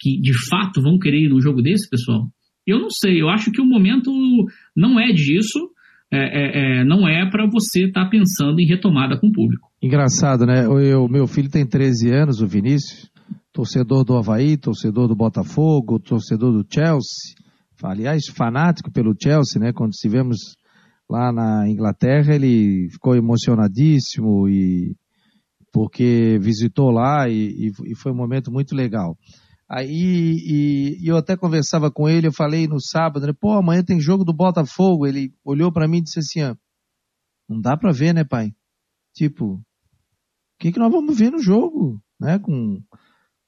que 0.00 0.18
de 0.20 0.32
fato 0.48 0.80
vão 0.80 0.98
querer 0.98 1.24
ir 1.24 1.28
num 1.28 1.40
jogo 1.40 1.60
desse, 1.60 1.88
pessoal? 1.90 2.28
Eu 2.66 2.78
não 2.78 2.90
sei, 2.90 3.20
eu 3.20 3.28
acho 3.28 3.50
que 3.50 3.60
o 3.60 3.66
momento 3.66 4.10
não 4.74 4.98
é 4.98 5.12
disso, 5.12 5.70
é, 6.12 6.18
é, 6.18 6.80
é 6.80 6.84
não 6.84 7.08
é 7.08 7.28
para 7.30 7.46
você 7.46 7.86
estar 7.86 8.04
tá 8.04 8.10
pensando 8.10 8.60
em 8.60 8.66
retomada 8.66 9.18
com 9.18 9.28
o 9.28 9.32
público. 9.32 9.68
Engraçado, 9.82 10.44
né? 10.44 10.66
O 10.68 11.08
meu 11.08 11.26
filho 11.26 11.48
tem 11.48 11.66
13 11.66 12.10
anos, 12.10 12.40
o 12.40 12.46
Vinícius, 12.46 13.10
torcedor 13.52 14.04
do 14.04 14.16
Havaí, 14.16 14.56
torcedor 14.56 15.08
do 15.08 15.16
Botafogo, 15.16 15.98
torcedor 15.98 16.52
do 16.52 16.66
Chelsea, 16.68 17.34
aliás, 17.82 18.26
fanático 18.34 18.92
pelo 18.92 19.14
Chelsea, 19.20 19.60
né? 19.60 19.72
Quando 19.72 19.92
estivemos 19.92 20.36
lá 21.08 21.32
na 21.32 21.68
Inglaterra, 21.68 22.34
ele 22.34 22.88
ficou 22.90 23.16
emocionadíssimo 23.16 24.48
e 24.48 24.94
porque 25.72 26.38
visitou 26.40 26.90
lá 26.90 27.28
e, 27.28 27.70
e 27.84 27.94
foi 27.96 28.12
um 28.12 28.16
momento 28.16 28.50
muito 28.50 28.74
legal. 28.74 29.16
Aí 29.70 29.86
e, 29.88 30.98
e, 31.00 31.06
eu 31.06 31.16
até 31.16 31.36
conversava 31.36 31.92
com 31.92 32.08
ele, 32.08 32.26
eu 32.26 32.32
falei 32.32 32.66
no 32.66 32.80
sábado, 32.80 33.24
né, 33.24 33.32
pô, 33.32 33.52
amanhã 33.52 33.84
tem 33.84 34.00
jogo 34.00 34.24
do 34.24 34.34
Botafogo. 34.34 35.06
Ele 35.06 35.32
olhou 35.44 35.72
para 35.72 35.86
mim 35.86 35.98
e 35.98 36.02
disse 36.02 36.18
assim, 36.18 36.42
ó, 36.42 36.56
não 37.48 37.60
dá 37.60 37.76
para 37.76 37.92
ver, 37.92 38.12
né, 38.12 38.24
pai? 38.24 38.52
Tipo, 39.14 39.54
o 39.54 39.62
que, 40.58 40.72
que 40.72 40.78
nós 40.78 40.90
vamos 40.90 41.16
ver 41.16 41.30
no 41.30 41.40
jogo, 41.40 42.02
né? 42.18 42.40
Com, 42.40 42.82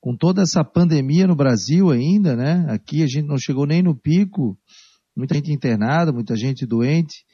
com 0.01 0.17
toda 0.17 0.43
essa 0.43 0.63
pandemia 0.63 1.27
no 1.27 1.35
Brasil 1.35 1.91
ainda, 1.91 2.37
né? 2.37 2.67
Aqui 2.69 3.03
a 3.03 3.07
gente 3.07 3.27
não 3.27 3.37
chegou 3.37 3.67
nem 3.67 3.83
no 3.83 3.97
pico, 3.97 4.57
muita 5.17 5.35
gente 5.35 5.53
internada, 5.53 6.13
muita 6.13 6.37
gente 6.37 6.65
doente. 6.65 7.25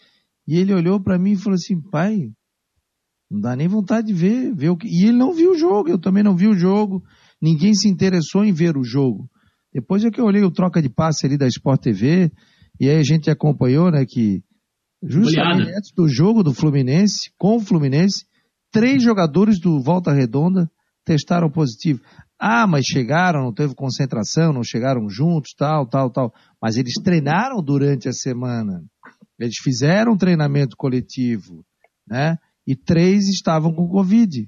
E 0.47 0.57
ele 0.57 0.73
olhou 0.73 0.99
para 0.99 1.19
mim 1.19 1.33
e 1.33 1.37
falou 1.37 1.57
assim, 1.57 1.79
pai, 1.79 2.31
não 3.31 3.39
dá 3.39 3.55
nem 3.55 3.69
vontade 3.69 4.07
de 4.07 4.15
ver, 4.15 4.55
ver 4.55 4.71
o 4.71 4.77
que. 4.79 4.89
E 4.89 5.05
ele 5.05 5.19
não 5.19 5.35
viu 5.35 5.51
o 5.51 5.59
jogo, 5.59 5.91
eu 5.91 5.99
também 5.99 6.23
não 6.23 6.35
vi 6.35 6.49
o 6.49 6.57
jogo. 6.57 7.05
Ninguém 7.41 7.75
se 7.75 7.89
interessou 7.89 8.45
em 8.45 8.53
ver 8.53 8.77
o 8.77 8.85
jogo. 8.85 9.29
Depois 9.73 10.05
é 10.05 10.11
que 10.11 10.21
eu 10.21 10.25
olhei 10.25 10.43
o 10.43 10.51
troca 10.51 10.83
de 10.83 10.89
passe 10.89 11.27
ali 11.27 11.37
da 11.37 11.47
Sport 11.47 11.83
TV, 11.83 12.33
e 12.81 12.89
aí 12.89 12.97
a 12.97 13.03
gente 13.03 13.31
acompanhou, 13.31 13.91
né, 13.91 14.05
que 14.07 14.43
justamente 15.03 15.71
antes 15.71 15.93
do 15.95 16.09
jogo 16.09 16.43
do 16.43 16.53
Fluminense, 16.53 17.31
com 17.39 17.57
o 17.57 17.61
Fluminense, 17.61 18.25
três 18.73 19.03
jogadores 19.03 19.61
do 19.61 19.81
Volta 19.81 20.13
Redonda 20.13 20.71
testaram 21.05 21.51
positivo. 21.51 22.01
Ah, 22.39 22.67
mas 22.67 22.85
chegaram, 22.85 23.43
não 23.43 23.53
teve 23.53 23.75
concentração, 23.75 24.53
não 24.53 24.63
chegaram 24.63 25.09
juntos, 25.09 25.53
tal, 25.57 25.87
tal, 25.89 26.11
tal. 26.11 26.33
Mas 26.63 26.77
eles 26.77 26.95
treinaram 27.03 27.63
durante 27.63 28.09
a 28.09 28.13
semana. 28.13 28.83
Eles 29.39 29.57
fizeram 29.63 30.13
um 30.13 30.17
treinamento 30.17 30.77
coletivo, 30.77 31.65
né? 32.07 32.37
E 32.69 32.77
três 32.77 33.31
estavam 33.31 33.73
com 33.73 33.89
Covid. 33.89 34.47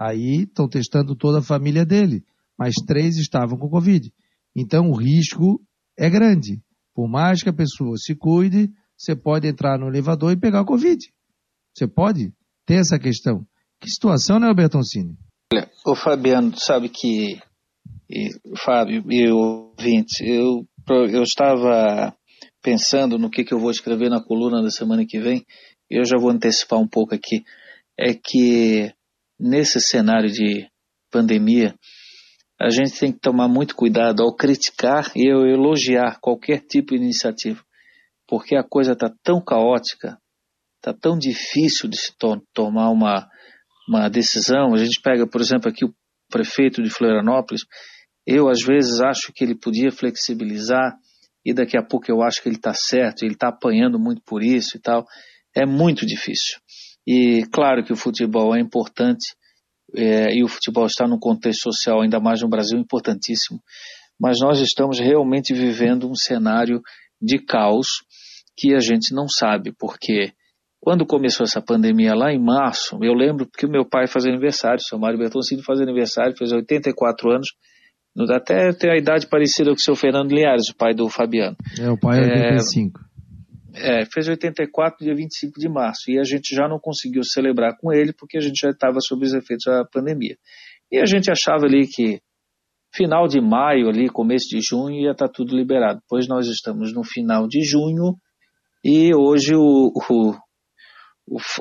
Aí 0.00 0.44
estão 0.44 0.66
testando 0.66 1.14
toda 1.14 1.40
a 1.40 1.42
família 1.42 1.84
dele, 1.84 2.24
mas 2.58 2.76
três 2.76 3.18
estavam 3.18 3.58
com 3.58 3.68
Covid. 3.68 4.10
Então 4.56 4.88
o 4.88 4.96
risco 4.96 5.60
é 5.94 6.08
grande. 6.08 6.62
Por 6.94 7.06
mais 7.06 7.42
que 7.42 7.50
a 7.50 7.52
pessoa 7.52 7.98
se 7.98 8.14
cuide, 8.14 8.70
você 8.96 9.14
pode 9.14 9.46
entrar 9.46 9.78
no 9.78 9.86
elevador 9.86 10.32
e 10.32 10.40
pegar 10.40 10.64
Covid. 10.64 10.98
Você 11.76 11.86
pode 11.86 12.32
ter 12.64 12.76
essa 12.76 12.98
questão. 12.98 13.46
Que 13.78 13.90
situação, 13.90 14.40
né, 14.40 14.52
Bertoncini? 14.54 15.18
Olha, 15.52 15.70
o 15.86 15.94
Fabiano, 15.94 16.58
sabe 16.58 16.88
que, 16.88 17.38
e, 18.08 18.30
Fábio 18.64 19.04
e 19.12 19.30
ouvinte, 19.30 20.24
eu, 20.24 20.66
eu 20.88 21.22
estava 21.22 22.16
pensando 22.62 23.18
no 23.18 23.28
que, 23.28 23.44
que 23.44 23.52
eu 23.52 23.60
vou 23.60 23.70
escrever 23.70 24.08
na 24.08 24.24
coluna 24.24 24.62
da 24.62 24.70
semana 24.70 25.04
que 25.06 25.20
vem 25.20 25.44
eu 25.90 26.04
já 26.04 26.16
vou 26.18 26.30
antecipar 26.30 26.78
um 26.78 26.88
pouco 26.88 27.14
aqui, 27.14 27.44
é 27.98 28.14
que 28.14 28.92
nesse 29.38 29.80
cenário 29.80 30.30
de 30.30 30.68
pandemia, 31.10 31.74
a 32.60 32.70
gente 32.70 32.98
tem 32.98 33.12
que 33.12 33.20
tomar 33.20 33.48
muito 33.48 33.74
cuidado 33.74 34.22
ao 34.22 34.34
criticar 34.34 35.12
e 35.14 35.30
ao 35.30 35.46
elogiar 35.46 36.18
qualquer 36.20 36.60
tipo 36.60 36.90
de 36.90 36.96
iniciativa, 36.96 37.62
porque 38.26 38.56
a 38.56 38.64
coisa 38.64 38.92
está 38.92 39.10
tão 39.22 39.40
caótica, 39.40 40.18
está 40.76 40.92
tão 40.92 41.16
difícil 41.16 41.88
de 41.88 41.96
se 41.96 42.16
to 42.18 42.42
tomar 42.52 42.90
uma, 42.90 43.28
uma 43.88 44.08
decisão. 44.08 44.74
A 44.74 44.78
gente 44.78 45.00
pega, 45.00 45.26
por 45.26 45.40
exemplo, 45.40 45.68
aqui 45.70 45.84
o 45.84 45.94
prefeito 46.28 46.82
de 46.82 46.90
Florianópolis, 46.90 47.62
eu 48.26 48.48
às 48.48 48.60
vezes 48.60 49.00
acho 49.00 49.32
que 49.34 49.44
ele 49.44 49.54
podia 49.54 49.90
flexibilizar 49.90 50.94
e 51.44 51.54
daqui 51.54 51.78
a 51.78 51.82
pouco 51.82 52.10
eu 52.10 52.22
acho 52.22 52.42
que 52.42 52.48
ele 52.48 52.56
está 52.56 52.74
certo, 52.74 53.22
ele 53.22 53.34
está 53.34 53.48
apanhando 53.48 53.98
muito 53.98 54.20
por 54.26 54.42
isso 54.42 54.76
e 54.76 54.80
tal 54.80 55.06
é 55.54 55.66
muito 55.66 56.06
difícil. 56.06 56.58
E 57.06 57.44
claro 57.50 57.84
que 57.84 57.92
o 57.92 57.96
futebol 57.96 58.54
é 58.54 58.60
importante, 58.60 59.34
é, 59.94 60.34
e 60.34 60.44
o 60.44 60.48
futebol 60.48 60.86
está 60.86 61.06
num 61.06 61.18
contexto 61.18 61.62
social, 61.62 62.02
ainda 62.02 62.20
mais 62.20 62.42
no 62.42 62.48
Brasil, 62.48 62.78
importantíssimo. 62.78 63.60
Mas 64.20 64.40
nós 64.40 64.60
estamos 64.60 64.98
realmente 64.98 65.54
vivendo 65.54 66.10
um 66.10 66.14
cenário 66.14 66.82
de 67.20 67.38
caos 67.38 68.02
que 68.56 68.74
a 68.74 68.80
gente 68.80 69.14
não 69.14 69.28
sabe, 69.28 69.72
porque 69.78 70.32
quando 70.80 71.06
começou 71.06 71.44
essa 71.44 71.60
pandemia 71.60 72.14
lá 72.14 72.32
em 72.32 72.42
março, 72.42 72.98
eu 73.02 73.12
lembro 73.12 73.46
que 73.46 73.66
o 73.66 73.70
meu 73.70 73.84
pai 73.84 74.06
faz 74.06 74.26
aniversário, 74.26 74.80
seu 74.80 74.98
Mário 74.98 75.18
Bertoncini 75.18 75.62
faz 75.62 75.80
aniversário, 75.80 76.36
fez 76.36 76.52
84 76.52 77.30
anos, 77.30 77.48
até 78.30 78.72
tem 78.72 78.90
a 78.90 78.96
idade 78.96 79.26
parecida 79.28 79.70
com 79.70 79.76
o 79.76 79.80
seu 79.80 79.94
Fernando 79.94 80.32
Linhares, 80.32 80.68
o 80.68 80.76
pai 80.76 80.94
do 80.94 81.08
Fabiano. 81.08 81.56
É, 81.78 81.88
o 81.90 81.98
pai 81.98 82.18
é 82.18 82.52
85. 82.52 83.00
É, 83.80 84.04
fez 84.12 84.28
84 84.28 85.04
dia 85.04 85.14
25 85.14 85.58
de 85.58 85.68
março 85.68 86.10
e 86.10 86.18
a 86.18 86.24
gente 86.24 86.54
já 86.54 86.68
não 86.68 86.78
conseguiu 86.78 87.22
celebrar 87.22 87.76
com 87.78 87.92
ele 87.92 88.12
porque 88.12 88.36
a 88.36 88.40
gente 88.40 88.60
já 88.60 88.70
estava 88.70 89.00
sob 89.00 89.24
os 89.24 89.34
efeitos 89.34 89.64
da 89.66 89.84
pandemia. 89.84 90.36
E 90.90 90.98
a 90.98 91.06
gente 91.06 91.30
achava 91.30 91.66
ali 91.66 91.86
que 91.86 92.20
final 92.94 93.28
de 93.28 93.40
maio, 93.40 93.88
ali, 93.88 94.08
começo 94.08 94.48
de 94.48 94.60
junho, 94.60 95.00
ia 95.00 95.12
estar 95.12 95.28
tá 95.28 95.32
tudo 95.32 95.56
liberado. 95.56 96.00
Pois 96.08 96.26
nós 96.26 96.46
estamos 96.46 96.92
no 96.92 97.04
final 97.04 97.46
de 97.46 97.62
junho 97.62 98.16
e 98.84 99.14
hoje 99.14 99.54
o, 99.54 99.92
o, 99.94 100.34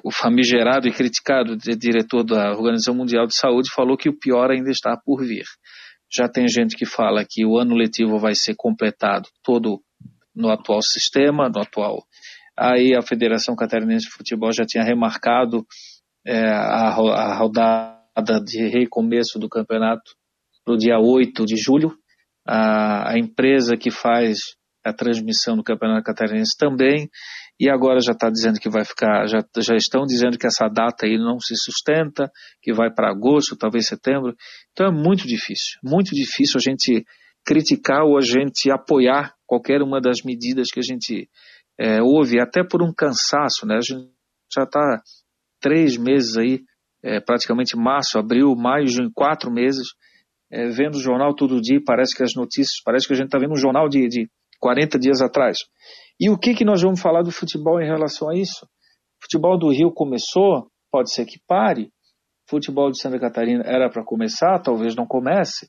o, 0.04 0.12
famigerado 0.12 0.88
e 0.88 0.94
criticado 0.94 1.58
diretor 1.58 2.24
da 2.24 2.52
Organização 2.52 2.96
Mundial 2.96 3.28
de 3.28 3.36
Saúde 3.36 3.70
falou 3.74 3.98
que 3.98 4.10
o 4.10 4.18
pior 4.18 4.52
ainda 4.52 4.70
está 4.70 4.98
por 4.98 5.26
vir. 5.26 5.46
Já 6.10 6.30
tem 6.30 6.48
gente 6.48 6.76
que 6.76 6.86
fala 6.86 7.26
que 7.28 7.46
o 7.46 7.58
ano 7.58 7.76
letivo 7.76 8.18
vai 8.18 8.34
ser 8.34 8.56
completado 8.56 9.28
todo 9.44 9.82
no 10.38 10.50
atual 10.50 10.82
sistema, 10.82 11.50
no 11.50 11.60
atual. 11.60 12.04
Aí 12.58 12.96
a 12.96 13.02
Federação 13.02 13.56
Catarinense 13.56 14.06
de 14.06 14.12
Futebol 14.12 14.52
já 14.52 14.66
tinha 14.66 14.84
remarcado 14.84 15.66
é, 16.26 16.48
a, 16.48 16.90
a 16.90 17.38
rodada 17.38 18.42
de 18.44 18.68
recomeço 18.68 19.40
do 19.40 19.50
campeonato 19.50 20.12
para 20.64 20.74
o 20.74 20.78
dia 20.78 21.00
8 21.00 21.46
de 21.46 21.56
julho. 21.56 21.96
A, 22.48 23.14
a, 23.14 23.20
empresa 23.20 23.76
que 23.76 23.92
faz 23.92 24.40
a 24.86 24.94
transmissão 24.94 25.58
do 25.58 25.64
Campeonato 25.64 26.04
Catarinense 26.04 26.56
também, 26.58 27.10
e 27.60 27.70
agora 27.70 28.00
já 28.00 28.14
está 28.14 28.30
dizendo 28.30 28.58
que 28.58 28.70
vai 28.70 28.86
ficar, 28.86 29.28
já, 29.28 29.40
já 29.58 29.76
estão 29.76 30.06
dizendo 30.06 30.38
que 30.38 30.48
essa 30.48 30.70
data 30.70 31.06
aí 31.06 31.18
não 31.18 31.40
se 31.42 31.56
sustenta, 31.58 32.32
que 32.62 32.74
vai 32.74 32.90
para 32.90 33.12
agosto, 33.12 33.58
talvez 33.58 33.88
setembro. 33.88 34.34
Então 34.72 34.88
é 34.88 34.92
muito 34.92 35.28
difícil, 35.28 35.78
muito 35.84 36.16
difícil 36.16 36.58
a 36.58 36.62
gente 36.62 37.04
criticar 37.46 38.04
ou 38.04 38.18
a 38.18 38.22
gente 38.22 38.72
apoiar 38.72 39.34
qualquer 39.48 39.82
uma 39.82 40.00
das 40.00 40.22
medidas 40.22 40.70
que 40.70 40.80
a 40.80 40.84
gente 40.84 41.30
é, 41.80 42.02
ouve, 42.02 42.40
até 42.40 42.64
por 42.64 42.84
um 42.84 42.94
cansaço, 42.94 43.66
né? 43.66 43.78
A 43.78 43.82
gente 43.82 44.10
já 44.54 44.64
está 44.64 45.02
três 45.60 45.98
meses 45.98 46.38
aí, 46.38 46.60
é, 47.04 47.20
praticamente 47.20 47.76
março, 47.76 48.20
abril, 48.20 48.56
maio, 48.56 48.88
junho, 48.88 49.12
quatro 49.14 49.52
meses, 49.52 49.88
é, 50.52 50.68
vendo 50.68 50.96
o 50.96 51.02
jornal 51.02 51.34
todo 51.34 51.62
dia, 51.62 51.82
parece 51.84 52.16
que 52.16 52.24
as 52.24 52.36
notícias, 52.36 52.82
parece 52.84 53.08
que 53.08 53.14
a 53.14 53.16
gente 53.16 53.28
está 53.28 53.40
vendo 53.40 53.54
um 53.54 53.60
jornal 53.60 53.88
de, 53.88 54.08
de 54.08 54.30
40 54.60 55.00
dias 55.00 55.22
atrás. 55.22 55.60
E 56.20 56.30
o 56.30 56.38
que, 56.38 56.54
que 56.54 56.66
nós 56.66 56.82
vamos 56.82 57.02
falar 57.02 57.24
do 57.24 57.32
futebol 57.32 57.82
em 57.82 57.88
relação 57.88 58.30
a 58.30 58.36
isso? 58.36 58.66
O 58.66 59.24
futebol 59.24 59.58
do 59.58 59.70
Rio 59.70 59.92
começou, 59.92 60.70
pode 60.92 61.12
ser 61.14 61.26
que 61.26 61.40
pare, 61.48 61.90
futebol 62.50 62.92
de 62.92 63.00
Santa 63.00 63.20
Catarina 63.20 63.64
era 63.66 63.90
para 63.90 64.04
começar, 64.04 64.60
talvez 64.60 64.96
não 64.96 65.06
comece, 65.06 65.68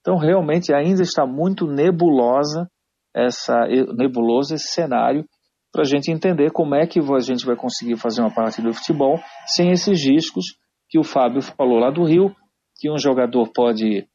então, 0.00 0.16
realmente, 0.16 0.72
ainda 0.72 1.02
está 1.02 1.26
muito 1.26 1.66
nebulosa 1.66 2.66
essa, 3.14 3.66
nebuloso 3.94 4.54
esse 4.54 4.68
cenário 4.68 5.24
para 5.72 5.82
a 5.82 5.84
gente 5.84 6.10
entender 6.10 6.50
como 6.50 6.74
é 6.74 6.86
que 6.86 6.98
a 6.98 7.18
gente 7.20 7.44
vai 7.44 7.56
conseguir 7.56 7.96
fazer 7.96 8.20
uma 8.20 8.34
partida 8.34 8.70
de 8.70 8.76
futebol 8.76 9.18
sem 9.46 9.70
esses 9.70 10.02
riscos 10.04 10.44
que 10.88 10.98
o 10.98 11.04
Fábio 11.04 11.42
falou 11.42 11.78
lá 11.78 11.90
do 11.90 12.04
Rio, 12.04 12.34
que 12.78 12.90
um 12.90 12.98
jogador 12.98 13.52
pode 13.52 14.06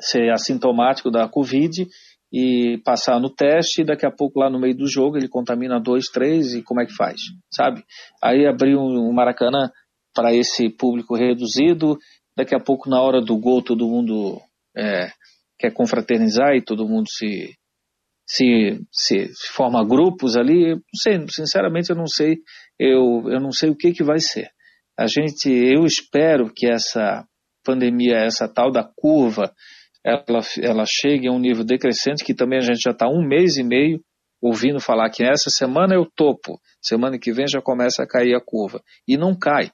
ser 0.00 0.30
assintomático 0.30 1.10
da 1.10 1.28
Covid 1.28 1.86
e 2.32 2.78
passar 2.84 3.18
no 3.18 3.30
teste 3.30 3.82
e 3.82 3.84
daqui 3.84 4.06
a 4.06 4.10
pouco 4.10 4.38
lá 4.38 4.48
no 4.48 4.60
meio 4.60 4.76
do 4.76 4.86
jogo 4.86 5.16
ele 5.16 5.28
contamina 5.28 5.80
dois, 5.80 6.06
três 6.06 6.54
e 6.54 6.62
como 6.62 6.80
é 6.80 6.86
que 6.86 6.94
faz, 6.94 7.20
sabe? 7.52 7.82
Aí 8.22 8.46
abrir 8.46 8.76
um 8.76 9.12
Maracanã 9.12 9.70
para 10.14 10.34
esse 10.34 10.68
público 10.68 11.16
reduzido 11.16 11.98
daqui 12.36 12.54
a 12.54 12.60
pouco 12.60 12.88
na 12.88 13.00
hora 13.00 13.20
do 13.20 13.36
gol 13.36 13.62
todo 13.62 13.88
mundo 13.88 14.40
é, 14.76 15.10
quer 15.58 15.72
confraternizar 15.72 16.54
e 16.54 16.62
todo 16.62 16.88
mundo 16.88 17.06
se, 17.08 17.54
se, 18.32 18.80
se, 18.92 19.32
forma 19.52 19.84
grupos 19.84 20.36
ali. 20.36 20.74
Não 20.74 20.80
sei, 20.94 21.26
sinceramente 21.28 21.90
eu 21.90 21.96
não 21.96 22.06
sei, 22.06 22.38
eu, 22.78 23.24
eu 23.26 23.40
não 23.40 23.50
sei 23.50 23.70
o 23.70 23.76
que, 23.76 23.92
que 23.92 24.04
vai 24.04 24.20
ser. 24.20 24.48
A 24.96 25.06
gente, 25.06 25.50
eu 25.50 25.84
espero 25.84 26.52
que 26.54 26.70
essa 26.70 27.26
pandemia, 27.64 28.18
essa 28.18 28.46
tal 28.46 28.70
da 28.70 28.84
curva, 28.84 29.52
ela, 30.04 30.40
ela 30.62 30.84
chegue 30.86 31.26
a 31.28 31.32
um 31.32 31.40
nível 31.40 31.64
decrescente, 31.64 32.24
que 32.24 32.34
também 32.34 32.58
a 32.58 32.62
gente 32.62 32.80
já 32.80 32.92
está 32.92 33.08
um 33.08 33.26
mês 33.26 33.56
e 33.56 33.64
meio 33.64 34.00
ouvindo 34.40 34.80
falar 34.80 35.10
que 35.10 35.24
essa 35.24 35.50
semana 35.50 35.94
é 35.94 35.98
o 35.98 36.06
topo, 36.06 36.58
semana 36.80 37.18
que 37.18 37.32
vem 37.32 37.46
já 37.48 37.60
começa 37.60 38.02
a 38.02 38.06
cair 38.06 38.34
a 38.34 38.40
curva. 38.40 38.80
E 39.06 39.16
não 39.16 39.36
cai. 39.36 39.70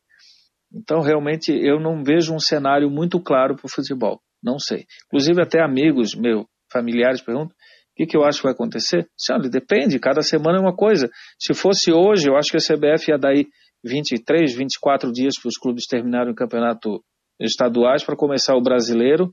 Então, 0.72 1.00
realmente, 1.00 1.52
eu 1.52 1.78
não 1.78 2.02
vejo 2.02 2.34
um 2.34 2.40
cenário 2.40 2.90
muito 2.90 3.20
claro 3.20 3.54
para 3.54 3.66
o 3.66 3.70
futebol. 3.70 4.20
Não 4.42 4.58
sei. 4.58 4.86
Inclusive, 5.06 5.40
até 5.40 5.62
amigos 5.62 6.14
meus, 6.14 6.46
familiares, 6.72 7.22
perguntam: 7.22 7.55
o 7.96 8.04
que, 8.04 8.04
que 8.04 8.16
eu 8.16 8.24
acho 8.24 8.40
que 8.40 8.44
vai 8.44 8.52
acontecer? 8.52 9.08
Olha, 9.30 9.48
depende, 9.48 9.98
cada 9.98 10.20
semana 10.20 10.58
é 10.58 10.60
uma 10.60 10.76
coisa. 10.76 11.08
Se 11.38 11.54
fosse 11.54 11.90
hoje, 11.90 12.28
eu 12.28 12.36
acho 12.36 12.50
que 12.50 12.58
a 12.58 12.60
CBF 12.60 13.10
ia 13.10 13.16
dar 13.16 13.30
aí 13.30 13.46
23, 13.82 14.54
24 14.54 15.10
dias 15.10 15.40
para 15.40 15.48
os 15.48 15.56
clubes 15.56 15.86
terminarem 15.86 16.30
o 16.30 16.34
campeonato 16.34 17.02
estaduais 17.40 18.04
para 18.04 18.14
começar 18.14 18.54
o 18.54 18.60
brasileiro, 18.60 19.32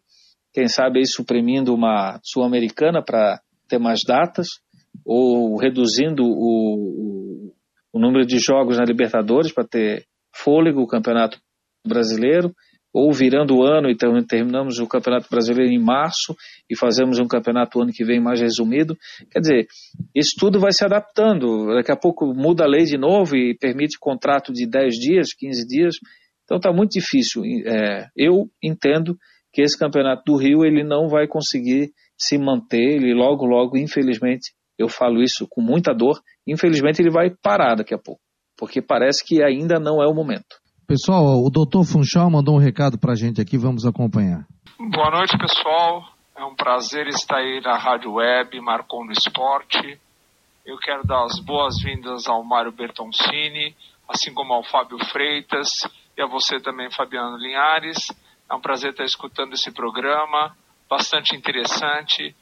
quem 0.54 0.70
sabe 0.70 1.00
aí 1.00 1.06
suprimindo 1.06 1.74
uma 1.74 2.22
sul-americana 2.24 3.04
para 3.04 3.42
ter 3.68 3.80
mais 3.80 4.00
datas, 4.08 4.48
ou 5.06 5.58
reduzindo 5.58 6.24
o, 6.24 6.30
o, 6.30 7.54
o 7.92 8.00
número 8.00 8.26
de 8.26 8.38
jogos 8.38 8.78
na 8.78 8.86
Libertadores 8.86 9.52
para 9.52 9.68
ter 9.68 10.06
fôlego 10.34 10.82
o 10.82 10.88
campeonato 10.88 11.38
brasileiro, 11.86 12.54
ou 12.94 13.12
virando 13.12 13.58
o 13.58 13.64
ano, 13.64 13.90
então 13.90 14.14
terminamos 14.24 14.78
o 14.78 14.88
Campeonato 14.88 15.28
Brasileiro 15.30 15.74
em 15.74 15.84
março 15.84 16.36
e 16.70 16.78
fazemos 16.78 17.18
um 17.18 17.28
campeonato 17.28 17.82
ano 17.82 17.92
que 17.92 18.06
vem 18.06 18.22
mais 18.22 18.40
resumido. 18.40 18.96
Quer 19.32 19.40
dizer, 19.40 19.68
isso 20.14 20.36
tudo 20.38 20.60
vai 20.60 20.72
se 20.72 20.86
adaptando. 20.86 21.74
Daqui 21.74 21.92
a 21.92 21.98
pouco 21.98 22.34
muda 22.36 22.64
a 22.64 22.68
lei 22.68 22.84
de 22.84 22.98
novo 22.98 23.36
e 23.36 23.58
permite 23.58 23.98
contrato 24.00 24.54
de 24.54 24.68
10 24.68 24.94
dias, 24.94 25.34
15 25.34 25.68
dias. 25.68 25.96
Então 26.44 26.58
está 26.58 26.72
muito 26.72 26.92
difícil. 26.92 27.42
É, 27.66 28.10
eu 28.16 28.48
entendo 28.62 29.18
que 29.52 29.62
esse 29.62 29.78
campeonato 29.78 30.24
do 30.26 30.38
Rio 30.38 30.64
ele 30.64 30.84
não 30.84 31.08
vai 31.08 31.28
conseguir 31.28 31.92
se 32.18 32.38
manter, 32.38 32.98
ele 32.98 33.14
logo, 33.14 33.46
logo, 33.46 33.78
infelizmente, 33.78 34.52
eu 34.78 34.88
falo 34.88 35.22
isso 35.22 35.48
com 35.50 35.62
muita 35.62 35.94
dor, 35.94 36.20
infelizmente 36.48 37.02
ele 37.02 37.12
vai 37.12 37.30
parar 37.30 37.76
daqui 37.76 37.94
a 37.94 37.98
pouco, 37.98 38.22
porque 38.58 38.82
parece 38.82 39.24
que 39.26 39.44
ainda 39.44 39.80
não 39.80 40.02
é 40.02 40.08
o 40.08 40.14
momento. 40.14 40.63
Pessoal, 40.86 41.42
o 41.42 41.50
doutor 41.50 41.86
Funchal 41.86 42.30
mandou 42.30 42.56
um 42.56 42.60
recado 42.60 43.00
para 43.00 43.14
a 43.14 43.16
gente 43.16 43.40
aqui, 43.40 43.58
vamos 43.58 43.86
acompanhar. 43.86 44.46
Boa 44.78 45.12
noite, 45.12 45.38
pessoal. 45.38 46.04
É 46.36 46.44
um 46.44 46.56
prazer 46.56 47.08
estar 47.08 47.38
aí 47.38 47.62
na 47.62 47.78
Rádio 47.78 48.12
Web, 48.14 48.60
Marcou 48.60 49.06
no 49.06 49.14
Esporte. 49.14 49.98
Eu 50.66 50.78
quero 50.78 51.06
dar 51.08 51.24
as 51.24 51.40
boas-vindas 51.40 52.28
ao 52.28 52.44
Mário 52.44 52.72
Bertoncini, 52.72 53.74
assim 54.10 54.34
como 54.34 54.54
ao 54.54 54.64
Fábio 54.64 54.98
Freitas 55.06 55.88
e 56.18 56.22
a 56.22 56.28
você 56.28 56.60
também, 56.60 56.92
Fabiano 56.92 57.38
Linhares. 57.38 58.00
É 58.52 58.54
um 58.54 58.62
prazer 58.62 58.92
estar 58.92 59.06
escutando 59.06 59.54
esse 59.54 59.72
programa, 59.72 60.54
bastante 60.90 61.34
interessante. 61.34 62.36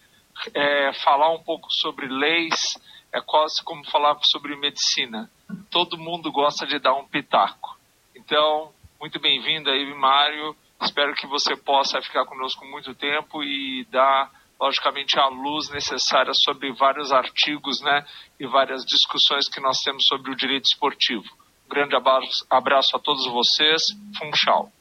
É, 0.55 0.91
falar 1.03 1.31
um 1.31 1.43
pouco 1.43 1.71
sobre 1.71 2.07
leis 2.07 2.75
é 3.13 3.21
quase 3.21 3.63
como 3.63 3.85
falar 3.85 4.17
sobre 4.23 4.55
medicina. 4.55 5.29
Todo 5.69 5.97
mundo 5.97 6.31
gosta 6.31 6.65
de 6.65 6.79
dar 6.79 6.95
um 6.95 7.05
pitaco. 7.05 7.80
Então, 8.31 8.69
muito 8.97 9.19
bem-vindo 9.19 9.69
aí, 9.69 9.93
Mário. 9.93 10.55
Espero 10.81 11.13
que 11.15 11.27
você 11.27 11.53
possa 11.53 12.01
ficar 12.01 12.23
conosco 12.23 12.65
muito 12.65 12.95
tempo 12.95 13.43
e 13.43 13.85
dar, 13.91 14.31
logicamente, 14.57 15.19
a 15.19 15.27
luz 15.27 15.69
necessária 15.69 16.31
sobre 16.33 16.71
vários 16.71 17.11
artigos 17.11 17.81
né, 17.81 18.05
e 18.39 18.47
várias 18.47 18.85
discussões 18.85 19.49
que 19.49 19.59
nós 19.59 19.79
temos 19.83 20.07
sobre 20.07 20.31
o 20.31 20.35
direito 20.37 20.63
esportivo. 20.63 21.25
Um 21.65 21.75
grande 21.75 21.93
abraço, 22.49 22.95
a 22.95 22.99
todos 22.99 23.27
vocês. 23.27 23.87
Funchal. 24.17 24.71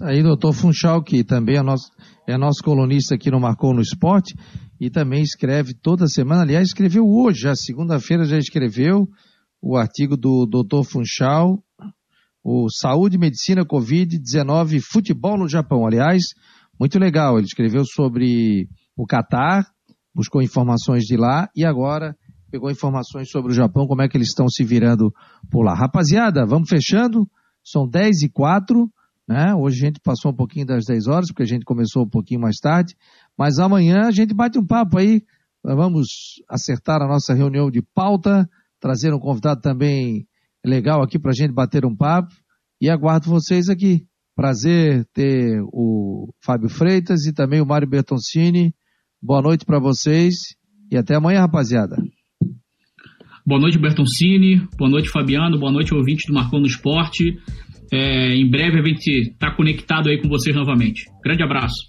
Aí, 0.00 0.22
doutor 0.22 0.52
Funchal, 0.52 1.02
que 1.02 1.24
também 1.24 1.56
é 1.56 1.62
nosso, 1.62 1.90
é 2.24 2.38
nosso 2.38 2.62
colunista 2.62 3.16
aqui 3.16 3.32
no 3.32 3.40
Marcou 3.40 3.74
no 3.74 3.80
Esporte 3.80 4.32
e 4.80 4.90
também 4.90 5.22
escreve 5.22 5.74
toda 5.74 6.06
semana. 6.06 6.42
Aliás, 6.42 6.68
escreveu 6.68 7.02
hoje, 7.04 7.40
já 7.40 7.54
segunda-feira 7.56 8.24
já 8.24 8.38
escreveu 8.38 9.08
o 9.60 9.76
artigo 9.76 10.16
do 10.16 10.46
doutor 10.46 10.84
Funchal 10.84 11.58
o 12.48 12.68
Saúde, 12.70 13.18
Medicina, 13.18 13.64
Covid-19, 13.64 14.80
Futebol 14.80 15.36
no 15.36 15.48
Japão. 15.48 15.84
Aliás, 15.84 16.26
muito 16.78 16.96
legal. 16.96 17.36
Ele 17.36 17.46
escreveu 17.46 17.84
sobre 17.84 18.68
o 18.96 19.04
Catar, 19.04 19.66
buscou 20.14 20.40
informações 20.40 21.02
de 21.02 21.16
lá 21.16 21.48
e 21.56 21.64
agora 21.64 22.16
pegou 22.48 22.70
informações 22.70 23.28
sobre 23.30 23.50
o 23.50 23.54
Japão, 23.54 23.88
como 23.88 24.00
é 24.00 24.08
que 24.08 24.16
eles 24.16 24.28
estão 24.28 24.48
se 24.48 24.62
virando 24.62 25.12
por 25.50 25.64
lá. 25.64 25.74
Rapaziada, 25.74 26.46
vamos 26.46 26.68
fechando. 26.68 27.28
São 27.64 27.84
10 27.84 28.22
e 28.22 28.28
4, 28.28 28.88
né? 29.28 29.52
Hoje 29.52 29.82
a 29.82 29.86
gente 29.86 30.00
passou 30.00 30.30
um 30.30 30.36
pouquinho 30.36 30.66
das 30.66 30.84
10 30.84 31.08
horas, 31.08 31.26
porque 31.26 31.42
a 31.42 31.46
gente 31.46 31.64
começou 31.64 32.04
um 32.04 32.08
pouquinho 32.08 32.40
mais 32.40 32.58
tarde. 32.58 32.94
Mas 33.36 33.58
amanhã 33.58 34.02
a 34.06 34.12
gente 34.12 34.32
bate 34.32 34.56
um 34.56 34.64
papo 34.64 34.98
aí. 34.98 35.20
Vamos 35.64 36.06
acertar 36.48 37.02
a 37.02 37.08
nossa 37.08 37.34
reunião 37.34 37.72
de 37.72 37.82
pauta, 37.82 38.48
trazer 38.78 39.12
um 39.12 39.18
convidado 39.18 39.60
também 39.60 40.28
legal 40.66 41.02
aqui 41.02 41.18
para 41.18 41.30
a 41.30 41.34
gente 41.34 41.52
bater 41.52 41.84
um 41.86 41.94
papo 41.94 42.34
e 42.80 42.90
aguardo 42.90 43.30
vocês 43.30 43.68
aqui. 43.68 44.04
Prazer 44.34 45.06
ter 45.14 45.62
o 45.72 46.28
Fábio 46.44 46.68
Freitas 46.68 47.24
e 47.24 47.32
também 47.32 47.60
o 47.60 47.66
Mário 47.66 47.88
Bertoncini. 47.88 48.74
Boa 49.22 49.40
noite 49.40 49.64
para 49.64 49.78
vocês 49.78 50.34
e 50.90 50.96
até 50.96 51.14
amanhã, 51.14 51.40
rapaziada. 51.40 51.96
Boa 53.46 53.60
noite, 53.60 53.78
Bertoncini. 53.78 54.66
Boa 54.76 54.90
noite, 54.90 55.08
Fabiano. 55.08 55.58
Boa 55.58 55.72
noite, 55.72 55.94
ouvinte 55.94 56.26
do 56.26 56.34
Marcou 56.34 56.58
no 56.60 56.66
Esporte. 56.66 57.38
É, 57.92 58.34
em 58.34 58.50
breve 58.50 58.80
a 58.80 58.84
gente 58.84 59.30
está 59.30 59.54
conectado 59.54 60.08
aí 60.08 60.20
com 60.20 60.28
vocês 60.28 60.54
novamente. 60.54 61.04
Grande 61.24 61.44
abraço. 61.44 61.86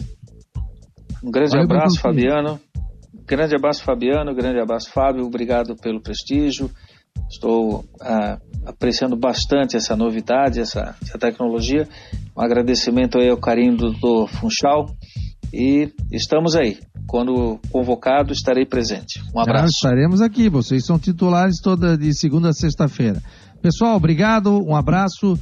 Um 1.24 1.32
grande 1.32 1.50
Valeu, 1.50 1.66
abraço, 1.66 2.00
Fabiano. 2.00 2.60
Grande 3.28 3.56
abraço, 3.56 3.84
Fabiano. 3.84 4.36
Grande 4.36 4.60
abraço, 4.60 4.92
Fábio. 4.92 5.26
Obrigado 5.26 5.76
pelo 5.76 6.00
prestígio. 6.00 6.70
Estou 7.30 7.86
ah, 8.02 8.40
apreciando 8.66 9.16
bastante 9.16 9.76
essa 9.76 9.96
novidade, 9.96 10.60
essa, 10.60 10.96
essa, 11.02 11.18
tecnologia. 11.18 11.88
Um 12.36 12.42
agradecimento 12.42 13.18
aí 13.18 13.30
ao 13.30 13.38
carinho 13.38 13.76
do 13.76 13.94
Dr. 13.94 14.32
Funchal 14.32 14.96
e 15.54 15.92
estamos 16.12 16.56
aí. 16.56 16.78
Quando 17.08 17.60
convocado, 17.72 18.34
estarei 18.34 18.66
presente. 18.66 19.22
Um 19.34 19.40
abraço. 19.40 19.64
Ah, 19.64 19.68
estaremos 19.68 20.22
aqui. 20.22 20.50
Vocês 20.50 20.86
são 20.86 21.00
titulares 21.00 21.62
toda 21.62 21.98
de 21.98 22.14
segunda 22.14 22.50
a 22.50 22.54
sexta-feira. 22.54 23.22
Pessoal, 23.62 23.96
obrigado. 23.96 24.62
Um 24.64 24.76
abraço. 24.76 25.40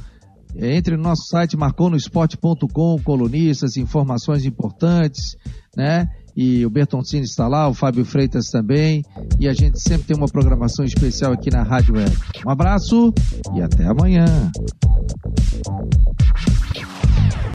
Entre 0.58 0.96
no 0.96 1.02
nosso 1.02 1.24
site 1.28 1.56
marconosport.com, 1.56 2.98
colunistas, 3.04 3.76
informações 3.76 4.46
importantes, 4.46 5.36
né? 5.76 6.08
E 6.36 6.66
o 6.66 6.70
Bertoncini 6.70 7.24
está 7.24 7.48
lá, 7.48 7.68
o 7.68 7.74
Fábio 7.74 8.04
Freitas 8.04 8.50
também, 8.50 9.02
e 9.40 9.48
a 9.48 9.52
gente 9.52 9.80
sempre 9.80 10.08
tem 10.08 10.16
uma 10.16 10.28
programação 10.28 10.84
especial 10.84 11.32
aqui 11.32 11.50
na 11.50 11.62
Rádio 11.62 11.94
Web. 11.94 12.14
Um 12.46 12.50
abraço 12.50 13.14
e 13.54 13.62
até 13.62 13.86
amanhã. 13.86 14.52